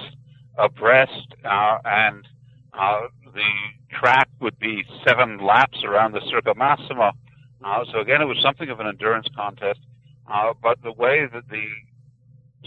abreast, 0.57 1.33
uh, 1.43 1.77
and 1.85 2.27
uh, 2.73 3.01
the 3.33 3.97
track 3.97 4.27
would 4.41 4.57
be 4.59 4.83
seven 5.07 5.39
laps 5.45 5.83
around 5.83 6.13
the 6.13 6.21
Circo 6.21 6.55
Massimo. 6.55 7.11
Uh, 7.63 7.83
so 7.91 7.99
again, 7.99 8.21
it 8.21 8.25
was 8.25 8.37
something 8.41 8.69
of 8.69 8.79
an 8.79 8.87
endurance 8.87 9.27
contest. 9.35 9.79
Uh, 10.31 10.53
but 10.61 10.81
the 10.81 10.91
way 10.91 11.27
that 11.31 11.47
the 11.49 11.65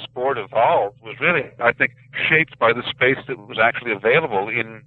sport 0.05 0.39
evolved 0.39 1.01
was 1.03 1.17
really, 1.21 1.51
I 1.59 1.73
think, 1.73 1.93
shaped 2.29 2.59
by 2.59 2.73
the 2.73 2.83
space 2.89 3.19
that 3.27 3.39
was 3.39 3.59
actually 3.63 3.93
available 3.93 4.49
in 4.49 4.83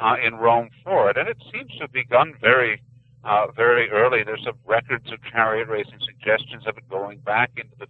uh, 0.00 0.16
in 0.24 0.34
Rome 0.34 0.70
for 0.82 1.08
it, 1.10 1.16
and 1.16 1.28
it 1.28 1.38
seems 1.52 1.70
to 1.74 1.82
have 1.82 1.92
begun 1.92 2.34
very, 2.40 2.82
uh, 3.22 3.46
very 3.54 3.88
early. 3.90 4.24
There's 4.24 4.42
some 4.44 4.58
records 4.66 5.10
of 5.12 5.18
chariot 5.30 5.68
racing, 5.68 6.00
suggestions 6.04 6.66
of 6.66 6.76
it 6.76 6.88
going 6.88 7.18
back 7.18 7.52
into 7.56 7.74
the 7.78 7.86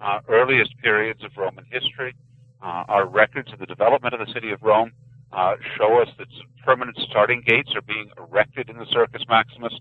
uh, 0.00 0.20
earliest 0.28 0.78
periods 0.78 1.24
of 1.24 1.32
Roman 1.36 1.64
history. 1.70 2.14
Uh, 2.62 2.84
our 2.88 3.06
records 3.06 3.52
of 3.52 3.58
the 3.58 3.66
development 3.66 4.14
of 4.14 4.20
the 4.20 4.32
city 4.32 4.50
of 4.52 4.62
Rome 4.62 4.92
uh, 5.32 5.54
show 5.76 6.00
us 6.00 6.08
that 6.18 6.28
permanent 6.64 6.98
starting 7.10 7.42
gates 7.44 7.70
are 7.74 7.82
being 7.82 8.10
erected 8.16 8.68
in 8.68 8.76
the 8.76 8.86
Circus 8.92 9.22
Maximus 9.28 9.74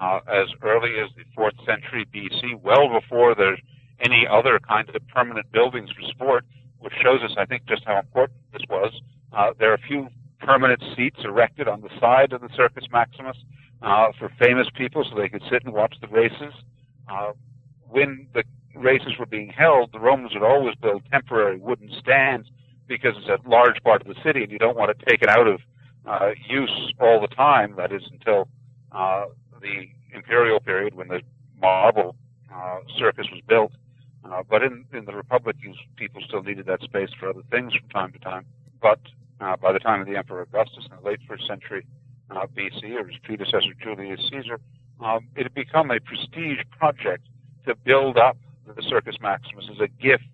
uh, 0.00 0.20
as 0.26 0.48
early 0.62 0.98
as 0.98 1.10
the 1.16 1.24
fourth 1.34 1.54
century 1.66 2.06
BC, 2.14 2.60
well 2.62 2.88
before 2.88 3.34
there's 3.34 3.60
any 4.02 4.26
other 4.30 4.58
kind 4.60 4.88
of 4.88 4.94
permanent 5.08 5.50
buildings 5.52 5.90
for 5.90 6.02
sport, 6.10 6.44
which 6.78 6.92
shows 7.02 7.22
us, 7.22 7.34
I 7.38 7.44
think, 7.44 7.64
just 7.66 7.84
how 7.84 7.98
important 7.98 8.38
this 8.52 8.62
was. 8.68 8.92
Uh, 9.32 9.50
there 9.58 9.70
are 9.70 9.74
a 9.74 9.86
few 9.88 10.08
permanent 10.40 10.82
seats 10.96 11.18
erected 11.24 11.68
on 11.68 11.80
the 11.80 11.88
side 12.00 12.32
of 12.32 12.40
the 12.40 12.48
Circus 12.56 12.84
Maximus 12.90 13.36
uh, 13.82 14.08
for 14.18 14.30
famous 14.38 14.66
people 14.74 15.04
so 15.08 15.16
they 15.16 15.28
could 15.28 15.42
sit 15.50 15.64
and 15.64 15.72
watch 15.72 15.94
the 16.00 16.08
races. 16.08 16.52
Uh, 17.08 17.32
when 17.88 18.26
the 18.34 18.42
races 18.74 19.12
were 19.18 19.26
being 19.26 19.48
held, 19.48 19.92
the 19.92 20.00
Romans 20.00 20.32
would 20.34 20.42
always 20.42 20.74
build 20.76 21.02
temporary 21.10 21.58
wooden 21.58 21.90
stands 22.00 22.48
because 22.88 23.12
it's 23.16 23.28
a 23.28 23.48
large 23.48 23.82
part 23.84 24.00
of 24.02 24.08
the 24.08 24.20
city 24.24 24.42
and 24.42 24.50
you 24.50 24.58
don't 24.58 24.76
want 24.76 24.96
to 24.96 25.04
take 25.06 25.22
it 25.22 25.28
out 25.28 25.46
of 25.46 25.60
uh, 26.06 26.30
use 26.48 26.92
all 27.00 27.20
the 27.20 27.28
time. 27.28 27.74
That 27.76 27.92
is 27.92 28.02
until 28.10 28.48
uh, 28.90 29.26
the 29.60 29.86
imperial 30.14 30.60
period 30.60 30.94
when 30.94 31.08
the 31.08 31.20
marble 31.60 32.16
uh, 32.52 32.78
circus 32.98 33.26
was 33.32 33.40
built. 33.48 33.72
Uh, 34.24 34.42
but 34.48 34.62
in, 34.62 34.84
in 34.92 35.04
the 35.04 35.14
Republic, 35.14 35.56
people 35.96 36.22
still 36.26 36.42
needed 36.42 36.66
that 36.66 36.80
space 36.82 37.10
for 37.18 37.28
other 37.28 37.42
things 37.50 37.72
from 37.74 37.88
time 37.88 38.12
to 38.12 38.18
time. 38.18 38.46
But 38.80 39.00
uh, 39.40 39.56
by 39.56 39.72
the 39.72 39.78
time 39.78 40.00
of 40.00 40.06
the 40.06 40.16
Emperor 40.16 40.42
Augustus 40.42 40.86
in 40.90 40.96
the 40.96 41.08
late 41.08 41.20
first 41.26 41.46
century 41.46 41.84
uh, 42.30 42.46
BC, 42.46 42.94
or 42.94 43.06
his 43.08 43.18
predecessor 43.22 43.74
Julius 43.82 44.20
Caesar, 44.30 44.60
um, 45.00 45.28
it 45.36 45.42
had 45.42 45.54
become 45.54 45.90
a 45.90 46.00
prestige 46.00 46.60
project 46.78 47.26
to 47.66 47.74
build 47.74 48.16
up 48.16 48.36
the 48.66 48.82
Circus 48.82 49.16
Maximus 49.20 49.68
as 49.70 49.80
a 49.80 49.88
gift. 49.88 50.24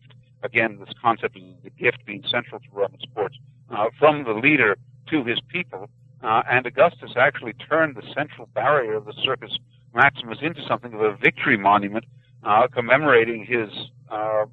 Again, 0.43 0.78
this 0.78 0.95
concept 1.03 1.36
of 1.36 1.43
the 1.64 1.70
gift 1.70 2.05
being 2.07 2.22
central 2.30 2.61
to 2.61 2.66
Roman 2.72 3.01
sports 3.01 3.36
uh, 3.70 3.86
from 3.99 4.24
the 4.24 4.32
leader 4.32 4.76
to 5.11 5.24
his 5.24 5.41
people. 5.49 5.89
Uh, 6.22 6.43
and 6.51 6.66
Augustus 6.66 7.12
actually 7.16 7.55
turned 7.55 7.97
the 7.97 8.03
central 8.14 8.49
barrier 8.55 8.95
of 8.95 9.05
the 9.05 9.14
Circus 9.24 9.57
Maximus 9.95 10.39
into 10.43 10.61
something 10.66 10.93
of 10.95 11.01
a 11.01 11.16
victory 11.16 11.57
monument 11.57 12.05
uh, 12.45 12.68
commemorating 12.68 13.45
his 13.45 13.68
uh, 14.11 14.45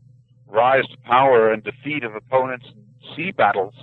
rise 0.48 0.88
to 0.88 0.98
power 1.04 1.52
and 1.52 1.64
defeat 1.64 2.04
of 2.04 2.16
opponents 2.16 2.66
in 2.76 3.16
sea 3.16 3.32
battles 3.32 3.74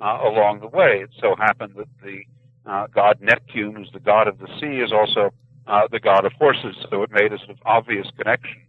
uh, 0.00 0.18
along 0.22 0.60
the 0.60 0.68
way. 0.68 1.00
It 1.02 1.10
so 1.20 1.34
happened 1.36 1.74
that 1.76 1.88
the 2.02 2.22
uh, 2.66 2.86
god 2.88 3.18
Neptune, 3.20 3.76
who's 3.76 3.90
the 3.92 4.00
god 4.00 4.28
of 4.28 4.38
the 4.38 4.48
sea, 4.60 4.80
is 4.80 4.92
also 4.92 5.32
uh, 5.66 5.88
the 5.90 6.00
god 6.00 6.24
of 6.24 6.32
horses, 6.32 6.76
so 6.90 7.02
it 7.02 7.10
made 7.10 7.32
a 7.32 7.38
sort 7.38 7.50
of 7.50 7.58
obvious 7.64 8.06
connection 8.16 8.62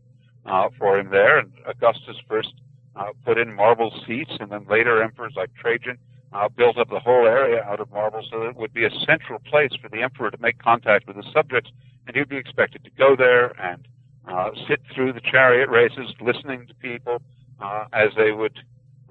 uh, 0.45 0.69
for 0.77 0.97
him 0.97 1.09
there. 1.09 1.39
And 1.39 1.51
Augustus 1.65 2.17
first 2.27 2.53
uh, 2.95 3.11
put 3.23 3.37
in 3.37 3.53
marble 3.53 3.91
seats, 4.05 4.31
and 4.39 4.51
then 4.51 4.65
later 4.69 5.01
emperors 5.01 5.33
like 5.35 5.49
Trajan 5.55 5.97
uh, 6.33 6.49
built 6.49 6.77
up 6.77 6.89
the 6.89 6.99
whole 6.99 7.25
area 7.25 7.63
out 7.63 7.79
of 7.79 7.91
marble 7.91 8.21
so 8.29 8.39
that 8.39 8.49
it 8.49 8.55
would 8.55 8.73
be 8.73 8.85
a 8.85 8.91
central 9.05 9.39
place 9.39 9.71
for 9.81 9.89
the 9.89 10.01
emperor 10.01 10.31
to 10.31 10.37
make 10.39 10.57
contact 10.59 11.07
with 11.07 11.15
his 11.15 11.25
subjects, 11.33 11.71
and 12.07 12.15
he'd 12.15 12.29
be 12.29 12.37
expected 12.37 12.83
to 12.83 12.91
go 12.91 13.15
there 13.15 13.59
and 13.59 13.87
uh, 14.27 14.51
sit 14.67 14.81
through 14.93 15.13
the 15.13 15.21
chariot 15.21 15.69
races, 15.69 16.13
listening 16.19 16.67
to 16.67 16.73
people 16.75 17.21
uh, 17.59 17.85
as 17.93 18.09
they 18.17 18.31
would 18.31 18.59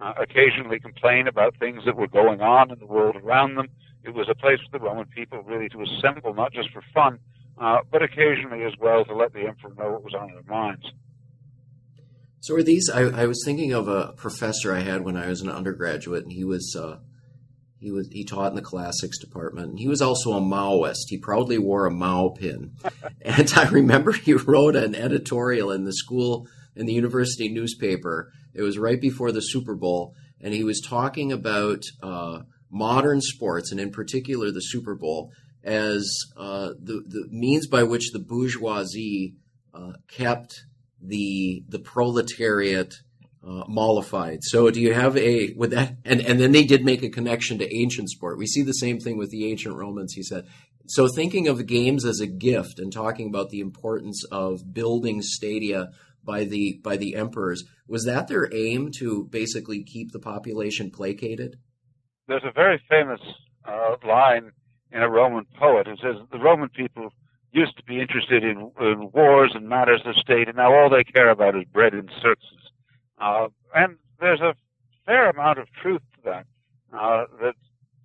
uh, 0.02 0.14
occasionally 0.20 0.80
complain 0.80 1.28
about 1.28 1.56
things 1.58 1.82
that 1.86 1.96
were 1.96 2.08
going 2.08 2.40
on 2.40 2.70
in 2.70 2.78
the 2.78 2.86
world 2.86 3.16
around 3.16 3.54
them. 3.56 3.68
It 4.02 4.14
was 4.14 4.28
a 4.28 4.34
place 4.34 4.58
for 4.60 4.78
the 4.78 4.84
Roman 4.84 5.06
people 5.06 5.42
really 5.42 5.68
to 5.70 5.82
assemble, 5.82 6.34
not 6.34 6.52
just 6.52 6.70
for 6.70 6.82
fun, 6.92 7.18
uh, 7.58 7.78
but 7.90 8.02
occasionally 8.02 8.64
as 8.64 8.72
well 8.78 9.04
to 9.04 9.14
let 9.14 9.32
the 9.32 9.46
emperor 9.46 9.72
know 9.78 9.92
what 9.92 10.04
was 10.04 10.14
on 10.14 10.28
their 10.28 10.42
minds. 10.48 10.84
So 12.40 12.54
are 12.56 12.62
these? 12.62 12.90
I, 12.90 13.22
I, 13.22 13.26
was 13.26 13.42
thinking 13.42 13.72
of 13.72 13.88
a 13.88 14.12
professor 14.18 14.74
I 14.74 14.80
had 14.80 15.02
when 15.02 15.16
I 15.16 15.28
was 15.28 15.40
an 15.40 15.48
undergraduate, 15.48 16.24
and 16.24 16.32
he 16.32 16.44
was 16.44 16.76
uh, 16.78 16.98
he 17.85 17.91
was 17.91 18.09
he 18.11 18.24
taught 18.24 18.51
in 18.51 18.57
the 18.57 18.62
classics 18.62 19.18
department. 19.18 19.78
He 19.78 19.89
was 19.89 20.01
also 20.01 20.32
a 20.32 20.41
Maoist. 20.41 21.09
He 21.09 21.18
proudly 21.18 21.59
wore 21.59 21.85
a 21.85 21.91
Mao 21.91 22.30
pin, 22.30 22.72
and 23.20 23.53
I 23.55 23.68
remember 23.68 24.12
he 24.12 24.32
wrote 24.32 24.74
an 24.74 24.95
editorial 24.95 25.70
in 25.70 25.85
the 25.85 25.93
school 25.93 26.49
in 26.74 26.87
the 26.87 26.95
university 26.95 27.49
newspaper. 27.49 28.32
It 28.55 28.62
was 28.62 28.78
right 28.78 29.01
before 29.01 29.32
the 29.32 29.43
Super 29.43 29.74
Bowl, 29.74 30.14
and 30.41 30.55
he 30.55 30.64
was 30.64 30.80
talking 30.80 31.30
about 31.30 31.82
uh, 32.03 32.41
modern 32.70 33.20
sports, 33.20 33.70
and 33.70 33.78
in 33.78 33.91
particular 33.91 34.51
the 34.51 34.61
Super 34.61 34.95
Bowl, 34.95 35.30
as 35.62 36.11
uh, 36.39 36.70
the 36.80 37.05
the 37.07 37.26
means 37.30 37.66
by 37.66 37.82
which 37.82 38.12
the 38.12 38.18
bourgeoisie 38.18 39.35
uh, 39.74 39.93
kept 40.09 40.55
the 41.03 41.62
the 41.68 41.80
proletariat 41.80 42.95
uh, 43.47 43.64
mollified. 43.68 44.42
So 44.42 44.70
do 44.70 44.80
you 44.80 44.95
have 44.95 45.16
a 45.16 45.53
with 45.55 45.70
that? 45.72 45.97
And 46.05 46.20
and 46.20 46.40
then 46.40 46.53
they 46.53 46.64
did 46.64 46.84
make 46.84 47.03
a 47.03 47.11
connection 47.11 47.59
to 47.59 47.74
ancient 47.74 48.11
sport. 48.11 48.38
We 48.38 48.47
see 48.47 48.62
the 48.62 48.72
same 48.72 48.99
thing 48.99 49.16
with 49.16 49.30
the 49.30 49.51
ancient 49.51 49.76
Romans. 49.76 50.14
He 50.14 50.22
said. 50.22 50.47
So 50.86 51.09
thinking 51.09 51.49
of 51.49 51.66
games 51.66 52.05
as 52.05 52.20
a 52.20 52.26
gift 52.26 52.78
and 52.78 52.92
talking 52.92 53.28
about 53.28 53.49
the 53.49 53.61
importance 53.61 54.22
of 54.30 54.74
building 54.74 55.22
stadia 55.22 55.88
by 56.22 56.45
the 56.45 56.78
by 56.82 56.97
the 56.97 57.14
emperors 57.14 57.64
was 57.86 58.05
that 58.05 58.28
their 58.28 58.55
aim 58.55 58.90
to 58.99 59.26
basically 59.30 59.82
keep 59.82 60.12
the 60.12 60.18
population 60.18 60.90
placated? 60.90 61.57
There's 62.28 62.45
a 62.45 62.53
very 62.53 62.82
famous 62.88 63.20
uh, 63.64 63.97
line 64.07 64.53
in 64.92 65.03
a 65.03 65.11
Roman 65.11 65.47
poet 65.59 65.86
who 65.86 65.97
says 65.97 66.22
the 66.32 66.38
Roman 66.38 66.68
people 66.70 67.12
used 67.53 67.76
to 67.76 67.84
be 67.84 68.01
interested 68.01 68.42
in, 68.42 68.70
in 68.80 69.11
wars 69.12 69.53
and 69.55 69.68
matters 69.68 70.03
of 70.07 70.14
state, 70.16 70.49
and 70.49 70.57
now 70.57 70.74
all 70.74 70.90
they 70.90 71.05
care 71.05 71.30
about 71.30 71.57
is 71.57 71.64
bread 71.72 71.95
and 71.95 72.11
circuses. 72.20 72.70
Uh, 73.24 73.48
and 73.74 73.96
there's 74.20 74.40
a 74.40 74.54
fair 75.06 75.30
amount 75.30 75.58
of 75.58 75.66
truth 75.80 76.02
to 76.14 76.20
that. 76.24 76.46
Uh, 76.92 77.24
that 77.40 77.54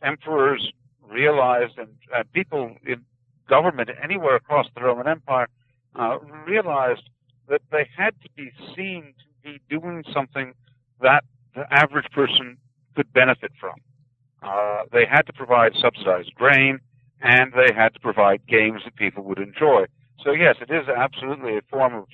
emperors 0.02 0.72
realized, 1.08 1.78
and, 1.78 1.90
people 2.34 2.76
in 2.86 3.04
government 3.50 3.90
anywhere 4.02 4.36
across 4.36 4.68
the 4.76 4.82
Roman 4.82 5.08
Empire 5.08 5.48
uh, 5.96 6.18
realized 6.48 7.10
that 7.50 7.62
they 7.72 7.88
had 7.98 8.14
to 8.22 8.30
be 8.36 8.52
seen 8.76 9.14
to 9.20 9.26
be 9.44 9.60
doing 9.70 10.04
something 10.14 10.54
that 11.02 11.24
the 11.56 11.66
average 11.72 12.10
person 12.12 12.58
could 12.96 13.12
benefit 13.14 13.52
from. 13.60 13.76
Uh, 14.42 14.84
they 14.92 15.06
had 15.06 15.24
to 15.24 15.34
provide 15.34 15.74
subsidized 15.82 16.34
grain 16.36 16.80
and 17.22 17.52
they 17.54 17.74
had 17.76 17.94
to 17.94 18.00
provide 18.00 18.46
games 18.48 18.82
that 18.86 18.96
people 18.96 19.24
would 19.24 19.40
enjoy. 19.40 19.86
So 20.24 20.32
yes, 20.32 20.56
it 20.62 20.74
is 20.74 20.88
absolutely 20.88 21.58
a 21.58 21.62
form 21.70 21.94
of, 21.94 22.06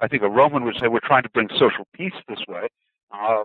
I 0.00 0.08
think 0.08 0.22
a 0.22 0.28
Roman 0.28 0.64
would 0.64 0.76
say 0.80 0.88
we're 0.88 1.00
trying 1.00 1.24
to 1.24 1.30
bring 1.30 1.48
social 1.50 1.86
peace 1.92 2.12
this 2.28 2.40
way. 2.46 2.68
Uh, 3.12 3.44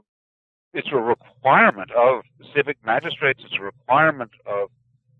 it's 0.73 0.87
a 0.91 0.97
requirement 0.97 1.91
of 1.91 2.23
civic 2.55 2.77
magistrates. 2.85 3.41
It's 3.43 3.55
a 3.59 3.63
requirement 3.63 4.31
of 4.45 4.69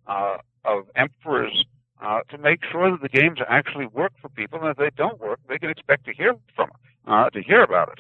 uh, 0.08 0.38
of 0.66 0.86
emperors 0.96 1.66
uh, 2.02 2.20
to 2.30 2.38
make 2.38 2.60
sure 2.72 2.92
that 2.92 3.02
the 3.02 3.10
games 3.10 3.40
actually 3.48 3.86
work 3.86 4.12
for 4.22 4.30
people, 4.30 4.60
and 4.60 4.70
if 4.70 4.78
they 4.78 4.90
don't 4.96 5.20
work, 5.20 5.40
they 5.48 5.58
can 5.58 5.70
expect 5.70 6.06
to 6.06 6.14
hear 6.14 6.36
from 6.56 6.70
uh, 7.08 7.30
to 7.30 7.42
hear 7.42 7.64
about 7.64 7.90
it. 7.90 8.00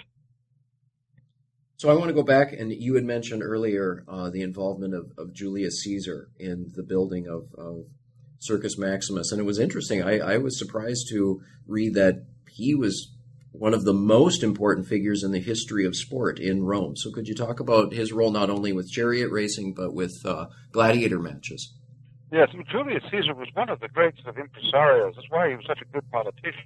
So 1.78 1.90
I 1.90 1.96
want 1.96 2.08
to 2.08 2.14
go 2.14 2.24
back, 2.24 2.54
and 2.54 2.72
you 2.72 2.96
had 2.96 3.04
mentioned 3.04 3.44
earlier 3.44 4.06
uh, 4.08 4.30
the 4.30 4.42
involvement 4.42 4.94
of, 4.94 5.12
of, 5.18 5.34
Julius 5.34 5.84
Caesar 5.84 6.30
in 6.40 6.72
the 6.76 6.84
building 6.84 7.28
of, 7.28 7.48
of 7.58 7.88
Circus 8.40 8.78
Maximus, 8.78 9.32
and 9.32 9.42
it 9.42 9.44
was 9.44 9.60
interesting. 9.60 10.02
I, 10.02 10.20
I, 10.20 10.38
was 10.38 10.58
surprised 10.58 11.10
to 11.10 11.42
read 11.68 11.94
that 11.96 12.26
he 12.50 12.74
was 12.74 13.12
one 13.54 13.74
of 13.74 13.86
the 13.86 13.94
most 13.94 14.44
important 14.44 14.88
figures 14.88 15.24
in 15.24 15.32
the 15.32 15.40
history 15.40 15.86
of 15.86 15.96
sport 15.96 16.40
in 16.40 16.64
Rome. 16.64 16.96
So 16.96 17.12
could 17.12 17.28
you 17.28 17.36
talk 17.36 17.60
about 17.60 17.94
his 17.94 18.12
role 18.12 18.32
not 18.32 18.50
only 18.50 18.74
with 18.74 18.92
chariot 18.92 19.32
racing 19.32 19.74
but 19.74 19.94
with 19.94 20.14
uh, 20.26 20.48
gladiator 20.72 21.20
matches? 21.20 21.74
Yes, 22.32 22.50
Julius 22.72 23.04
Caesar 23.12 23.36
was 23.36 23.48
one 23.54 23.70
of 23.70 23.80
the 23.80 23.88
greatest 23.88 24.26
of 24.26 24.36
impresarios. 24.36 25.16
That's 25.16 25.30
why 25.30 25.50
he 25.50 25.56
was 25.56 25.66
such 25.68 25.82
a 25.82 25.86
good 25.86 26.10
politician. 26.12 26.66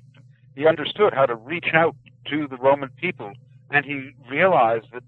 He 0.55 0.65
understood 0.65 1.13
how 1.13 1.25
to 1.25 1.35
reach 1.35 1.67
out 1.73 1.95
to 2.31 2.47
the 2.47 2.55
Roman 2.55 2.89
people 2.89 3.33
and 3.69 3.85
he 3.85 4.11
realized 4.29 4.87
that 4.93 5.03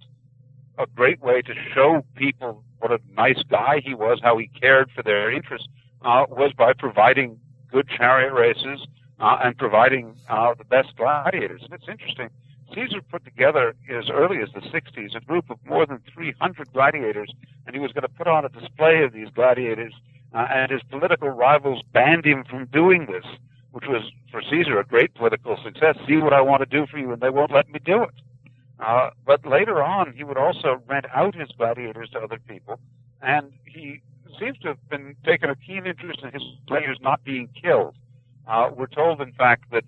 a 0.77 0.85
great 0.85 1.21
way 1.21 1.41
to 1.41 1.53
show 1.73 2.03
people 2.15 2.63
what 2.79 2.91
a 2.91 2.99
nice 3.15 3.41
guy 3.49 3.81
he 3.83 3.93
was, 3.93 4.19
how 4.21 4.37
he 4.37 4.47
cared 4.47 4.89
for 4.91 5.01
their 5.01 5.31
interests, 5.31 5.67
uh, 6.01 6.25
was 6.29 6.53
by 6.57 6.73
providing 6.73 7.39
good 7.71 7.87
chariot 7.89 8.33
races 8.33 8.85
uh, 9.19 9.37
and 9.43 9.57
providing 9.57 10.15
uh, 10.29 10.53
the 10.57 10.63
best 10.63 10.95
gladiators. 10.95 11.61
And 11.63 11.73
it's 11.73 11.87
interesting. 11.87 12.29
Caesar 12.73 13.01
put 13.01 13.25
together 13.25 13.75
as 13.89 14.09
early 14.09 14.37
as 14.41 14.49
the 14.53 14.61
60s 14.61 15.15
a 15.15 15.19
group 15.21 15.49
of 15.49 15.57
more 15.65 15.85
than 15.85 15.99
300 16.13 16.71
gladiators, 16.71 17.31
and 17.65 17.75
he 17.75 17.81
was 17.81 17.91
going 17.91 18.03
to 18.03 18.09
put 18.09 18.27
on 18.27 18.45
a 18.45 18.49
display 18.49 19.03
of 19.03 19.11
these 19.11 19.27
gladiators, 19.33 19.93
uh, 20.33 20.45
and 20.53 20.71
his 20.71 20.81
political 20.89 21.29
rivals 21.29 21.81
banned 21.93 22.25
him 22.25 22.43
from 22.47 22.65
doing 22.67 23.07
this, 23.07 23.25
which 23.71 23.85
was 23.87 24.03
for 24.31 24.41
Caesar 24.41 24.79
a 24.79 24.85
great 24.85 25.13
political 25.15 25.57
success. 25.63 25.97
See 26.07 26.17
what 26.17 26.33
I 26.33 26.41
want 26.41 26.61
to 26.61 26.65
do 26.65 26.85
for 26.85 26.97
you, 26.97 27.11
and 27.11 27.21
they 27.21 27.31
won't 27.31 27.51
let 27.51 27.69
me 27.69 27.79
do 27.83 28.03
it. 28.03 28.13
Uh, 28.79 29.09
but 29.25 29.45
later 29.45 29.83
on, 29.83 30.13
he 30.15 30.23
would 30.23 30.37
also 30.37 30.81
rent 30.87 31.05
out 31.13 31.35
his 31.35 31.49
gladiators 31.57 32.09
to 32.11 32.19
other 32.19 32.39
people, 32.47 32.79
and 33.21 33.51
he 33.65 34.01
seems 34.39 34.57
to 34.59 34.69
have 34.69 34.89
been 34.89 35.15
taken 35.25 35.49
a 35.49 35.55
keen 35.55 35.85
interest 35.85 36.19
in 36.23 36.31
his 36.31 36.43
players 36.67 36.97
not 37.01 37.23
being 37.23 37.49
killed. 37.61 37.95
Uh, 38.49 38.71
we're 38.75 38.87
told, 38.87 39.21
in 39.21 39.31
fact, 39.33 39.65
that 39.71 39.83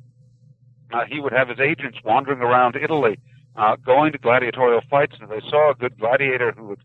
uh, 0.94 1.04
he 1.10 1.20
would 1.20 1.34
have 1.34 1.50
his 1.50 1.60
agents 1.60 1.98
wandering 2.06 2.40
around 2.40 2.76
Italy, 2.76 3.18
uh, 3.56 3.76
going 3.76 4.12
to 4.12 4.18
gladiatorial 4.18 4.82
fights, 4.90 5.16
and 5.20 5.24
if 5.24 5.30
they 5.30 5.50
saw 5.50 5.72
a 5.72 5.76
good 5.76 5.98
gladiator 6.00 6.52
who 6.52 6.70
had 6.70 6.80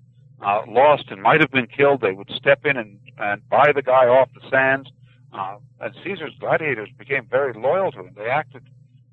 uh, 0.44 0.62
lost 0.68 1.04
and 1.10 1.22
might 1.22 1.40
have 1.40 1.50
been 1.50 1.66
killed, 1.66 2.00
they 2.00 2.12
would 2.12 2.30
step 2.34 2.64
in 2.64 2.76
and, 2.76 2.98
and 3.18 3.46
buy 3.50 3.72
the 3.74 3.82
guy 3.82 4.06
off 4.06 4.28
the 4.34 4.48
sands. 4.50 4.88
Uh, 5.32 5.58
and 5.80 5.94
Caesar's 6.02 6.34
gladiators 6.40 6.88
became 6.98 7.26
very 7.30 7.52
loyal 7.52 7.92
to 7.92 8.00
him. 8.00 8.12
They 8.16 8.28
acted 8.30 8.62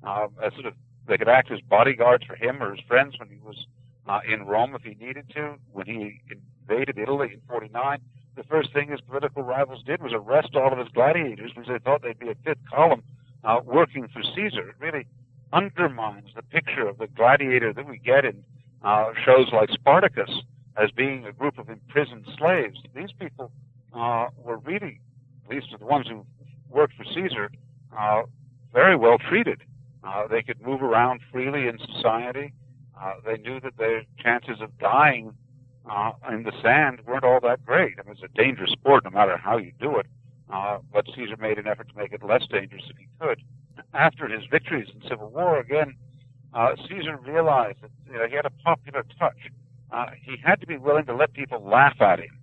uh, 0.02 0.28
as 0.42 0.52
sort 0.54 0.66
of 0.66 0.74
they 1.06 1.18
could 1.18 1.28
act 1.28 1.50
as 1.50 1.60
bodyguards 1.60 2.24
for 2.24 2.34
him 2.34 2.62
or 2.62 2.74
his 2.74 2.84
friends 2.88 3.18
when 3.18 3.28
he 3.28 3.36
was 3.44 3.66
uh, 4.08 4.20
in 4.26 4.46
Rome 4.46 4.74
if 4.74 4.82
he 4.82 4.94
needed 5.04 5.30
to. 5.34 5.56
When 5.72 5.86
he 5.86 6.20
invaded 6.66 6.98
Italy 6.98 7.28
in 7.34 7.40
49, 7.46 7.98
the 8.36 8.44
first 8.44 8.72
thing 8.72 8.88
his 8.88 9.00
political 9.00 9.42
rivals 9.42 9.82
did 9.84 10.02
was 10.02 10.12
arrest 10.12 10.54
all 10.54 10.72
of 10.72 10.78
his 10.78 10.88
gladiators 10.88 11.52
because 11.54 11.68
they 11.68 11.78
thought 11.78 12.02
they'd 12.02 12.18
be 12.18 12.30
a 12.30 12.34
fifth 12.44 12.58
column 12.72 13.02
uh, 13.44 13.60
working 13.64 14.08
for 14.08 14.22
Caesar. 14.34 14.70
It 14.70 14.76
really 14.78 15.06
undermines 15.52 16.30
the 16.34 16.42
picture 16.42 16.88
of 16.88 16.98
the 16.98 17.06
gladiator 17.06 17.72
that 17.72 17.86
we 17.86 17.98
get 17.98 18.24
in 18.24 18.42
uh, 18.82 19.12
shows 19.24 19.48
like 19.52 19.70
Spartacus 19.70 20.30
as 20.76 20.90
being 20.90 21.24
a 21.26 21.32
group 21.32 21.58
of 21.58 21.68
imprisoned 21.68 22.26
slaves. 22.36 22.78
These 22.94 23.12
people 23.18 23.52
uh, 23.94 24.28
were 24.36 24.58
really, 24.58 25.00
at 25.44 25.54
least 25.54 25.68
the 25.78 25.84
ones 25.84 26.08
who 26.08 26.26
worked 26.68 26.94
for 26.96 27.04
Caesar, 27.04 27.50
uh, 27.96 28.22
very 28.72 28.96
well 28.96 29.18
treated. 29.18 29.62
Uh, 30.02 30.26
they 30.26 30.42
could 30.42 30.60
move 30.60 30.82
around 30.82 31.20
freely 31.30 31.68
in 31.68 31.78
society. 31.78 32.52
Uh, 33.00 33.14
they 33.24 33.36
knew 33.38 33.60
that 33.60 33.76
their 33.78 34.02
chances 34.18 34.60
of 34.60 34.76
dying 34.78 35.32
uh, 35.90 36.12
in 36.32 36.44
the 36.44 36.52
sand 36.62 37.00
weren't 37.06 37.24
all 37.24 37.40
that 37.40 37.64
great. 37.64 37.94
I 37.98 38.02
mean, 38.06 38.12
it's 38.12 38.22
a 38.22 38.42
dangerous 38.42 38.72
sport 38.72 39.04
no 39.04 39.10
matter 39.10 39.36
how 39.36 39.58
you 39.58 39.72
do 39.80 39.98
it. 39.98 40.06
Uh, 40.52 40.78
but 40.92 41.06
Caesar 41.14 41.36
made 41.38 41.58
an 41.58 41.66
effort 41.66 41.88
to 41.88 41.96
make 41.96 42.12
it 42.12 42.22
less 42.22 42.46
dangerous 42.50 42.84
if 42.90 42.96
he 42.96 43.06
could. 43.20 43.42
After 43.92 44.28
his 44.28 44.44
victories 44.50 44.88
in 44.94 45.08
civil 45.08 45.30
war, 45.30 45.58
again, 45.58 45.94
uh, 46.52 46.76
Caesar 46.88 47.16
realized 47.16 47.78
that 47.82 47.90
you 48.06 48.14
know, 48.14 48.26
he 48.28 48.34
had 48.36 48.46
a 48.46 48.50
popular 48.50 49.04
touch. 49.18 49.50
Uh, 49.90 50.06
he 50.22 50.36
had 50.42 50.60
to 50.60 50.66
be 50.66 50.76
willing 50.76 51.06
to 51.06 51.14
let 51.14 51.32
people 51.32 51.62
laugh 51.62 52.00
at 52.00 52.20
him. 52.20 52.38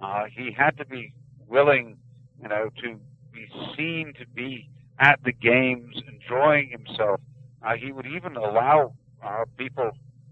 Uh, 0.00 0.24
he 0.30 0.52
had 0.52 0.76
to 0.78 0.84
be 0.84 1.12
willing, 1.48 1.96
you 2.40 2.48
know, 2.48 2.70
to 2.82 2.98
be 3.32 3.48
seen 3.76 4.12
to 4.18 4.26
be 4.34 4.68
at 5.00 5.18
the 5.24 5.32
games, 5.32 5.96
enjoying 6.06 6.68
himself. 6.68 7.20
Uh, 7.62 7.74
he 7.74 7.92
would 7.92 8.06
even 8.06 8.36
allow 8.36 8.92
uh, 9.24 9.44
people, 9.56 9.90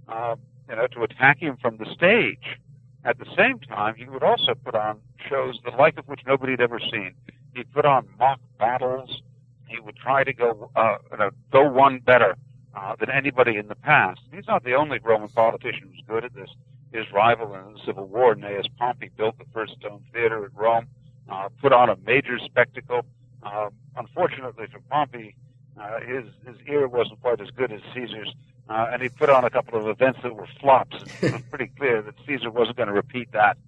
uh, 0.09 0.37
you 0.69 0.77
know, 0.77 0.87
to 0.89 1.03
attack 1.03 1.39
him 1.39 1.57
from 1.61 1.77
the 1.77 1.87
stage. 1.95 2.59
At 3.05 3.19
the 3.19 3.27
same 3.37 3.61
time, 3.61 3.95
he 3.95 4.07
would 4.07 4.23
also 4.23 4.55
put 4.55 4.75
on 4.75 4.99
shows 5.29 5.59
the 5.65 5.71
like 5.71 5.99
of 5.99 6.09
which 6.09 6.21
nobody 6.27 6.53
had 6.53 6.61
ever 6.61 6.81
seen. 6.81 7.15
He'd 7.55 7.73
put 7.73 7.85
on 7.85 8.09
mock 8.19 8.41
battles. 8.59 9.23
He 9.69 9.81
would 9.81 9.97
try 9.97 10.25
to 10.25 10.33
go, 10.33 10.71
uh, 10.77 10.97
you 11.11 11.19
know, 11.19 11.31
go 11.53 11.69
one 11.69 12.01
better 12.01 12.37
uh, 12.75 12.97
than 12.99 13.11
anybody 13.11 13.57
in 13.57 13.69
the 13.69 13.75
past. 13.75 14.21
He's 14.33 14.47
not 14.47 14.65
the 14.65 14.75
only 14.75 14.99
Roman 14.99 15.29
politician 15.29 15.89
who's 15.91 16.03
good 16.07 16.25
at 16.25 16.35
this. 16.35 16.51
His 16.93 17.05
rival 17.13 17.55
in 17.55 17.75
the 17.75 17.81
Civil 17.85 18.07
War, 18.07 18.35
Gnaeus 18.35 18.67
Pompey, 18.79 19.11
built 19.17 19.39
the 19.39 19.45
first 19.53 19.75
stone 19.81 20.03
theater 20.13 20.45
at 20.45 20.55
Rome, 20.55 20.87
uh, 21.29 21.49
put 21.61 21.73
on 21.73 21.91
a 21.91 21.97
major 22.05 22.39
spectacle. 22.45 23.03
Uh, 23.43 23.71
unfortunately 23.97 24.67
for 24.73 24.81
Pompey, 24.91 25.37
uh, 25.81 26.01
his 26.01 26.25
his 26.47 26.57
ear 26.69 26.89
wasn't 26.89 27.21
quite 27.21 27.41
as 27.41 27.51
good 27.51 27.73
as 27.73 27.81
Caesar's, 27.95 28.33
uh, 28.69 28.87
and 28.93 29.03
he 29.03 29.09
put 29.09 29.29
on 29.29 29.45
a 29.45 29.51
couple 29.51 29.79
of 29.79 29.87
events 29.89 30.21
that 30.23 30.35
were 30.35 30.49
flops. 30.61 30.97
It 31.23 31.33
was 31.33 31.43
pretty 31.51 31.71
clear 31.77 32.03
that 32.03 32.15
Caesar 32.27 32.51
wasn't 32.51 32.77
going 32.77 32.89
to 32.89 32.95
repeat 32.95 33.33
that. 33.33 33.59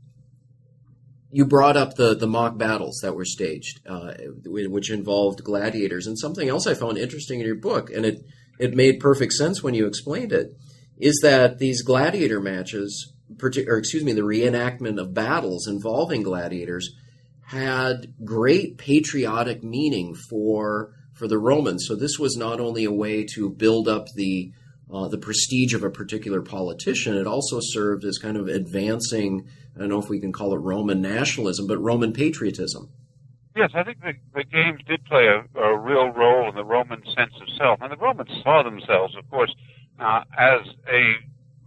You 1.31 1.45
brought 1.45 1.77
up 1.77 1.97
the, 1.97 2.15
the 2.15 2.27
mock 2.27 2.57
battles 2.57 3.01
that 3.03 3.15
were 3.15 3.27
staged, 3.27 3.87
uh, 3.87 4.15
which 4.47 4.91
involved 4.91 5.45
gladiators, 5.45 6.07
and 6.07 6.19
something 6.19 6.49
else 6.49 6.67
I 6.67 6.73
found 6.73 6.97
interesting 6.97 7.41
in 7.41 7.47
your 7.47 7.55
book, 7.55 7.91
and 7.91 8.07
it 8.07 8.25
it 8.59 8.75
made 8.75 9.01
perfect 9.01 9.35
sense 9.35 9.63
when 9.63 9.75
you 9.75 9.87
explained 9.87 10.33
it, 10.33 10.57
is 10.97 11.21
that 11.23 11.59
these 11.59 11.83
gladiator 11.83 12.41
matches, 12.41 13.13
or 13.41 13.77
excuse 13.77 14.03
me, 14.03 14.13
the 14.13 14.23
reenactment 14.23 14.99
of 14.99 15.15
battles 15.15 15.69
involving 15.69 16.23
gladiators, 16.23 16.95
had 17.49 18.15
great 18.25 18.79
patriotic 18.79 19.63
meaning 19.63 20.15
for 20.15 20.93
for 21.19 21.27
the 21.27 21.39
Romans. 21.39 21.85
So 21.87 21.97
this 21.97 22.19
was 22.19 22.37
not 22.37 22.61
only 22.61 22.85
a 22.85 22.93
way 22.93 23.25
to 23.35 23.51
build 23.51 23.89
up 23.89 24.07
the 24.15 24.53
uh, 24.91 25.07
the 25.09 25.19
prestige 25.19 25.75
of 25.75 25.85
a 25.85 25.91
particular 25.91 26.41
politician. 26.41 27.15
It 27.15 27.27
also 27.27 27.59
served 27.61 28.05
as 28.05 28.17
kind 28.17 28.39
of 28.39 28.49
advancing, 28.49 29.47
I 29.77 29.81
don't 29.81 29.91
know 29.91 30.01
if 30.01 30.09
we 30.09 30.19
can 30.19 30.33
call 30.33 30.55
it 30.55 30.59
Roman 30.59 31.03
nationalism, 31.03 31.67
but 31.67 31.77
Roman 31.77 32.15
patriotism. 32.15 32.89
Yes, 33.55 33.71
I 33.75 33.83
think 33.83 34.01
the, 34.01 34.15
the 34.35 34.45
games 34.45 34.81
did 34.87 35.05
play 35.05 35.27
a, 35.27 35.61
a 35.61 35.79
real 35.79 36.09
role 36.09 36.49
in 36.49 36.55
the 36.55 36.65
Roman 36.65 37.03
sense 37.05 37.35
of 37.39 37.49
self. 37.59 37.83
And 37.83 37.93
the 37.93 37.97
Romans 37.97 38.31
saw 38.43 38.63
themselves, 38.63 39.15
of 39.15 39.29
course, 39.29 39.55
uh, 39.99 40.23
as 40.39 40.61
a 40.91 41.17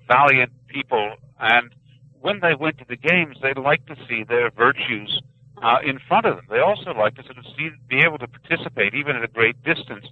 valiant 0.08 0.54
people. 0.68 1.16
And 1.40 1.76
when 2.22 2.40
they 2.40 2.56
went 2.56 2.78
to 2.80 2.86
the 2.88 2.96
games, 2.96 3.38
they 3.42 3.54
liked 3.54 3.88
to 3.88 3.96
see 4.08 4.24
their 4.24 4.50
virtues 4.50 5.22
uh, 5.62 5.78
in 5.86 6.00
front 6.08 6.26
of 6.26 6.36
them. 6.36 6.46
They 6.50 6.60
also 6.60 6.92
liked 6.92 7.18
to 7.18 7.24
sort 7.24 7.38
of 7.38 7.46
see, 7.58 7.70
be 7.88 8.00
able 8.00 8.18
to 8.20 8.28
participate, 8.28 8.94
even 8.94 9.16
at 9.16 9.24
a 9.24 9.28
great 9.28 9.62
distance, 9.64 10.06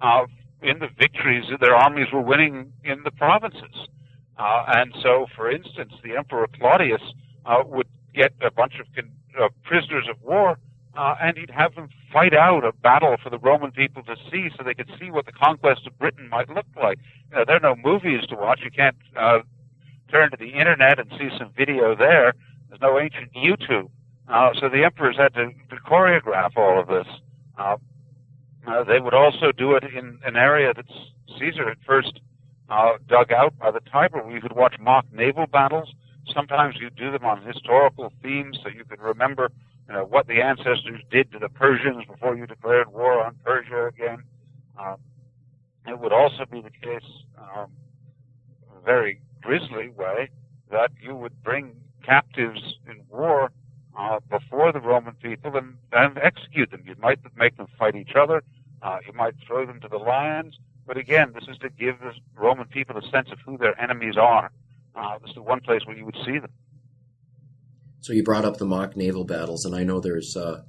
uh, 0.00 0.26
in 0.62 0.78
the 0.78 0.88
victories 0.98 1.44
that 1.50 1.60
their 1.60 1.74
armies 1.74 2.06
were 2.12 2.22
winning 2.22 2.72
in 2.84 3.02
the 3.04 3.10
provinces. 3.10 3.88
Uh, 4.38 4.64
and 4.68 4.94
so, 5.02 5.26
for 5.36 5.50
instance, 5.50 5.92
the 6.02 6.16
Emperor 6.16 6.46
Claudius 6.58 7.02
uh, 7.46 7.62
would 7.66 7.86
get 8.14 8.32
a 8.40 8.50
bunch 8.50 8.74
of 8.80 8.86
con- 8.94 9.12
uh, 9.40 9.48
prisoners 9.62 10.06
of 10.10 10.20
war, 10.22 10.58
uh, 10.96 11.14
and 11.20 11.36
he'd 11.36 11.50
have 11.50 11.74
them 11.74 11.88
fight 12.12 12.34
out 12.34 12.64
a 12.64 12.72
battle 12.72 13.16
for 13.22 13.28
the 13.30 13.38
Roman 13.38 13.72
people 13.72 14.02
to 14.04 14.16
see, 14.30 14.48
so 14.56 14.64
they 14.64 14.74
could 14.74 14.90
see 14.98 15.10
what 15.10 15.26
the 15.26 15.32
conquest 15.32 15.86
of 15.86 15.98
Britain 15.98 16.28
might 16.28 16.48
look 16.48 16.66
like. 16.80 16.98
You 17.30 17.38
know, 17.38 17.44
there 17.46 17.56
are 17.56 17.60
no 17.60 17.76
movies 17.76 18.26
to 18.28 18.36
watch. 18.36 18.60
You 18.64 18.70
can't 18.70 18.96
uh, 19.16 19.40
turn 20.10 20.30
to 20.30 20.36
the 20.36 20.50
internet 20.50 20.98
and 20.98 21.10
see 21.18 21.28
some 21.38 21.50
video 21.56 21.94
there. 21.94 22.34
There's 22.68 22.80
no 22.80 22.98
ancient 22.98 23.32
YouTube. 23.34 23.90
Uh, 24.28 24.50
so 24.58 24.68
the 24.68 24.84
emperors 24.84 25.16
had 25.18 25.34
to, 25.34 25.50
to 25.70 25.76
choreograph 25.86 26.56
all 26.56 26.80
of 26.80 26.88
this. 26.88 27.06
Uh, 27.58 27.76
uh, 28.66 28.82
they 28.84 28.98
would 28.98 29.14
also 29.14 29.52
do 29.52 29.74
it 29.74 29.84
in 29.84 30.18
an 30.24 30.36
area 30.36 30.72
that 30.72 30.86
Caesar 31.38 31.68
had 31.68 31.78
first 31.86 32.20
uh, 32.70 32.92
dug 33.08 33.30
out 33.32 33.58
by 33.58 33.70
the 33.70 33.80
Tiber, 33.80 34.22
We 34.26 34.40
could 34.40 34.56
watch 34.56 34.76
mock 34.80 35.04
naval 35.12 35.46
battles. 35.46 35.92
Sometimes 36.34 36.76
you 36.80 36.88
do 36.88 37.10
them 37.12 37.24
on 37.24 37.42
historical 37.44 38.10
themes, 38.22 38.58
so 38.62 38.70
you 38.70 38.84
could 38.84 39.00
remember 39.00 39.50
you 39.88 39.94
know, 39.94 40.04
what 40.04 40.26
the 40.26 40.40
ancestors 40.40 41.02
did 41.10 41.30
to 41.32 41.38
the 41.38 41.50
Persians 41.50 42.04
before 42.06 42.36
you 42.36 42.46
declared 42.46 42.88
war 42.88 43.22
on 43.22 43.36
Persia 43.44 43.86
again. 43.86 44.22
Um, 44.78 44.96
it 45.86 45.98
would 45.98 46.12
also 46.12 46.46
be 46.50 46.62
the 46.62 46.70
case, 46.70 47.08
um, 47.38 47.70
a 48.74 48.82
very 48.82 49.20
grisly 49.42 49.90
way, 49.90 50.30
that 50.70 50.90
you 51.02 51.14
would 51.14 51.42
bring 51.42 51.76
captives 52.02 52.78
in 52.88 53.02
war 53.10 53.52
uh, 53.96 54.20
before 54.30 54.72
the 54.72 54.80
Roman 54.80 55.14
people 55.14 55.56
and, 55.56 55.76
and 55.92 56.18
execute 56.18 56.70
them. 56.70 56.82
You 56.86 56.94
might 56.98 57.20
make 57.36 57.56
them 57.56 57.66
fight 57.78 57.94
each 57.94 58.12
other. 58.16 58.42
Uh, 58.82 58.98
you 59.06 59.12
might 59.12 59.34
throw 59.46 59.66
them 59.66 59.80
to 59.80 59.88
the 59.88 59.96
lions. 59.96 60.58
But 60.86 60.96
again, 60.96 61.32
this 61.32 61.44
is 61.48 61.56
to 61.58 61.70
give 61.70 61.98
the 62.00 62.12
Roman 62.36 62.66
people 62.66 62.96
a 62.98 63.02
sense 63.10 63.30
of 63.32 63.38
who 63.46 63.56
their 63.56 63.80
enemies 63.80 64.16
are. 64.16 64.50
Uh, 64.94 65.18
this 65.18 65.30
is 65.30 65.34
the 65.36 65.42
one 65.42 65.60
place 65.60 65.80
where 65.86 65.96
you 65.96 66.04
would 66.04 66.16
see 66.24 66.38
them. 66.38 66.50
So 68.00 68.12
you 68.12 68.22
brought 68.22 68.44
up 68.44 68.58
the 68.58 68.66
mock 68.66 68.96
naval 68.96 69.24
battles, 69.24 69.64
and 69.64 69.74
I 69.74 69.82
know 69.82 69.98
there's 69.98 70.36
uh, 70.36 70.62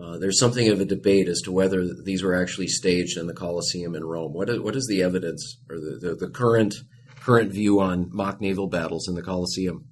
uh, 0.00 0.18
there's 0.18 0.40
something 0.40 0.68
of 0.70 0.80
a 0.80 0.84
debate 0.84 1.28
as 1.28 1.40
to 1.42 1.52
whether 1.52 1.86
these 2.02 2.24
were 2.24 2.34
actually 2.34 2.66
staged 2.66 3.16
in 3.16 3.28
the 3.28 3.32
Colosseum 3.32 3.94
in 3.94 4.02
Rome. 4.02 4.32
What 4.32 4.50
is, 4.50 4.58
what 4.58 4.74
is 4.74 4.88
the 4.88 5.02
evidence 5.02 5.58
or 5.70 5.76
the, 5.76 5.98
the, 6.00 6.14
the 6.16 6.28
current 6.28 6.74
current 7.20 7.52
view 7.52 7.80
on 7.80 8.10
mock 8.12 8.40
naval 8.40 8.66
battles 8.66 9.08
in 9.08 9.14
the 9.14 9.22
Colosseum? 9.22 9.86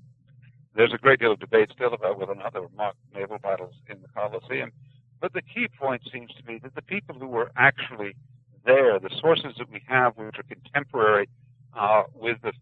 There's 0.75 0.93
a 0.93 0.99
great 0.99 1.21
deal 1.21 1.33
of 1.33 1.41
debate 1.41 1.71
still 1.75 1.93
about 1.93 2.19
whether 2.19 2.33
or 2.33 2.37
not 2.37 2.53
there 2.53 2.63
were 2.63 2.69
mock 2.77 2.97
naval 3.15 3.39
battles 3.39 3.75
in 3.89 4.01
the 4.01 4.09
Colosseum. 4.09 4.73
But 5.21 5.33
the 5.35 5.43
key 5.43 5.69
point 5.69 6.03
seems 6.13 6.33
to 6.35 6.43
be 6.43 6.59
that 6.59 6.75
the 6.75 6.83
people 6.83 7.15
who 7.19 7.29
were 7.29 7.53
actually 7.57 8.17
there, 8.65 8.99
the 8.99 9.11
sources 9.21 9.55
that 9.59 9.71
we 9.71 9.83
have, 9.87 10.17
which 10.17 10.39
are 10.39 10.43
contemporary 10.45 11.29
uh, 11.77 12.05
with 12.15 12.39
the 12.43 12.53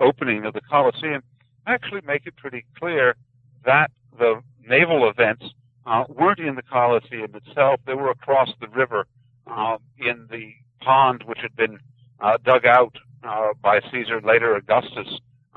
opening 0.00 0.44
of 0.44 0.54
the 0.54 0.60
Colosseum, 0.60 1.22
actually 1.66 2.00
make 2.06 2.26
it 2.26 2.36
pretty 2.36 2.64
clear 2.78 3.16
that 3.64 3.90
the 4.18 4.40
naval 4.66 5.08
events 5.08 5.44
uh, 5.86 6.04
weren't 6.08 6.38
in 6.38 6.54
the 6.54 6.62
Colosseum 6.62 7.34
itself. 7.34 7.80
They 7.86 7.94
were 7.94 8.10
across 8.10 8.50
the 8.60 8.68
river 8.68 9.06
uh, 9.46 9.78
in 9.98 10.28
the 10.30 10.52
pond 10.80 11.24
which 11.26 11.38
had 11.40 11.56
been 11.56 11.78
uh, 12.20 12.38
dug 12.44 12.66
out 12.66 12.96
uh, 13.24 13.48
by 13.62 13.80
Caesar, 13.90 14.20
later 14.20 14.54
Augustus, 14.54 15.08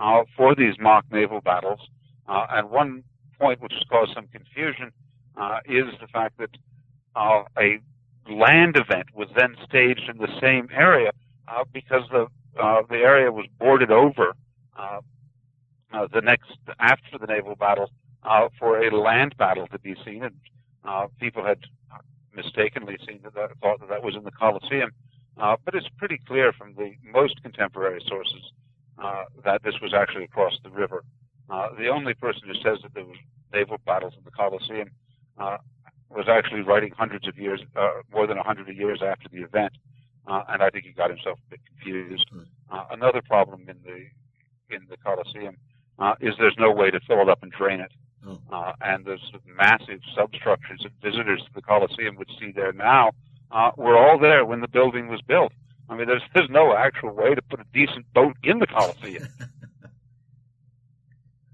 uh, 0.02 0.24
for 0.36 0.56
these 0.56 0.74
mock 0.80 1.06
naval 1.12 1.42
battles. 1.42 1.80
Uh, 2.28 2.48
and 2.50 2.70
one 2.70 3.04
point 3.40 3.62
which 3.62 3.74
has 3.74 3.84
caused 3.90 4.12
some 4.14 4.28
confusion 4.28 4.92
uh, 5.38 5.60
is 5.66 5.86
the 6.00 6.08
fact 6.08 6.38
that 6.38 6.50
uh, 7.16 7.44
a 7.58 7.80
land 8.30 8.78
event 8.78 9.14
was 9.14 9.28
then 9.36 9.56
staged 9.68 10.10
in 10.10 10.18
the 10.18 10.28
same 10.42 10.68
area 10.74 11.12
uh, 11.48 11.64
because 11.72 12.04
the 12.12 12.28
uh, 12.62 12.82
the 12.90 12.98
area 12.98 13.32
was 13.32 13.46
boarded 13.60 13.92
over 13.92 14.34
the 16.14 16.22
next 16.22 16.52
after 16.80 17.18
the 17.18 17.28
naval 17.28 17.56
battle 17.56 17.90
for 18.60 18.84
a 18.84 18.94
land 18.94 19.34
battle 19.38 19.66
to 19.68 19.80
be 19.80 19.96
seen, 20.04 20.24
and 20.24 21.10
people 21.20 21.46
had 21.46 21.60
mistakenly 22.36 22.98
seen 23.08 23.20
that, 23.24 23.34
that 23.34 23.52
thought 23.62 23.80
that 23.80 23.88
that 23.88 24.04
was 24.04 24.16
in 24.16 24.24
the 24.24 24.32
Colosseum. 24.32 24.92
But 25.38 25.74
it's 25.74 25.88
pretty 25.98 26.20
clear 26.28 26.52
from 26.52 26.74
the 26.76 26.96
most 27.04 27.42
contemporary 27.42 28.02
sources 28.06 28.52
uh, 29.02 29.24
that 29.44 29.64
this 29.64 29.76
was 29.82 29.94
actually 29.94 30.24
across 30.24 30.54
the 30.64 30.70
river. 30.70 31.04
Uh, 31.50 31.70
the 31.78 31.88
only 31.88 32.14
person 32.14 32.44
who 32.46 32.54
says 32.56 32.80
that 32.84 32.94
there 32.94 33.06
were 33.06 33.16
naval 33.54 33.78
battles 33.86 34.14
in 34.18 34.24
the 34.24 34.32
Colosseum 34.32 34.90
uh, 35.38 35.58
was 36.10 36.28
actually 36.30 36.62
writing 36.62 36.92
hundreds 36.98 37.28
of 37.28 37.38
years, 37.38 37.62
uh, 37.76 38.02
more 38.12 38.28
than 38.28 38.38
a 38.38 38.44
hundred 38.44 38.68
years 38.76 39.02
after 39.06 39.28
the 39.30 39.42
event, 39.42 39.74
uh, 40.28 40.44
and 40.50 40.62
I 40.62 40.70
think 40.70 40.86
he 40.86 40.92
got 40.92 41.10
himself 41.10 41.40
a 41.48 41.50
bit 41.52 41.60
confused. 41.68 42.30
Hmm. 42.32 42.42
Uh, 42.70 42.84
another 42.92 43.22
problem 43.22 43.62
in 43.68 43.78
the 43.84 44.06
in 44.74 44.88
the 44.90 44.96
Colosseum 44.98 45.58
uh, 46.00 46.14
is 46.22 46.34
there's 46.38 46.56
no 46.58 46.72
way 46.72 46.92
to 46.92 47.00
fill 47.02 47.22
it 47.22 47.30
up 47.30 47.44
and 47.44 47.52
drain 47.52 47.82
it, 47.82 47.92
oh. 48.26 48.40
uh, 48.52 48.74
and 48.82 49.06
there's 49.06 49.32
massive 49.46 50.00
substructures 50.16 50.82
that 50.84 50.92
visitors 51.04 51.42
to 51.42 51.50
the 51.54 51.62
Colosseum 51.62 52.16
would 52.16 52.30
see 52.40 52.52
there 52.52 52.72
now 52.72 53.12
uh, 53.52 53.72
were 53.76 53.98
all 53.98 54.18
there 54.18 54.46
when 54.46 54.62
the 54.62 54.68
building 54.68 55.08
was 55.08 55.22
built. 55.28 55.52
I 55.92 55.96
mean, 55.98 56.08
there's 56.08 56.24
there's 56.34 56.50
no 56.50 56.74
actual 56.74 57.14
way 57.14 57.36
to 57.36 57.42
put 57.42 57.60
a 57.60 57.66
decent 57.74 58.12
boat 58.14 58.38
in 58.44 58.60
the 58.60 58.68
Colosseum. 58.68 59.28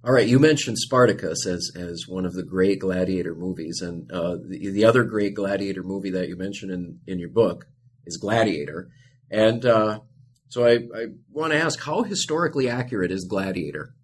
All 0.06 0.14
right, 0.14 0.28
you 0.28 0.38
mentioned 0.38 0.78
Spartacus 0.78 1.48
as 1.48 1.72
as 1.76 2.06
one 2.08 2.24
of 2.24 2.34
the 2.34 2.44
great 2.44 2.80
gladiator 2.80 3.34
movies, 3.34 3.82
and 3.82 4.10
uh, 4.12 4.38
the, 4.48 4.70
the 4.70 4.86
other 4.86 5.04
great 5.04 5.34
gladiator 5.34 5.82
movie 5.82 6.12
that 6.12 6.30
you 6.30 6.36
mentioned 6.36 6.72
in 6.72 7.00
in 7.08 7.18
your 7.18 7.30
book 7.30 7.66
is 8.06 8.18
Gladiator, 8.18 8.90
and 9.32 9.66
uh, 9.66 10.02
so 10.50 10.66
I, 10.66 10.74
I 10.96 11.08
want 11.32 11.54
to 11.54 11.60
ask, 11.60 11.82
how 11.82 12.04
historically 12.04 12.70
accurate 12.70 13.12
is 13.12 13.26
Gladiator? 13.26 13.96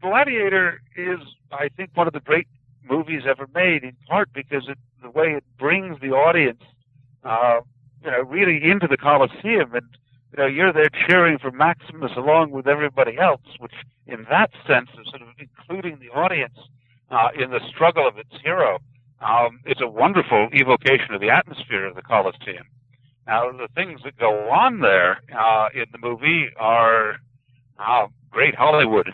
Gladiator 0.00 0.80
is, 0.96 1.18
I 1.52 1.68
think, 1.76 1.90
one 1.94 2.06
of 2.06 2.14
the 2.14 2.20
great 2.20 2.48
movies 2.88 3.22
ever 3.28 3.46
made, 3.54 3.84
in 3.84 3.96
part 4.08 4.32
because 4.32 4.68
it, 4.68 4.78
the 5.02 5.10
way 5.10 5.34
it 5.36 5.44
brings 5.58 6.00
the 6.00 6.08
audience, 6.08 6.62
uh, 7.24 7.60
you 8.04 8.10
know, 8.10 8.22
really 8.22 8.62
into 8.62 8.86
the 8.86 8.96
Colosseum 8.96 9.74
and 9.74 9.86
you 10.32 10.38
know, 10.38 10.46
you're 10.46 10.72
there 10.72 10.90
cheering 11.08 11.38
for 11.38 11.50
Maximus 11.50 12.12
along 12.16 12.50
with 12.50 12.66
everybody 12.66 13.18
else, 13.18 13.40
which 13.60 13.72
in 14.06 14.26
that 14.30 14.50
sense 14.66 14.90
of 14.98 15.06
sort 15.08 15.22
of 15.22 15.28
including 15.38 15.98
the 16.00 16.10
audience 16.10 16.58
uh, 17.10 17.28
in 17.38 17.50
the 17.50 17.60
struggle 17.68 18.06
of 18.06 18.18
its 18.18 18.34
hero. 18.42 18.78
Um, 19.20 19.60
it's 19.64 19.80
a 19.80 19.88
wonderful 19.88 20.48
evocation 20.52 21.14
of 21.14 21.20
the 21.20 21.30
atmosphere 21.30 21.86
of 21.86 21.96
the 21.96 22.02
Colosseum. 22.02 22.66
Now, 23.26 23.50
the 23.52 23.68
things 23.74 24.00
that 24.04 24.16
go 24.16 24.48
on 24.50 24.80
there 24.80 25.22
uh, 25.36 25.68
in 25.74 25.84
the 25.92 25.98
movie 25.98 26.48
are 26.56 27.16
uh, 27.78 28.06
great 28.30 28.54
Hollywood 28.54 29.12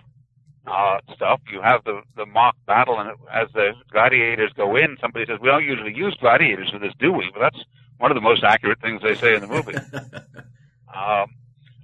uh, 0.66 0.98
stuff. 1.14 1.40
You 1.52 1.60
have 1.62 1.84
the 1.84 2.02
the 2.16 2.26
mock 2.26 2.56
battle, 2.66 2.98
and 2.98 3.10
as 3.32 3.48
the 3.54 3.72
gladiators 3.90 4.52
go 4.56 4.76
in, 4.76 4.96
somebody 5.00 5.26
says, 5.26 5.38
"We 5.40 5.48
don't 5.48 5.64
usually 5.64 5.94
use 5.94 6.16
gladiators 6.20 6.70
for 6.70 6.78
this, 6.78 6.92
do 6.98 7.12
we?" 7.12 7.30
Well, 7.34 7.42
that's 7.42 7.64
one 7.98 8.10
of 8.10 8.14
the 8.14 8.20
most 8.20 8.44
accurate 8.44 8.80
things 8.80 9.02
they 9.02 9.14
say 9.14 9.34
in 9.34 9.40
the 9.40 9.48
movie. 9.48 9.74
Um, 10.94 11.34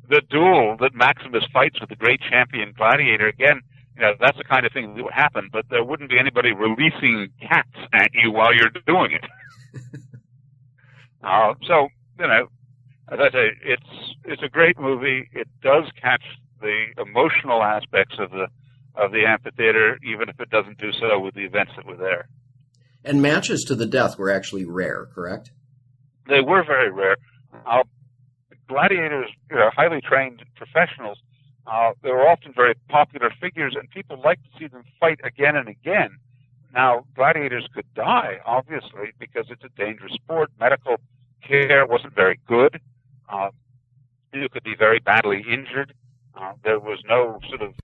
the 0.08 0.22
duel 0.30 0.76
that 0.80 0.94
Maximus 0.94 1.44
fights 1.52 1.80
with 1.80 1.88
the 1.88 1.96
great 1.96 2.20
champion 2.20 2.72
Gladiator, 2.76 3.26
again, 3.26 3.61
you 3.96 4.02
know, 4.02 4.14
that's 4.20 4.38
the 4.38 4.44
kind 4.44 4.64
of 4.64 4.72
thing 4.72 4.94
that 4.94 5.02
would 5.02 5.12
happen, 5.12 5.48
but 5.52 5.66
there 5.68 5.84
wouldn't 5.84 6.11
be 6.11 6.18
anybody 6.18 6.52
releasing 6.52 7.28
cats 7.40 7.76
at 7.92 8.11
you 8.14 8.30
while 8.30 8.54
you're 8.54 8.70
doing 8.86 9.12
it. 9.12 9.24
uh, 11.22 11.54
so, 11.66 11.88
you 12.18 12.26
know, 12.26 12.46
as 13.08 13.18
I 13.20 13.30
say, 13.30 13.50
it's 13.64 14.14
it's 14.24 14.42
a 14.42 14.48
great 14.48 14.78
movie. 14.78 15.28
It 15.32 15.48
does 15.62 15.84
catch 16.00 16.22
the 16.61 16.86
emotional 16.98 17.62
aspects 17.62 18.16
of 18.18 18.30
the 18.30 18.46
of 18.94 19.12
the 19.12 19.24
amphitheater, 19.26 19.98
even 20.04 20.28
if 20.28 20.40
it 20.40 20.50
doesn't 20.50 20.78
do 20.78 20.92
so 20.92 21.18
with 21.18 21.34
the 21.34 21.44
events 21.44 21.72
that 21.76 21.86
were 21.86 21.96
there. 21.96 22.28
And 23.04 23.22
matches 23.22 23.64
to 23.64 23.74
the 23.74 23.86
death 23.86 24.18
were 24.18 24.30
actually 24.30 24.64
rare, 24.64 25.06
correct? 25.06 25.50
They 26.31 26.41
were 26.41 26.62
very 26.64 26.91
rare. 26.91 27.16
Uh, 27.66 27.83
gladiators, 28.68 29.31
you 29.51 29.57
know, 29.57 29.70
highly 29.74 30.01
trained 30.01 30.45
professionals, 30.55 31.18
uh, 31.66 31.93
they 32.03 32.11
were 32.11 32.26
often 32.26 32.53
very 32.55 32.74
popular 32.89 33.31
figures, 33.41 33.76
and 33.78 33.91
people 33.91 34.20
liked 34.24 34.45
to 34.45 34.59
see 34.59 34.66
them 34.68 34.85
fight 34.99 35.20
again 35.24 35.57
and 35.57 35.68
again. 35.68 36.18
Now, 36.72 37.05
gladiators 37.16 37.66
could 37.74 37.93
die, 37.95 38.39
obviously, 38.47 39.12
because 39.18 39.47
it's 39.51 39.64
a 39.64 39.68
dangerous 39.76 40.12
sport. 40.12 40.51
Medical 40.59 40.97
care 41.47 41.85
wasn't 41.85 42.14
very 42.14 42.39
good. 42.47 42.81
Uh, 43.28 43.51
you 44.33 44.49
could 44.49 44.62
be 44.62 44.76
very 44.76 45.01
badly 45.01 45.45
injured. 45.51 45.93
Uh, 46.41 46.53
there 46.62 46.78
was 46.78 47.01
no 47.09 47.41
sort 47.49 47.62
of 47.62 47.74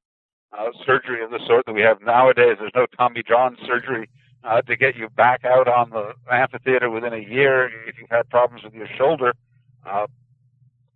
uh, 0.56 0.70
surgery 0.84 1.22
of 1.22 1.30
the 1.30 1.40
sort 1.46 1.66
that 1.66 1.72
we 1.72 1.82
have 1.82 2.00
nowadays. 2.00 2.56
There's 2.60 2.72
no 2.76 2.86
Tommy 2.96 3.22
John 3.26 3.56
surgery 3.66 4.08
uh, 4.44 4.62
to 4.62 4.76
get 4.76 4.96
you 4.96 5.08
back 5.10 5.44
out 5.44 5.68
on 5.68 5.90
the 5.90 6.14
amphitheater 6.30 6.90
within 6.90 7.12
a 7.12 7.18
year 7.18 7.66
if 7.88 7.98
you've 8.00 8.10
had 8.10 8.28
problems 8.30 8.62
with 8.64 8.74
your 8.74 8.88
shoulder. 8.96 9.34
Uh, 9.84 10.06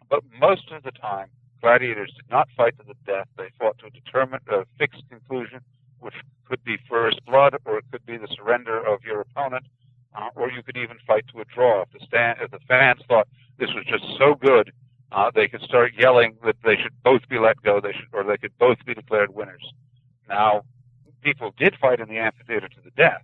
but 0.08 0.22
most 0.38 0.70
of 0.72 0.82
the 0.82 0.90
time, 0.92 1.28
gladiators 1.60 2.12
did 2.14 2.28
not 2.30 2.48
fight 2.56 2.76
to 2.78 2.84
the 2.86 2.94
death. 3.06 3.28
They 3.36 3.48
fought 3.58 3.78
to 3.78 3.86
a 3.86 3.90
determined, 3.90 4.42
a 4.48 4.64
fixed 4.78 5.02
conclusion, 5.08 5.60
which 6.00 6.14
could 6.48 6.62
be 6.64 6.76
first 6.88 7.24
blood, 7.26 7.54
or 7.64 7.78
it 7.78 7.84
could 7.92 8.04
be 8.06 8.16
the 8.16 8.28
surrender 8.36 8.78
of 8.78 9.04
your 9.04 9.20
opponent, 9.20 9.64
uh, 10.14 10.28
or 10.34 10.50
you 10.50 10.62
could 10.62 10.76
even 10.76 10.96
fight 11.06 11.24
to 11.32 11.40
a 11.40 11.44
draw. 11.44 11.82
If 11.82 11.90
the, 11.92 12.00
stand, 12.06 12.38
if 12.40 12.50
the 12.50 12.58
fans 12.66 13.00
thought 13.06 13.28
this 13.58 13.70
was 13.74 13.84
just 13.86 14.04
so 14.18 14.34
good, 14.34 14.72
uh, 15.12 15.30
they 15.34 15.48
could 15.48 15.62
start 15.62 15.92
yelling 15.98 16.36
that 16.44 16.56
they 16.64 16.76
should 16.76 16.94
both 17.02 17.28
be 17.28 17.38
let 17.38 17.60
go, 17.62 17.80
they 17.80 17.92
should, 17.92 18.08
or 18.12 18.24
they 18.24 18.36
could 18.36 18.56
both 18.58 18.78
be 18.86 18.94
declared 18.94 19.34
winners. 19.34 19.72
Now, 20.28 20.62
people 21.20 21.52
did 21.58 21.76
fight 21.80 22.00
in 22.00 22.08
the 22.08 22.18
amphitheater 22.18 22.68
to 22.68 22.80
the 22.84 22.90
death, 22.90 23.22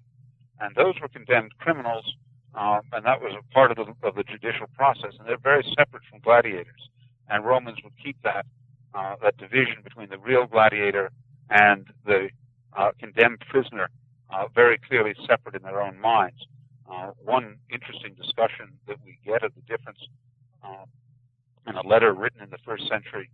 and 0.61 0.75
those 0.75 0.95
were 1.01 1.09
condemned 1.09 1.53
criminals 1.59 2.15
um, 2.57 2.81
and 2.93 3.05
that 3.05 3.21
was 3.21 3.35
a 3.39 3.55
part 3.55 3.71
of 3.71 3.77
the, 3.77 4.07
of 4.07 4.15
the 4.15 4.25
judicial 4.25 4.67
process. 4.75 5.13
And 5.19 5.29
they're 5.29 5.37
very 5.37 5.63
separate 5.77 6.03
from 6.09 6.21
gladiators. 6.21 6.89
And 7.29 7.45
Romans 7.45 7.79
would 7.85 7.93
keep 8.03 8.17
that 8.25 8.47
uh, 8.95 9.17
that 9.23 9.37
division 9.37 9.77
between 9.85 10.09
the 10.09 10.17
real 10.17 10.47
gladiator 10.47 11.11
and 11.51 11.87
the 12.07 12.31
uh, 12.75 12.93
condemned 12.99 13.41
prisoner 13.51 13.91
uh, 14.31 14.47
very 14.55 14.79
clearly 14.79 15.15
separate 15.29 15.55
in 15.55 15.63
their 15.63 15.83
own 15.83 16.01
minds. 16.01 16.47
Uh, 16.91 17.11
one 17.23 17.57
interesting 17.71 18.15
discussion 18.15 18.73
that 18.87 18.97
we 19.05 19.19
get 19.25 19.43
of 19.43 19.53
the 19.55 19.61
difference 19.63 19.99
uh, 20.65 20.85
in 21.67 21.75
a 21.75 21.87
letter 21.87 22.15
written 22.15 22.41
in 22.41 22.49
the 22.49 22.59
first 22.65 22.89
century 22.89 23.29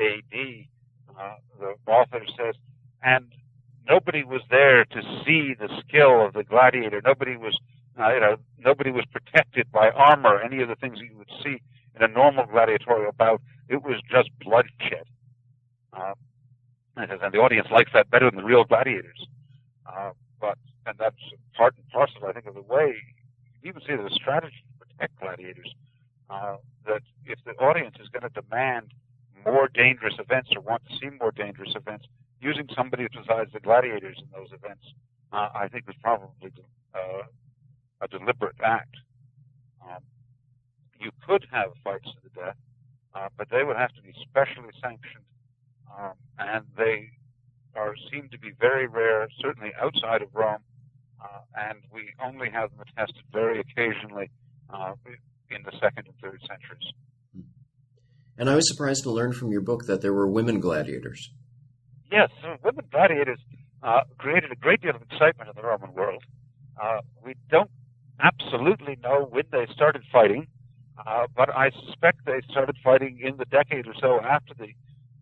A.D. 0.00 0.68
Uh, 1.16 1.34
the 1.60 1.74
author 1.86 2.22
says, 2.36 2.56
and 3.04 3.26
nobody 3.88 4.24
was 4.24 4.42
there 4.50 4.84
to 4.84 5.02
see 5.24 5.54
the 5.58 5.68
skill 5.80 6.24
of 6.24 6.32
the 6.32 6.44
gladiator. 6.44 7.00
Nobody 7.04 7.36
was 7.36 7.58
uh, 7.98 8.12
you 8.12 8.20
know, 8.20 8.36
nobody 8.58 8.90
was 8.90 9.04
protected 9.12 9.70
by 9.70 9.90
armor, 9.90 10.40
any 10.40 10.60
of 10.62 10.68
the 10.68 10.74
things 10.74 10.98
you 11.00 11.16
would 11.16 11.30
see 11.42 11.60
in 11.94 12.02
a 12.02 12.08
normal 12.08 12.44
gladiatorial 12.46 13.12
bout. 13.12 13.40
It 13.68 13.82
was 13.82 14.00
just 14.10 14.30
bloodshed. 14.40 15.06
Uh, 15.92 16.14
and 16.96 17.10
the 17.32 17.38
audience 17.38 17.68
likes 17.70 17.90
that 17.94 18.10
better 18.10 18.30
than 18.30 18.40
the 18.40 18.44
real 18.44 18.64
gladiators. 18.64 19.26
Uh, 19.86 20.10
but, 20.40 20.58
and 20.86 20.96
that's 20.98 21.16
part 21.56 21.74
and 21.76 21.88
parcel, 21.90 22.26
I 22.26 22.32
think, 22.32 22.46
of 22.46 22.54
the 22.54 22.62
way, 22.62 22.96
you 23.62 23.70
even 23.70 23.80
see 23.82 23.94
the 23.94 24.10
strategy 24.12 24.64
to 24.68 24.86
protect 24.86 25.20
gladiators, 25.20 25.72
uh, 26.30 26.56
that 26.86 27.02
if 27.26 27.38
the 27.44 27.52
audience 27.52 27.96
is 28.00 28.08
going 28.08 28.22
to 28.22 28.40
demand 28.40 28.92
more 29.44 29.68
dangerous 29.72 30.14
events 30.18 30.50
or 30.54 30.62
want 30.62 30.82
to 30.88 30.96
see 30.98 31.10
more 31.20 31.30
dangerous 31.30 31.74
events, 31.76 32.06
using 32.44 32.68
somebody 32.76 33.06
besides 33.08 33.50
the 33.52 33.60
gladiators 33.60 34.18
in 34.20 34.28
those 34.36 34.52
events, 34.52 34.84
uh, 35.32 35.48
I 35.54 35.68
think 35.68 35.86
was 35.86 35.96
probably 36.02 36.52
uh, 36.94 37.22
a 38.02 38.08
deliberate 38.08 38.56
act. 38.62 38.94
Um, 39.82 40.02
you 41.00 41.10
could 41.26 41.46
have 41.50 41.70
fights 41.82 42.04
to 42.04 42.20
the 42.28 42.40
death, 42.40 42.56
uh, 43.14 43.28
but 43.38 43.48
they 43.50 43.64
would 43.64 43.76
have 43.76 43.92
to 43.94 44.02
be 44.02 44.12
specially 44.28 44.72
sanctioned, 44.80 45.24
um, 45.98 46.12
and 46.38 46.64
they 46.76 47.08
are 47.74 47.94
seem 48.12 48.28
to 48.30 48.38
be 48.38 48.50
very 48.60 48.86
rare, 48.86 49.26
certainly 49.40 49.72
outside 49.80 50.22
of 50.22 50.28
Rome, 50.34 50.62
uh, 51.20 51.40
and 51.56 51.78
we 51.92 52.02
only 52.22 52.50
have 52.50 52.70
them 52.70 52.84
attested 52.86 53.24
very 53.32 53.58
occasionally 53.58 54.30
uh, 54.72 54.92
in 55.50 55.62
the 55.64 55.72
second 55.80 56.06
and 56.06 56.14
third 56.22 56.40
centuries. 56.46 56.92
Hmm. 57.34 57.40
And 58.38 58.50
I 58.50 58.54
was 58.54 58.68
surprised 58.68 59.02
to 59.04 59.10
learn 59.10 59.32
from 59.32 59.50
your 59.50 59.62
book 59.62 59.86
that 59.86 60.02
there 60.02 60.12
were 60.12 60.28
women 60.28 60.60
gladiators. 60.60 61.32
Yes, 62.14 62.30
women 62.62 62.84
gladiators 62.92 63.40
uh, 63.82 64.02
created 64.18 64.52
a 64.52 64.54
great 64.54 64.80
deal 64.80 64.94
of 64.94 65.02
excitement 65.02 65.50
in 65.50 65.56
the 65.60 65.66
Roman 65.66 65.92
world. 65.94 66.22
Uh, 66.80 67.00
we 67.24 67.34
don't 67.50 67.70
absolutely 68.22 68.96
know 69.02 69.26
when 69.32 69.42
they 69.50 69.66
started 69.74 70.02
fighting, 70.12 70.46
uh, 71.04 71.26
but 71.36 71.50
I 71.50 71.72
suspect 71.84 72.24
they 72.24 72.40
started 72.48 72.76
fighting 72.84 73.18
in 73.20 73.36
the 73.36 73.46
decade 73.46 73.88
or 73.88 73.94
so 74.00 74.20
after 74.20 74.54
the 74.54 74.68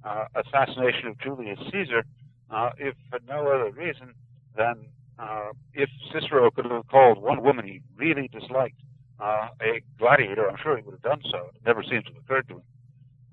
uh, 0.06 0.26
assassination 0.34 1.06
of 1.08 1.18
Julius 1.18 1.58
Caesar, 1.72 2.04
uh, 2.50 2.70
if 2.76 2.94
for 3.08 3.20
no 3.26 3.38
other 3.48 3.70
reason 3.70 4.12
than 4.54 4.74
uh, 5.18 5.52
if 5.72 5.88
Cicero 6.12 6.50
could 6.50 6.66
have 6.66 6.86
called 6.88 7.22
one 7.22 7.42
woman 7.42 7.64
he 7.64 7.80
really 7.96 8.28
disliked 8.28 8.76
uh, 9.18 9.48
a 9.62 9.80
gladiator, 9.98 10.46
I'm 10.46 10.58
sure 10.62 10.76
he 10.76 10.82
would 10.82 10.92
have 10.92 11.00
done 11.02 11.22
so. 11.30 11.48
It 11.54 11.64
never 11.64 11.82
seems 11.82 12.04
to 12.04 12.12
have 12.12 12.22
occurred 12.22 12.48
to 12.48 12.56
him. 12.56 12.62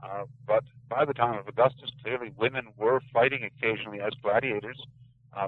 Uh, 0.04 0.24
but 0.48 0.64
by 0.90 1.06
the 1.06 1.14
time 1.14 1.38
of 1.38 1.48
Augustus, 1.48 1.90
clearly 2.02 2.32
women 2.38 2.68
were 2.78 3.02
fighting 3.14 3.44
occasionally 3.44 4.00
as 4.02 4.12
gladiators, 4.22 4.80
Uh, 5.36 5.48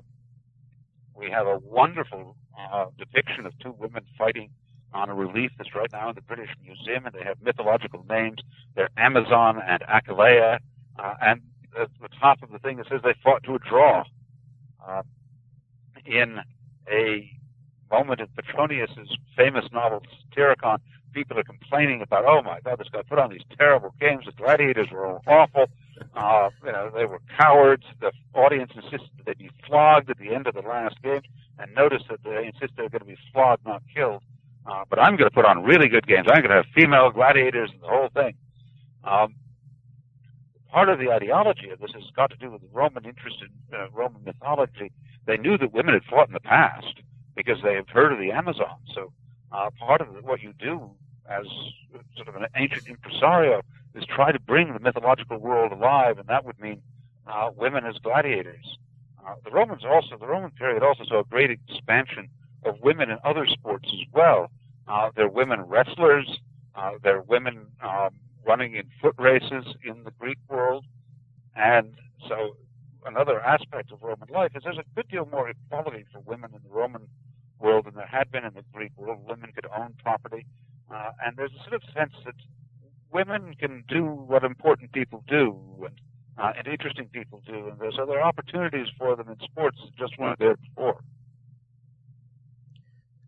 we 1.16 1.30
have 1.30 1.48
a 1.48 1.58
wonderful 1.60 2.36
uh, 2.60 2.86
depiction 2.98 3.46
of 3.46 3.54
two 3.60 3.74
women 3.78 4.04
fighting 4.18 4.50
on 4.94 5.10
a 5.10 5.16
relief 5.16 5.52
that's 5.58 5.74
right 5.76 5.92
now 5.92 6.10
in 6.10 6.16
the 6.16 6.22
British 6.22 6.50
Museum, 6.64 7.06
and 7.06 7.14
they 7.16 7.24
have 7.24 7.38
mythological 7.42 8.06
names. 8.10 8.40
They're 8.76 8.90
Amazon 8.98 9.62
and 9.66 9.82
Achillea, 9.84 10.60
uh, 11.00 11.14
and 11.22 11.42
at 11.80 11.90
the 12.02 12.10
top 12.20 12.44
of 12.44 12.52
the 12.52 12.60
thing 12.60 12.80
it 12.80 12.88
says 12.90 13.02
they 13.04 13.16
fought 13.24 13.44
to 13.44 13.56
a 13.56 13.60
draw. 13.60 14.04
Uh, 14.86 15.04
in 16.06 16.40
a 16.90 17.32
moment 17.92 18.20
in 18.22 18.28
Petronius's 18.36 19.16
famous 19.38 19.66
novel 19.72 20.02
Satyricon, 20.30 20.80
people 21.14 21.38
are 21.38 21.44
complaining 21.44 22.02
about, 22.02 22.26
oh 22.26 22.42
my 22.42 22.60
God, 22.62 22.80
this 22.80 22.90
guy 22.92 23.02
put 23.04 23.20
on 23.20 23.30
these 23.30 23.44
terrible 23.58 23.94
games. 24.00 24.26
The 24.26 24.32
gladiators 24.32 24.88
were 24.92 25.20
awful. 25.28 25.68
Uh, 26.16 26.50
you 26.66 26.72
know, 26.72 26.92
they 26.94 27.06
were 27.06 27.20
cowards. 27.38 27.84
The 28.00 28.12
audience 28.34 28.72
insisted 28.76 29.10
they'd 29.26 29.38
be 29.38 29.52
flogged 29.68 30.10
at 30.10 30.18
the 30.18 30.34
end 30.34 30.48
of 30.48 30.56
the 30.56 30.62
last 30.62 31.02
game. 31.02 31.22
And 31.60 31.74
notice 31.76 32.04
that 32.10 32.24
they 32.24 32.46
insist 32.48 32.74
they're 32.76 32.90
going 32.90 33.02
to 33.02 33.06
be 33.06 33.18
flogged, 33.32 33.66
not 33.66 33.84
killed. 33.94 34.24
Uh, 34.66 34.84
but 34.90 35.00
I'm 35.00 35.16
going 35.16 35.30
to 35.30 35.34
put 35.34 35.46
on 35.46 35.64
really 35.64 35.88
good 35.88 36.08
games. 36.08 36.28
I'm 36.30 36.42
going 36.42 36.50
to 36.50 36.56
have 36.58 36.66
female 36.76 37.10
gladiators 37.12 37.72
and 37.72 37.82
the 37.82 37.88
whole 37.88 38.10
thing. 38.14 38.36
Um, 39.04 39.36
part 40.70 40.90
of 40.90 41.00
the 41.00 41.12
ideology 41.12 41.70
of 41.70 41.80
this 41.80 41.92
has 41.94 42.04
got 42.16 42.30
to 42.32 42.38
do 42.38 42.52
with 42.52 42.62
the 42.62 42.68
Roman 42.72 43.06
interest 43.06 43.38
in 43.42 43.78
uh, 43.78 43.90
Roman 43.92 44.24
mythology. 44.24 44.92
They 45.26 45.38
knew 45.38 45.58
that 45.58 45.74
women 45.74 45.94
had 45.94 46.04
fought 46.04 46.28
in 46.28 46.34
the 46.34 46.40
past 46.40 47.02
because 47.36 47.58
they 47.64 47.74
have 47.76 47.90
heard 47.90 48.12
of 48.14 48.20
the 48.20 48.32
Amazon. 48.32 48.78
So 48.94 49.12
uh, 49.52 49.70
part 49.80 50.02
of 50.02 50.08
what 50.24 50.42
you 50.42 50.54
do 50.60 50.92
as 51.32 51.46
sort 52.16 52.28
of 52.28 52.36
an 52.36 52.48
ancient 52.56 52.88
impresario 52.88 53.62
is 53.96 54.04
try 54.06 54.32
to 54.32 54.40
bring 54.40 54.74
the 54.74 54.80
mythological 54.80 55.38
world 55.38 55.72
alive, 55.72 56.18
and 56.18 56.28
that 56.28 56.46
would 56.46 56.60
mean 56.60 56.82
uh, 57.28 57.50
women 57.56 57.86
as 57.86 57.96
gladiators. 57.98 58.78
Uh, 59.26 59.36
the 59.46 59.52
Romans 59.52 59.84
also, 59.86 60.18
the 60.18 60.28
Roman 60.28 60.52
period 60.52 60.84
also 60.84 61.04
saw 61.06 61.20
a 61.20 61.24
great 61.26 61.52
expansion 61.52 62.30
of 62.66 62.76
women 62.82 63.10
in 63.10 63.18
other 63.24 63.46
sports 63.48 63.88
as 63.94 64.08
well. 64.14 64.52
Uh, 64.88 65.10
there 65.16 65.26
are 65.26 65.30
women 65.30 65.62
wrestlers, 65.62 66.40
uh, 66.76 66.92
there 67.04 67.18
are 67.18 67.22
women 67.24 67.68
um, 67.84 68.10
running 68.46 68.76
in 68.76 68.84
foot 69.02 69.16
races 69.18 69.66
in 69.84 70.04
the 70.04 70.12
Greek 70.20 70.38
world, 70.50 70.86
and 71.56 71.94
so 72.28 72.56
another 73.06 73.40
aspect 73.42 73.92
of 73.92 74.02
Roman 74.02 74.30
life 74.30 74.52
is 74.56 74.64
there's 74.64 74.78
a 74.78 74.96
good 74.96 75.08
deal 75.10 75.28
more 75.32 75.50
equality 75.50 76.06
for 76.12 76.20
women 76.20 76.52
in 76.56 76.62
the 76.64 76.70
Roman 76.70 77.08
world 77.60 77.86
than 77.86 77.96
there 77.96 78.08
had 78.08 78.32
been 78.32 78.44
in 78.44 78.54
the 78.54 78.64
Greek 78.74 78.92
world. 78.98 79.20
Women 79.28 79.52
could 79.54 79.68
own 79.78 79.94
property, 80.04 80.46
there's 81.42 81.54
a 81.54 81.70
sort 81.70 81.74
of 81.74 81.82
sense 81.98 82.14
that 82.24 82.36
women 83.12 83.56
can 83.60 83.84
do 83.88 84.06
what 84.06 84.44
important 84.44 84.92
people 84.92 85.24
do 85.28 85.60
and, 85.86 86.00
uh, 86.38 86.52
and 86.56 86.68
interesting 86.68 87.08
people 87.12 87.42
do, 87.48 87.68
and 87.70 87.80
there's 87.80 87.98
other 88.00 88.22
opportunities 88.22 88.86
for 88.96 89.16
them 89.16 89.28
in 89.28 89.36
sports 89.40 89.78
that 89.84 89.96
just 89.98 90.20
weren't 90.20 90.38
there 90.38 90.56
before. 90.56 91.00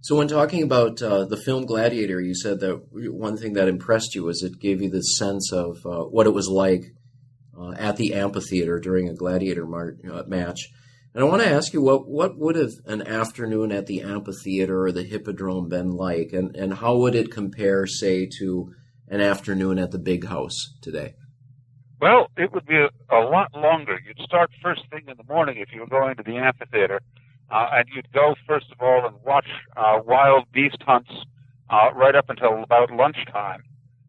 So, 0.02 0.16
when 0.16 0.28
talking 0.28 0.62
about 0.62 1.02
uh, 1.02 1.26
the 1.26 1.38
film 1.38 1.66
Gladiator, 1.66 2.22
you 2.22 2.36
said 2.36 2.60
that 2.60 2.84
one 2.92 3.36
thing 3.36 3.54
that 3.54 3.68
impressed 3.68 4.14
you 4.14 4.26
was 4.26 4.44
it 4.44 4.60
gave 4.60 4.80
you 4.80 4.92
this 4.92 5.18
sense 5.18 5.52
of 5.52 5.78
uh, 5.84 6.04
what 6.04 6.28
it 6.28 6.36
was 6.36 6.48
like 6.48 6.94
uh, 7.58 7.72
at 7.72 7.96
the 7.98 8.14
amphitheater 8.14 8.80
during 8.80 9.10
a 9.10 9.16
gladiator 9.16 9.66
mar- 9.66 9.98
uh, 10.12 10.24
match. 10.28 10.70
And 11.14 11.24
I 11.24 11.28
want 11.28 11.44
to 11.44 11.50
ask 11.50 11.74
you 11.74 11.82
what 11.82 12.08
what 12.08 12.38
would 12.40 12.56
have 12.56 12.72
an 12.86 13.06
afternoon 13.06 13.72
at 13.72 13.86
the 13.86 14.02
amphitheater 14.02 14.86
or 14.86 14.92
the 14.92 15.04
hippodrome 15.04 15.70
been 15.70 15.92
like, 15.92 16.34
and, 16.34 16.56
and 16.56 16.74
how 16.74 16.98
would 16.98 17.14
it 17.14 17.32
compare, 17.32 17.86
say, 17.86 18.28
to 18.40 18.74
an 19.08 19.22
afternoon 19.22 19.78
at 19.78 19.92
the 19.92 20.00
big 20.00 20.26
house 20.26 20.74
today? 20.82 21.14
Well, 22.02 22.32
it 22.36 22.52
would 22.52 22.66
be 22.66 22.78
a, 22.78 22.90
a 23.16 23.22
lot 23.22 23.54
longer. 23.54 24.00
You'd 24.06 24.26
start 24.26 24.50
first 24.62 24.82
thing 24.90 25.04
in 25.08 25.16
the 25.16 25.24
morning 25.32 25.58
if 25.60 25.72
you 25.72 25.82
were 25.82 25.88
going 25.88 26.18
to 26.18 26.24
the 26.24 26.38
amphitheater, 26.38 27.00
uh, 27.52 27.68
and 27.74 27.86
you'd 27.96 28.12
go 28.12 28.34
first 28.48 28.72
of 28.72 28.82
all 28.82 29.06
and 29.06 29.16
watch 29.24 29.48
uh, 29.78 30.00
wild 30.04 30.52
beast 30.52 30.82
hunts 30.82 31.12
uh, 31.70 31.94
right 31.94 32.16
up 32.16 32.30
until 32.30 32.64
about 32.64 32.90
lunchtime, 32.92 33.62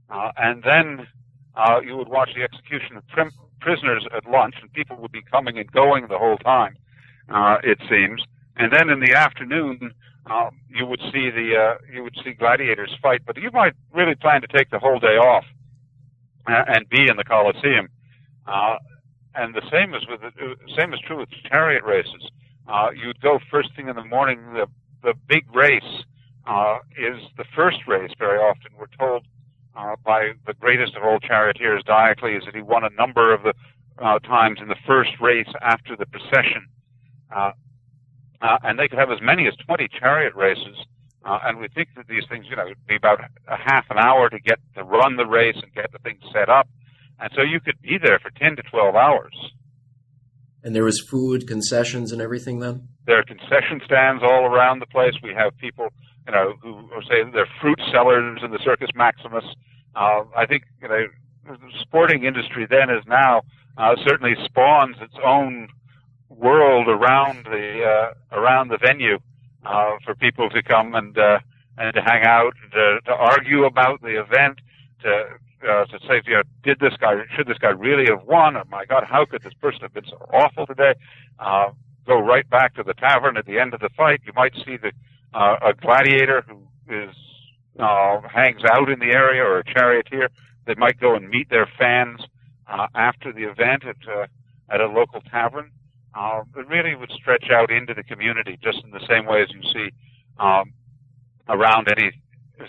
uh, 0.09 0.33
and 0.39 0.63
then 0.63 1.07
uh, 1.55 1.81
you 1.85 1.99
would 1.99 2.09
watch 2.09 2.31
the 2.35 2.43
execution 2.43 2.97
of 2.97 3.07
prim- 3.09 3.31
prisoners 3.61 4.07
at 4.17 4.25
lunch, 4.25 4.55
and 4.63 4.73
people 4.73 4.97
would 4.97 5.13
be 5.13 5.23
coming 5.31 5.59
and 5.59 5.71
going 5.71 6.07
the 6.09 6.19
whole 6.19 6.39
time. 6.39 6.77
Uh, 7.29 7.57
it 7.63 7.79
seems, 7.89 8.23
and 8.57 8.73
then 8.73 8.91
in 8.91 9.01
the 9.01 9.15
afternoon, 9.15 9.93
um, 10.27 10.51
you 10.69 10.87
would 10.87 11.01
see 11.13 11.31
the 11.31 11.57
uh, 11.57 11.75
you 11.93 12.03
would 12.03 12.17
see 12.25 12.33
gladiators 12.33 12.95
fight. 13.03 13.23
But 13.27 13.37
you 13.37 13.51
might 13.53 13.75
really 13.93 14.15
plan 14.15 14.41
to 14.41 14.47
take 14.47 14.71
the 14.71 14.79
whole 14.79 14.99
day 14.99 15.17
off 15.17 15.45
uh, 16.47 16.65
and 16.67 16.89
be 16.89 17.09
in 17.09 17.17
the 17.17 17.25
Colosseum. 17.25 17.89
Uh, 18.47 18.77
and 19.35 19.55
the 19.55 19.63
same 19.71 19.95
is 19.95 20.07
with 20.09 20.21
the 20.21 20.29
uh, 20.29 20.55
same 20.79 20.93
is 20.93 21.01
true 21.01 21.19
with 21.19 21.29
chariot 21.51 21.85
races. 21.85 22.31
Uh, 22.69 22.89
you'd 22.95 23.21
go 23.21 23.39
first 23.51 23.75
thing 23.77 23.89
in 23.89 23.97
the 23.97 24.05
morning. 24.05 24.41
The 24.55 24.67
the 25.03 25.15
big 25.29 25.45
race 25.55 26.05
uh, 26.47 26.79
is 26.97 27.21
the 27.37 27.45
first 27.55 27.79
race. 27.87 28.11
Very 28.19 28.39
often, 28.39 28.73
we're 28.79 28.87
told 28.99 29.27
uh, 29.77 29.97
by 30.05 30.33
the 30.47 30.55
greatest 30.55 30.97
of 30.97 31.03
all 31.03 31.19
charioteers, 31.19 31.83
Diocles, 31.85 32.45
that 32.47 32.55
he 32.55 32.63
won 32.63 32.85
a 32.85 32.91
number 32.91 33.35
of 33.35 33.43
the 33.43 33.55
uh, 33.99 34.19
times 34.21 34.59
in 34.61 34.69
the 34.69 34.77
first 34.87 35.11
race 35.21 35.49
after 35.61 35.97
the 35.97 36.07
procession. 36.07 36.67
Uh, 37.35 37.53
uh, 38.41 38.59
and 38.63 38.79
they 38.79 38.89
could 38.89 38.99
have 38.99 39.11
as 39.11 39.21
many 39.23 39.47
as 39.47 39.55
20 39.67 39.89
chariot 39.99 40.35
races. 40.35 40.77
Uh, 41.25 41.39
and 41.45 41.59
we 41.59 41.69
think 41.69 41.89
that 41.97 42.07
these 42.07 42.25
things, 42.29 42.45
you 42.51 42.57
know, 42.57 42.67
would 42.67 42.87
be 42.87 42.97
about 42.97 43.19
a 43.49 43.57
half 43.57 43.87
an 43.91 43.99
hour 43.99 44.29
to 44.29 44.39
get 44.39 44.59
to 44.75 44.85
run 44.85 45.17
the 45.17 45.25
race 45.25 45.57
and 45.63 45.73
get 45.73 45.91
the 45.93 45.99
thing 45.99 46.19
set 46.33 46.49
up. 46.49 46.69
And 47.19 47.31
so 47.35 47.43
you 47.43 47.61
could 47.61 47.81
be 47.81 47.97
there 48.03 48.19
for 48.19 48.31
10 48.31 48.57
to 48.57 48.63
12 48.63 48.95
hours. 48.95 49.35
And 50.63 50.75
there 50.75 50.85
was 50.85 51.01
food, 51.01 51.47
concessions, 51.47 52.13
and 52.13 52.21
everything 52.21 52.59
then? 52.59 52.89
There 53.07 53.19
are 53.19 53.25
concession 53.25 53.81
stands 53.85 54.23
all 54.23 54.45
around 54.47 54.81
the 54.81 54.87
place. 54.87 55.15
We 55.23 55.33
have 55.35 55.57
people, 55.59 55.89
you 56.27 56.33
know, 56.33 56.55
who 56.63 56.89
say 57.09 57.23
they're 57.33 57.49
fruit 57.61 57.81
sellers 57.93 58.41
in 58.43 58.51
the 58.51 58.59
Circus 58.65 58.89
Maximus. 58.95 59.45
Uh, 59.95 60.25
I 60.37 60.47
think, 60.47 60.65
you 60.83 60.89
know, 60.89 61.07
the 61.47 61.59
sporting 61.81 62.25
industry 62.25 62.67
then 62.69 62.91
as 62.91 63.05
now 63.07 63.43
uh, 63.77 63.95
certainly 64.07 64.35
spawns 64.45 64.97
its 65.01 65.15
own 65.25 65.69
world 66.37 66.89
around 66.89 67.45
the 67.45 67.85
uh, 67.85 68.37
around 68.37 68.69
the 68.69 68.79
venue 68.79 69.19
uh, 69.65 69.93
for 70.05 70.15
people 70.15 70.49
to 70.51 70.63
come 70.63 70.95
and 70.95 71.17
uh, 71.17 71.39
and 71.77 71.95
to 71.95 72.01
hang 72.01 72.25
out, 72.25 72.55
to, 72.73 73.01
to 73.05 73.13
argue 73.13 73.65
about 73.65 74.01
the 74.03 74.21
event, 74.21 74.61
to 75.03 75.25
uh, 75.69 75.85
to 75.87 75.99
say, 76.07 76.21
you 76.27 76.35
know, 76.35 76.43
did 76.63 76.79
this 76.81 76.95
guy 77.01 77.15
should 77.35 77.47
this 77.47 77.59
guy 77.59 77.71
really 77.71 78.05
have 78.09 78.27
won? 78.27 78.57
Oh 78.57 78.63
my 78.69 78.85
God, 78.85 79.05
how 79.05 79.25
could 79.25 79.43
this 79.43 79.55
person 79.55 79.81
have 79.83 79.95
been 79.95 80.05
so 80.09 80.17
awful 80.33 80.67
today? 80.67 80.95
Uh, 81.39 81.71
go 82.07 82.19
right 82.21 82.49
back 82.49 82.75
to 82.75 82.83
the 82.83 82.95
tavern 82.95 83.37
at 83.37 83.47
the 83.47 83.59
end 83.59 83.75
of 83.75 83.81
the 83.81 83.89
fight. 83.97 84.21
You 84.27 84.33
might 84.35 84.55
see 84.65 84.77
the 84.77 84.93
uh, 85.33 85.57
a 85.63 85.75
gladiator 85.75 86.45
who 86.47 86.95
is 86.95 87.15
uh, 87.79 88.21
hangs 88.29 88.63
out 88.71 88.91
in 88.91 88.99
the 88.99 89.13
area 89.13 89.43
or 89.43 89.59
a 89.59 89.65
charioteer. 89.65 90.29
They 90.67 90.75
might 90.75 91.01
go 91.01 91.15
and 91.15 91.29
meet 91.29 91.51
their 91.51 91.69
fans 91.79 92.21
uh, 92.67 92.87
after 92.95 93.33
the 93.33 93.45
event 93.45 93.85
at 93.85 93.97
uh, 94.09 94.27
at 94.69 94.81
a 94.81 94.87
local 94.87 95.21
tavern 95.23 95.71
uh, 96.15 96.43
it 96.57 96.69
really 96.69 96.95
would 96.95 97.11
stretch 97.11 97.51
out 97.51 97.71
into 97.71 97.95
the 97.95 98.05
community 98.05 98.59
just 98.63 98.79
in 98.85 98.91
the 98.91 99.05
same 99.09 99.27
way 99.27 99.43
as 99.43 99.49
you 99.51 99.63
see 99.73 99.91
um, 100.39 100.73
around 101.49 101.89
any 101.89 102.11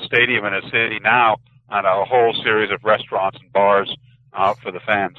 stadium 0.03 0.45
in 0.45 0.53
a 0.53 0.61
city 0.63 0.99
now 1.01 1.37
and 1.69 1.85
a 1.85 2.05
whole 2.05 2.33
series 2.43 2.71
of 2.71 2.83
restaurants 2.83 3.37
and 3.41 3.51
bars 3.53 3.93
uh, 4.33 4.53
for 4.55 4.71
the 4.71 4.79
fans. 4.85 5.17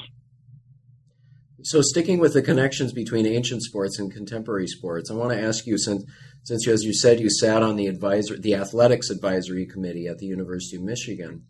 So, 1.63 1.81
sticking 1.83 2.19
with 2.19 2.35
the 2.35 2.43
connections 2.43 2.93
between 2.93 3.27
ancient 3.27 3.63
sports 3.63 3.99
and 3.99 4.13
contemporary 4.13 4.69
sports, 4.69 5.11
I 5.11 5.15
want 5.15 5.33
to 5.33 5.41
ask 5.41 5.67
you 5.67 5.79
since, 5.79 6.05
since 6.45 6.69
as 6.69 6.85
you 6.85 6.93
said, 6.93 7.19
you 7.19 7.31
sat 7.31 7.63
on 7.63 7.77
the 7.77 7.87
advisor, 7.87 8.39
the 8.39 8.55
athletics 8.55 9.11
advisory 9.11 9.67
committee 9.67 10.07
at 10.07 10.19
the 10.19 10.27
University 10.27 10.77
of 10.77 10.83
Michigan, 10.83 11.45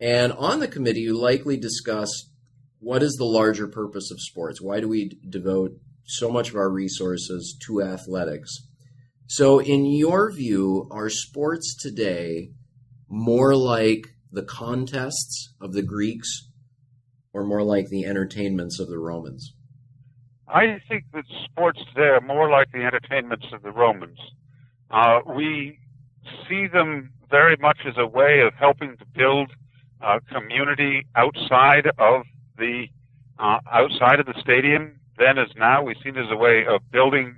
and 0.00 0.32
on 0.32 0.60
the 0.60 0.68
committee, 0.68 1.00
you 1.00 1.18
likely 1.18 1.56
discussed 1.56 2.30
what 2.78 3.02
is 3.02 3.16
the 3.16 3.24
larger 3.24 3.66
purpose 3.66 4.10
of 4.10 4.20
sports? 4.20 4.62
Why 4.62 4.80
do 4.80 4.88
we 4.88 5.18
devote 5.28 5.72
so 6.08 6.30
much 6.30 6.50
of 6.50 6.56
our 6.56 6.70
resources 6.70 7.56
to 7.66 7.82
athletics. 7.82 8.66
So, 9.26 9.58
in 9.58 9.84
your 9.84 10.32
view, 10.32 10.88
are 10.90 11.10
sports 11.10 11.76
today 11.76 12.52
more 13.08 13.54
like 13.54 14.06
the 14.32 14.42
contests 14.42 15.52
of 15.60 15.74
the 15.74 15.82
Greeks 15.82 16.48
or 17.34 17.44
more 17.44 17.62
like 17.62 17.88
the 17.88 18.06
entertainments 18.06 18.80
of 18.80 18.88
the 18.88 18.98
Romans? 18.98 19.54
I 20.48 20.80
think 20.88 21.04
that 21.12 21.24
sports 21.44 21.78
today 21.94 22.08
are 22.08 22.22
more 22.22 22.50
like 22.50 22.72
the 22.72 22.84
entertainments 22.84 23.46
of 23.52 23.62
the 23.62 23.70
Romans. 23.70 24.18
Uh, 24.90 25.20
we 25.36 25.78
see 26.48 26.66
them 26.66 27.12
very 27.30 27.56
much 27.60 27.80
as 27.86 27.94
a 27.98 28.06
way 28.06 28.40
of 28.40 28.54
helping 28.54 28.96
to 28.96 29.04
build 29.14 29.50
a 30.00 30.20
community 30.32 31.06
outside 31.16 31.90
of 31.98 32.22
the 32.56 32.86
uh, 33.38 33.58
outside 33.70 34.20
of 34.20 34.26
the 34.26 34.34
stadium 34.40 34.97
then 35.18 35.38
as 35.38 35.48
now. 35.56 35.82
We've 35.82 35.96
seen 36.02 36.16
it 36.16 36.24
as 36.24 36.30
a 36.30 36.36
way 36.36 36.64
of 36.66 36.80
building, 36.90 37.36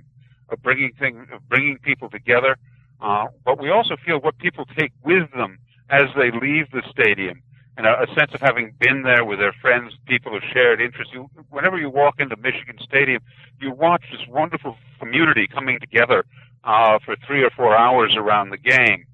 of 0.49 0.61
bringing 0.61 0.91
things, 0.99 1.27
of 1.33 1.47
bringing 1.49 1.77
people 1.79 2.09
together. 2.09 2.57
Uh, 3.01 3.27
but 3.43 3.59
we 3.59 3.69
also 3.69 3.95
feel 4.05 4.19
what 4.19 4.37
people 4.37 4.65
take 4.77 4.91
with 5.03 5.31
them 5.31 5.57
as 5.89 6.05
they 6.15 6.31
leave 6.31 6.69
the 6.71 6.83
stadium 6.89 7.41
and 7.77 7.85
a, 7.85 8.03
a 8.03 8.07
sense 8.15 8.31
of 8.33 8.41
having 8.41 8.73
been 8.79 9.03
there 9.03 9.25
with 9.25 9.39
their 9.39 9.53
friends, 9.53 9.93
people 10.05 10.31
who 10.31 10.39
shared 10.53 10.81
interests. 10.81 11.13
You, 11.13 11.29
whenever 11.49 11.77
you 11.77 11.89
walk 11.89 12.19
into 12.19 12.35
Michigan 12.37 12.77
Stadium, 12.81 13.21
you 13.59 13.71
watch 13.71 14.03
this 14.11 14.21
wonderful 14.27 14.77
community 14.99 15.47
coming 15.47 15.79
together 15.79 16.25
uh, 16.63 16.99
for 17.03 17.15
three 17.25 17.43
or 17.43 17.49
four 17.49 17.75
hours 17.75 18.15
around 18.15 18.49
the 18.49 18.57
game, 18.57 19.05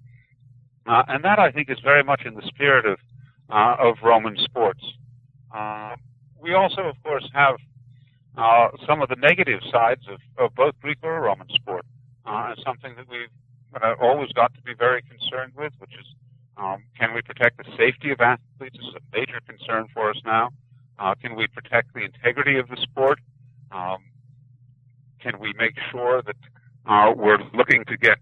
uh, 0.86 1.04
and 1.08 1.24
that 1.24 1.40
I 1.40 1.52
think 1.52 1.70
is 1.70 1.80
very 1.80 2.04
much 2.04 2.26
in 2.26 2.34
the 2.34 2.42
spirit 2.42 2.86
of 2.86 3.00
uh, 3.50 3.78
of 3.80 3.98
Roman 4.04 4.36
sports. 4.38 4.84
Uh, 5.56 5.96
we 6.42 6.54
also, 6.54 6.82
of 6.82 7.02
course, 7.04 7.30
have 7.34 7.56
uh, 8.38 8.70
some 8.86 9.02
of 9.02 9.10
the 9.10 9.16
negative 9.16 9.60
sides 9.72 10.04
of, 10.08 10.20
of 10.38 10.56
both 10.56 10.76
Greek 10.82 11.00
or 11.02 11.20
Roman 11.22 11.50
sport, 11.50 11.86
uh, 12.26 12.50
and 12.50 12.60
something 12.64 12.96
that 12.96 13.10
we've 13.10 13.30
uh, 13.82 13.94
always 14.00 14.32
got 14.34 14.54
to 14.54 14.62
be 14.62 14.74
very 14.74 15.02
concerned 15.02 15.54
with, 15.58 15.74
which 15.80 15.94
is 16.00 16.06
um, 16.58 16.84
can 16.98 17.14
we 17.14 17.22
protect 17.22 17.58
the 17.58 17.66
safety 17.78 18.12
of 18.12 18.22
athletes? 18.22 18.78
This 18.78 18.88
is 18.88 18.96
a 18.96 19.18
major 19.18 19.40
concern 19.48 19.88
for 19.94 20.10
us 20.10 20.18
now. 20.26 20.50
Uh, 21.00 21.14
can 21.22 21.36
we 21.36 21.48
protect 21.48 21.94
the 21.94 22.02
integrity 22.02 22.58
of 22.58 22.68
the 22.70 22.78
sport? 22.78 23.20
Um, 23.72 23.98
can 25.20 25.40
we 25.40 25.54
make 25.58 25.76
sure 25.92 26.22
that 26.24 26.36
uh, 26.88 27.14
we're 27.16 27.38
looking 27.54 27.86
to 27.86 27.98
get 27.98 28.18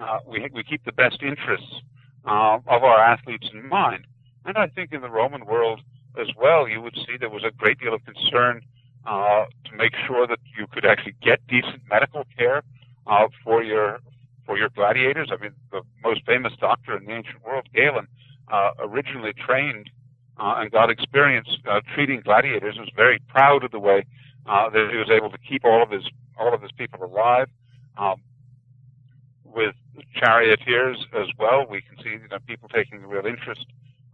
uh, 0.00 0.18
we 0.26 0.48
we 0.52 0.62
keep 0.64 0.84
the 0.84 0.92
best 0.92 1.22
interests 1.22 1.82
uh, 2.24 2.58
of 2.66 2.84
our 2.84 2.98
athletes 2.98 3.48
in 3.52 3.68
mind? 3.68 4.06
And 4.44 4.58
I 4.58 4.66
think 4.66 4.92
in 4.92 5.00
the 5.00 5.10
Roman 5.10 5.46
world 5.46 5.80
as 6.20 6.28
well, 6.36 6.68
you 6.68 6.80
would 6.80 6.94
see 6.94 7.16
there 7.18 7.30
was 7.30 7.44
a 7.44 7.50
great 7.50 7.78
deal 7.78 7.94
of 7.94 8.04
concern 8.04 8.62
uh, 9.06 9.44
to 9.64 9.76
make 9.76 9.92
sure 10.06 10.26
that 10.26 10.38
you 10.58 10.66
could 10.66 10.84
actually 10.84 11.14
get 11.22 11.46
decent 11.46 11.82
medical 11.90 12.24
care 12.36 12.62
uh, 13.06 13.28
for 13.42 13.62
your 13.62 14.00
for 14.46 14.58
your 14.58 14.68
gladiators. 14.70 15.30
I 15.32 15.40
mean, 15.42 15.52
the 15.72 15.82
most 16.02 16.24
famous 16.26 16.52
doctor 16.60 16.96
in 16.96 17.06
the 17.06 17.12
ancient 17.12 17.42
world, 17.44 17.66
Galen, 17.74 18.06
uh, 18.48 18.70
originally 18.78 19.32
trained 19.32 19.88
uh, 20.38 20.56
and 20.58 20.70
got 20.70 20.90
experience 20.90 21.48
uh, 21.68 21.80
treating 21.94 22.20
gladiators. 22.20 22.76
Was 22.78 22.90
very 22.94 23.20
proud 23.28 23.64
of 23.64 23.70
the 23.70 23.80
way 23.80 24.04
uh, 24.46 24.68
that 24.70 24.88
he 24.90 24.96
was 24.96 25.10
able 25.10 25.30
to 25.30 25.38
keep 25.38 25.64
all 25.64 25.82
of 25.82 25.90
his 25.90 26.04
all 26.38 26.52
of 26.54 26.62
his 26.62 26.72
people 26.72 27.04
alive. 27.04 27.48
Um, 27.96 28.16
with 29.44 29.74
charioteers 30.14 31.06
as 31.14 31.28
well, 31.38 31.66
we 31.68 31.80
can 31.80 31.96
see 32.02 32.10
you 32.10 32.28
know, 32.28 32.38
people 32.46 32.68
taking 32.68 33.02
a 33.02 33.06
real 33.06 33.26
interest 33.26 33.66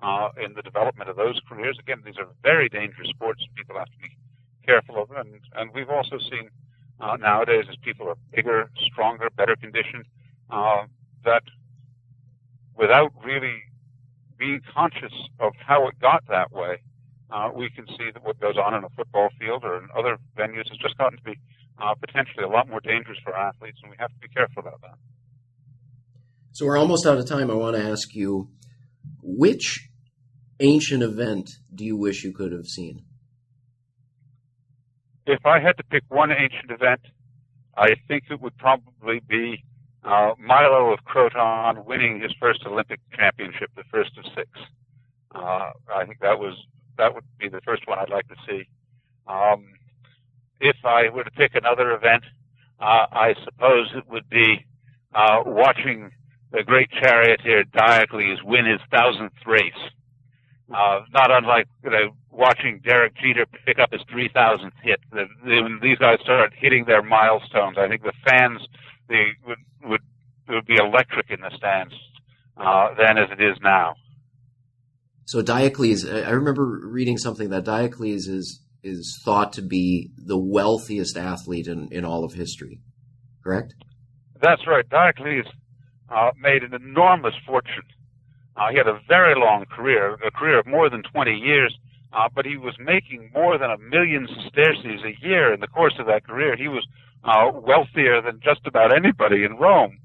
uh, 0.02 0.28
in 0.42 0.54
the 0.54 0.62
development 0.62 1.08
of 1.08 1.16
those 1.16 1.40
careers. 1.48 1.78
Again, 1.78 2.02
these 2.04 2.18
are 2.18 2.26
very 2.42 2.68
dangerous 2.68 3.08
sports. 3.08 3.42
People 3.56 3.78
have 3.78 3.86
to 3.86 3.98
be 3.98 4.16
careful 4.70 5.02
of 5.02 5.10
and, 5.10 5.40
and 5.56 5.70
we've 5.74 5.90
also 5.90 6.16
seen 6.30 6.46
uh, 7.00 7.16
nowadays 7.16 7.64
as 7.68 7.76
people 7.82 8.08
are 8.08 8.18
bigger, 8.34 8.70
stronger, 8.92 9.28
better 9.36 9.56
conditioned, 9.56 10.04
uh, 10.50 10.82
that 11.24 11.42
without 12.76 13.10
really 13.24 13.56
being 14.38 14.60
conscious 14.74 15.12
of 15.38 15.52
how 15.66 15.88
it 15.88 15.94
got 16.00 16.22
that 16.28 16.52
way, 16.52 16.78
uh, 17.30 17.48
we 17.54 17.70
can 17.70 17.86
see 17.98 18.10
that 18.12 18.22
what 18.24 18.38
goes 18.40 18.56
on 18.56 18.74
in 18.74 18.84
a 18.84 18.88
football 18.90 19.28
field 19.38 19.64
or 19.64 19.78
in 19.78 19.88
other 19.96 20.18
venues 20.36 20.68
has 20.68 20.78
just 20.80 20.96
gotten 20.98 21.16
to 21.18 21.24
be 21.24 21.36
uh, 21.82 21.94
potentially 21.94 22.44
a 22.44 22.48
lot 22.48 22.68
more 22.68 22.80
dangerous 22.80 23.18
for 23.24 23.34
athletes, 23.34 23.78
and 23.82 23.90
we 23.90 23.96
have 23.98 24.10
to 24.10 24.18
be 24.20 24.28
careful 24.28 24.60
about 24.60 24.80
that. 24.82 24.98
So 26.52 26.66
we're 26.66 26.78
almost 26.78 27.06
out 27.06 27.18
of 27.18 27.28
time. 27.28 27.50
I 27.50 27.54
want 27.54 27.76
to 27.76 27.82
ask 27.82 28.14
you, 28.14 28.50
which 29.22 29.88
ancient 30.58 31.02
event 31.02 31.48
do 31.74 31.84
you 31.84 31.96
wish 31.96 32.24
you 32.24 32.32
could 32.32 32.52
have 32.52 32.66
seen? 32.66 33.04
If 35.26 35.44
I 35.44 35.60
had 35.60 35.76
to 35.76 35.84
pick 35.84 36.04
one 36.08 36.30
ancient 36.30 36.70
event, 36.70 37.00
I 37.76 37.94
think 38.08 38.24
it 38.30 38.40
would 38.40 38.56
probably 38.58 39.20
be 39.28 39.64
uh, 40.04 40.32
Milo 40.38 40.92
of 40.92 41.04
Croton 41.04 41.84
winning 41.84 42.20
his 42.20 42.32
first 42.40 42.60
Olympic 42.66 43.00
championship, 43.14 43.70
the 43.76 43.84
first 43.90 44.10
of 44.18 44.24
six. 44.34 44.48
Uh, 45.34 45.70
I 45.94 46.04
think 46.06 46.20
that 46.20 46.38
was 46.38 46.54
that 46.96 47.14
would 47.14 47.24
be 47.38 47.48
the 47.48 47.60
first 47.64 47.86
one 47.86 47.98
I'd 47.98 48.10
like 48.10 48.28
to 48.28 48.36
see. 48.48 48.62
Um, 49.26 49.66
if 50.60 50.76
I 50.84 51.08
were 51.08 51.24
to 51.24 51.30
pick 51.30 51.54
another 51.54 51.92
event, 51.92 52.24
uh, 52.80 53.06
I 53.12 53.34
suppose 53.44 53.90
it 53.94 54.04
would 54.08 54.28
be 54.28 54.66
uh, 55.14 55.42
watching 55.46 56.10
the 56.52 56.62
great 56.64 56.90
charioteer 56.90 57.64
Diocles 57.64 58.40
win 58.44 58.66
his 58.66 58.80
thousandth 58.90 59.34
race. 59.46 59.72
Uh, 60.74 61.00
not 61.12 61.30
unlike 61.30 61.66
you 61.84 61.90
know, 61.90 62.10
watching 62.40 62.80
Derek 62.82 63.14
Jeter 63.16 63.46
pick 63.66 63.78
up 63.78 63.92
his 63.92 64.00
3,000th 64.12 64.72
hit. 64.82 64.98
The, 65.12 65.26
the, 65.44 65.62
when 65.62 65.78
these 65.82 65.98
guys 65.98 66.18
started 66.22 66.56
hitting 66.58 66.86
their 66.86 67.02
milestones, 67.02 67.76
I 67.78 67.86
think 67.86 68.02
the 68.02 68.14
fans 68.26 68.60
they 69.08 69.26
would 69.46 69.58
would 69.84 70.00
would 70.48 70.66
be 70.66 70.76
electric 70.76 71.30
in 71.30 71.40
the 71.40 71.50
stands 71.56 71.94
uh, 72.56 72.88
then 72.96 73.18
as 73.18 73.28
it 73.30 73.42
is 73.42 73.56
now. 73.62 73.94
So 75.24 75.42
Diocles, 75.42 76.04
I 76.08 76.30
remember 76.30 76.80
reading 76.84 77.16
something 77.16 77.50
that 77.50 77.64
Diocles 77.64 78.26
is 78.26 78.60
is 78.82 79.20
thought 79.24 79.52
to 79.52 79.62
be 79.62 80.10
the 80.16 80.38
wealthiest 80.38 81.16
athlete 81.16 81.66
in, 81.66 81.88
in 81.92 82.04
all 82.04 82.24
of 82.24 82.32
history. 82.32 82.80
Correct? 83.44 83.74
That's 84.40 84.66
right. 84.66 84.88
Diocles 84.88 85.44
uh, 86.08 86.30
made 86.40 86.62
an 86.62 86.72
enormous 86.74 87.34
fortune. 87.46 87.84
Uh, 88.56 88.70
he 88.70 88.78
had 88.78 88.86
a 88.86 88.98
very 89.06 89.34
long 89.38 89.66
career, 89.66 90.14
a 90.26 90.30
career 90.30 90.58
of 90.58 90.66
more 90.66 90.88
than 90.88 91.02
20 91.12 91.30
years, 91.30 91.76
uh, 92.12 92.28
but 92.34 92.44
he 92.44 92.56
was 92.56 92.74
making 92.78 93.30
more 93.32 93.58
than 93.58 93.70
a 93.70 93.78
million 93.78 94.26
sesterces 94.28 95.02
a 95.04 95.26
year 95.26 95.52
in 95.52 95.60
the 95.60 95.66
course 95.68 95.94
of 95.98 96.06
that 96.06 96.26
career. 96.26 96.56
He 96.56 96.68
was 96.68 96.86
uh, 97.24 97.50
wealthier 97.54 98.20
than 98.20 98.40
just 98.42 98.66
about 98.66 98.94
anybody 98.94 99.44
in 99.44 99.56
Rome 99.56 99.98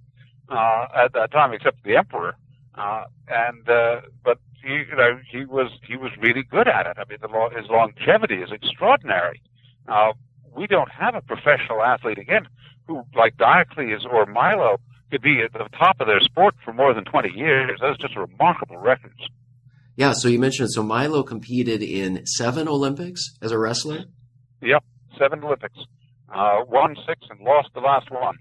uh, 0.50 0.88
at 0.96 1.14
that 1.14 1.32
time, 1.32 1.54
except 1.54 1.84
the 1.84 1.96
emperor. 1.96 2.36
Uh, 2.76 3.06
and 3.28 3.68
uh, 3.70 4.02
but 4.24 4.38
he, 4.62 4.84
you 4.90 4.96
know, 4.98 5.20
he 5.30 5.46
was 5.46 5.72
he 5.88 5.96
was 5.96 6.12
really 6.20 6.44
good 6.44 6.68
at 6.68 6.86
it. 6.86 6.98
I 6.98 7.04
mean, 7.10 7.20
the, 7.22 7.50
his 7.58 7.70
longevity 7.70 8.36
is 8.36 8.52
extraordinary. 8.52 9.42
Uh, 9.88 10.12
we 10.56 10.68
don't 10.68 10.92
have 10.92 11.16
a 11.16 11.22
professional 11.22 11.84
athlete 11.84 12.18
again 12.18 12.48
who, 12.88 13.04
like 13.16 13.38
Diocles 13.38 14.06
or 14.10 14.26
Milo, 14.26 14.80
could 15.12 15.22
be 15.22 15.42
at 15.42 15.54
the 15.54 15.68
top 15.78 16.00
of 16.00 16.08
their 16.08 16.20
sport 16.20 16.56
for 16.64 16.74
more 16.74 16.94
than 16.94 17.06
20 17.06 17.30
years. 17.30 17.80
Those 17.82 17.96
are 17.96 18.08
just 18.08 18.16
remarkable 18.16 18.78
records. 18.78 19.28
Yeah, 19.96 20.14
so 20.14 20.28
you 20.28 20.40
mentioned 20.40 20.72
so 20.72 20.84
Milo 20.84 21.24
competed 21.24 21.82
in 21.82 22.26
seven 22.26 22.68
Olympics 22.68 23.38
as 23.42 23.52
a 23.52 23.58
wrestler. 23.58 24.06
Yep, 24.62 24.84
seven 25.18 25.44
Olympics. 25.44 25.78
Uh, 26.34 26.60
won 26.68 26.96
six 27.08 27.22
and 27.30 27.40
lost 27.40 27.70
the 27.74 27.80
last 27.80 28.12
one. 28.12 28.36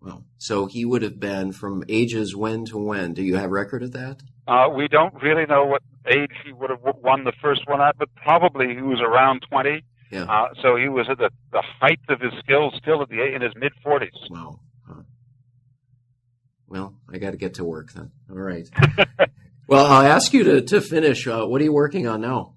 Well, 0.00 0.24
so 0.36 0.66
he 0.66 0.84
would 0.84 1.02
have 1.02 1.18
been 1.18 1.52
from 1.52 1.82
ages 1.88 2.36
when 2.36 2.64
to 2.66 2.78
when? 2.78 3.14
Do 3.14 3.22
you 3.22 3.36
have 3.36 3.50
record 3.50 3.82
of 3.82 3.92
that? 3.92 4.22
Uh, 4.46 4.68
we 4.74 4.88
don't 4.88 5.14
really 5.22 5.46
know 5.46 5.64
what 5.64 5.82
age 6.06 6.32
he 6.44 6.52
would 6.52 6.70
have 6.70 6.80
won 6.82 7.24
the 7.24 7.32
first 7.42 7.62
one 7.66 7.80
at, 7.80 7.96
but 7.98 8.08
probably 8.14 8.74
he 8.74 8.82
was 8.82 9.00
around 9.00 9.42
20. 9.50 9.82
Yeah. 10.10 10.22
Uh, 10.22 10.48
so 10.62 10.76
he 10.76 10.88
was 10.88 11.06
at 11.10 11.18
the, 11.18 11.30
the 11.52 11.62
height 11.80 12.00
of 12.08 12.20
his 12.20 12.32
skills 12.38 12.74
still 12.80 13.02
at 13.02 13.08
the 13.08 13.22
in 13.34 13.42
his 13.42 13.52
mid 13.56 13.72
40s. 13.84 14.08
Wow. 14.30 14.60
Huh. 14.86 15.02
Well, 16.66 16.94
I 17.12 17.18
got 17.18 17.32
to 17.32 17.36
get 17.36 17.54
to 17.54 17.64
work 17.64 17.92
then. 17.92 18.10
All 18.30 18.36
right. 18.36 18.68
well, 19.68 19.86
I'll 19.86 20.06
ask 20.06 20.32
you 20.32 20.44
to, 20.44 20.62
to 20.62 20.80
finish. 20.80 21.26
Uh, 21.26 21.44
what 21.44 21.60
are 21.60 21.64
you 21.64 21.72
working 21.72 22.06
on 22.06 22.22
now? 22.22 22.54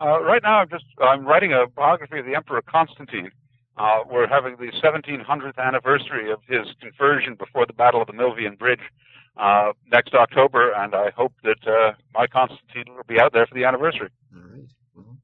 Uh, 0.00 0.20
right 0.22 0.42
now, 0.42 0.60
I'm 0.60 0.68
just 0.68 0.84
I'm 1.02 1.26
writing 1.26 1.52
a 1.52 1.66
biography 1.66 2.20
of 2.20 2.26
the 2.26 2.34
Emperor 2.34 2.62
Constantine. 2.62 3.30
Uh, 3.76 4.00
we're 4.10 4.28
having 4.28 4.56
the 4.56 4.70
1700th 4.82 5.58
anniversary 5.58 6.30
of 6.30 6.40
his 6.46 6.66
conversion 6.80 7.34
before 7.34 7.66
the 7.66 7.72
Battle 7.72 8.02
of 8.02 8.06
the 8.06 8.12
Milvian 8.12 8.58
Bridge 8.58 8.80
uh, 9.38 9.72
next 9.90 10.12
October, 10.14 10.72
and 10.72 10.94
I 10.94 11.10
hope 11.16 11.32
that 11.42 11.66
uh, 11.66 11.92
my 12.14 12.26
Constantine 12.26 12.94
will 12.94 13.04
be 13.08 13.18
out 13.18 13.32
there 13.32 13.46
for 13.46 13.54
the 13.54 13.64
anniversary. 13.64 14.10
All 14.34 14.42
right. 14.42 14.68
Well, 14.94 15.16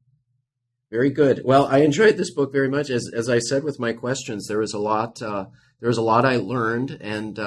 very 0.90 1.10
good. 1.10 1.42
Well, 1.44 1.66
I 1.66 1.78
enjoyed 1.78 2.16
this 2.16 2.32
book 2.32 2.52
very 2.52 2.68
much. 2.68 2.88
As 2.88 3.10
as 3.14 3.28
I 3.28 3.38
said 3.38 3.64
with 3.64 3.78
my 3.78 3.92
questions, 3.92 4.46
there 4.46 4.60
was 4.60 4.72
a 4.72 4.78
lot. 4.78 5.20
Uh, 5.20 5.46
there 5.80 5.88
was 5.88 5.98
a 5.98 6.02
lot 6.02 6.24
I 6.24 6.36
learned, 6.36 6.96
and 7.00 7.38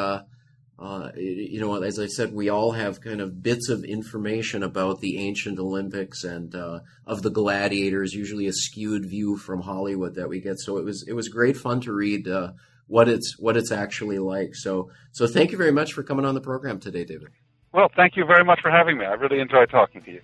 uh, 0.80 1.12
you 1.18 1.60
know, 1.60 1.82
as 1.84 2.00
I 2.00 2.06
said, 2.06 2.34
we 2.34 2.48
all 2.48 2.72
have 2.72 3.02
kind 3.02 3.20
of 3.20 3.44
bits 3.44 3.68
of 3.68 3.84
information 3.84 4.64
about 4.64 5.02
the 5.02 5.18
ancient 5.18 5.60
Olympics 5.60 6.24
and 6.24 6.56
uh, 6.56 6.80
of 7.06 7.22
the 7.22 7.30
gladiators. 7.30 8.14
Usually, 8.14 8.48
a 8.48 8.54
skewed 8.54 9.06
view 9.06 9.36
from 9.36 9.62
Hollywood 9.62 10.16
that 10.16 10.30
we 10.30 10.40
get. 10.40 10.58
So 10.60 10.78
it 10.78 10.86
was 10.86 11.04
it 11.06 11.14
was 11.14 11.28
great 11.28 11.58
fun 11.58 11.82
to 11.82 11.92
read 11.92 12.30
uh, 12.30 12.54
what 12.88 13.10
it's 13.10 13.38
what 13.38 13.58
it's 13.58 13.74
actually 13.74 14.20
like. 14.20 14.56
So 14.56 14.90
so 15.12 15.28
thank 15.28 15.52
you 15.52 15.58
very 15.58 15.74
much 15.74 15.92
for 15.92 16.02
coming 16.02 16.24
on 16.24 16.34
the 16.34 16.42
program 16.42 16.80
today, 16.80 17.04
David. 17.04 17.28
Well, 17.74 17.92
thank 17.98 18.16
you 18.16 18.26
very 18.26 18.46
much 18.46 18.62
for 18.62 18.72
having 18.72 18.98
me. 18.98 19.06
I 19.06 19.14
really 19.14 19.42
enjoyed 19.42 19.70
talking 19.70 20.02
to 20.04 20.12
you. 20.12 20.22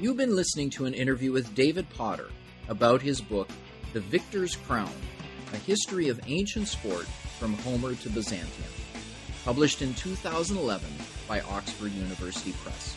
You've 0.00 0.16
been 0.16 0.36
listening 0.36 0.70
to 0.70 0.86
an 0.86 0.94
interview 0.94 1.32
with 1.32 1.54
David 1.56 1.90
Potter 1.90 2.28
about 2.68 3.02
his 3.02 3.20
book, 3.20 3.48
The 3.94 4.00
Victor's 4.00 4.54
Crown: 4.54 4.92
A 5.52 5.56
History 5.56 6.08
of 6.08 6.20
Ancient 6.26 6.68
Sport 6.68 7.06
from 7.40 7.54
Homer 7.54 7.96
to 7.96 8.08
Byzantium 8.10 8.79
published 9.44 9.82
in 9.82 9.94
2011 9.94 10.88
by 11.26 11.40
Oxford 11.40 11.92
University 11.92 12.52
Press. 12.62 12.96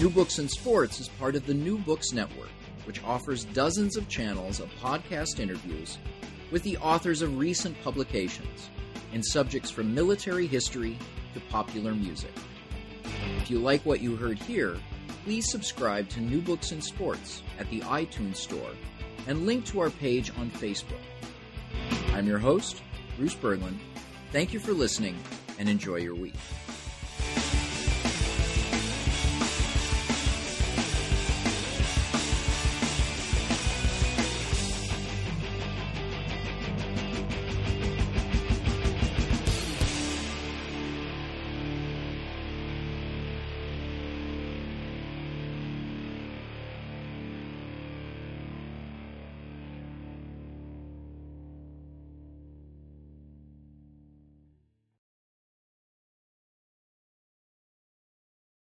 New 0.00 0.10
Books 0.10 0.38
in 0.38 0.48
Sports 0.48 1.00
is 1.00 1.08
part 1.08 1.34
of 1.34 1.46
the 1.46 1.54
New 1.54 1.78
Books 1.78 2.12
Network, 2.12 2.50
which 2.84 3.02
offers 3.02 3.44
dozens 3.46 3.96
of 3.96 4.08
channels 4.08 4.60
of 4.60 4.70
podcast 4.80 5.40
interviews 5.40 5.98
with 6.50 6.62
the 6.62 6.76
authors 6.78 7.20
of 7.20 7.36
recent 7.36 7.80
publications 7.82 8.70
in 9.12 9.22
subjects 9.22 9.70
from 9.70 9.94
military 9.94 10.46
history 10.46 10.96
to 11.34 11.40
popular 11.50 11.94
music. 11.94 12.32
If 13.38 13.50
you 13.50 13.58
like 13.58 13.84
what 13.84 14.00
you 14.00 14.16
heard 14.16 14.38
here, 14.38 14.76
please 15.24 15.50
subscribe 15.50 16.08
to 16.10 16.20
New 16.20 16.40
Books 16.40 16.72
in 16.72 16.80
Sports 16.80 17.42
at 17.58 17.68
the 17.70 17.80
iTunes 17.80 18.36
Store 18.36 18.70
and 19.26 19.46
link 19.46 19.64
to 19.66 19.80
our 19.80 19.90
page 19.90 20.30
on 20.38 20.50
Facebook. 20.50 21.00
I'm 22.12 22.26
your 22.26 22.38
host, 22.38 22.82
Bruce 23.16 23.34
Berglund. 23.34 23.78
Thank 24.30 24.52
you 24.52 24.60
for 24.60 24.72
listening 24.72 25.16
and 25.58 25.68
enjoy 25.68 25.96
your 25.96 26.14
week. 26.14 26.34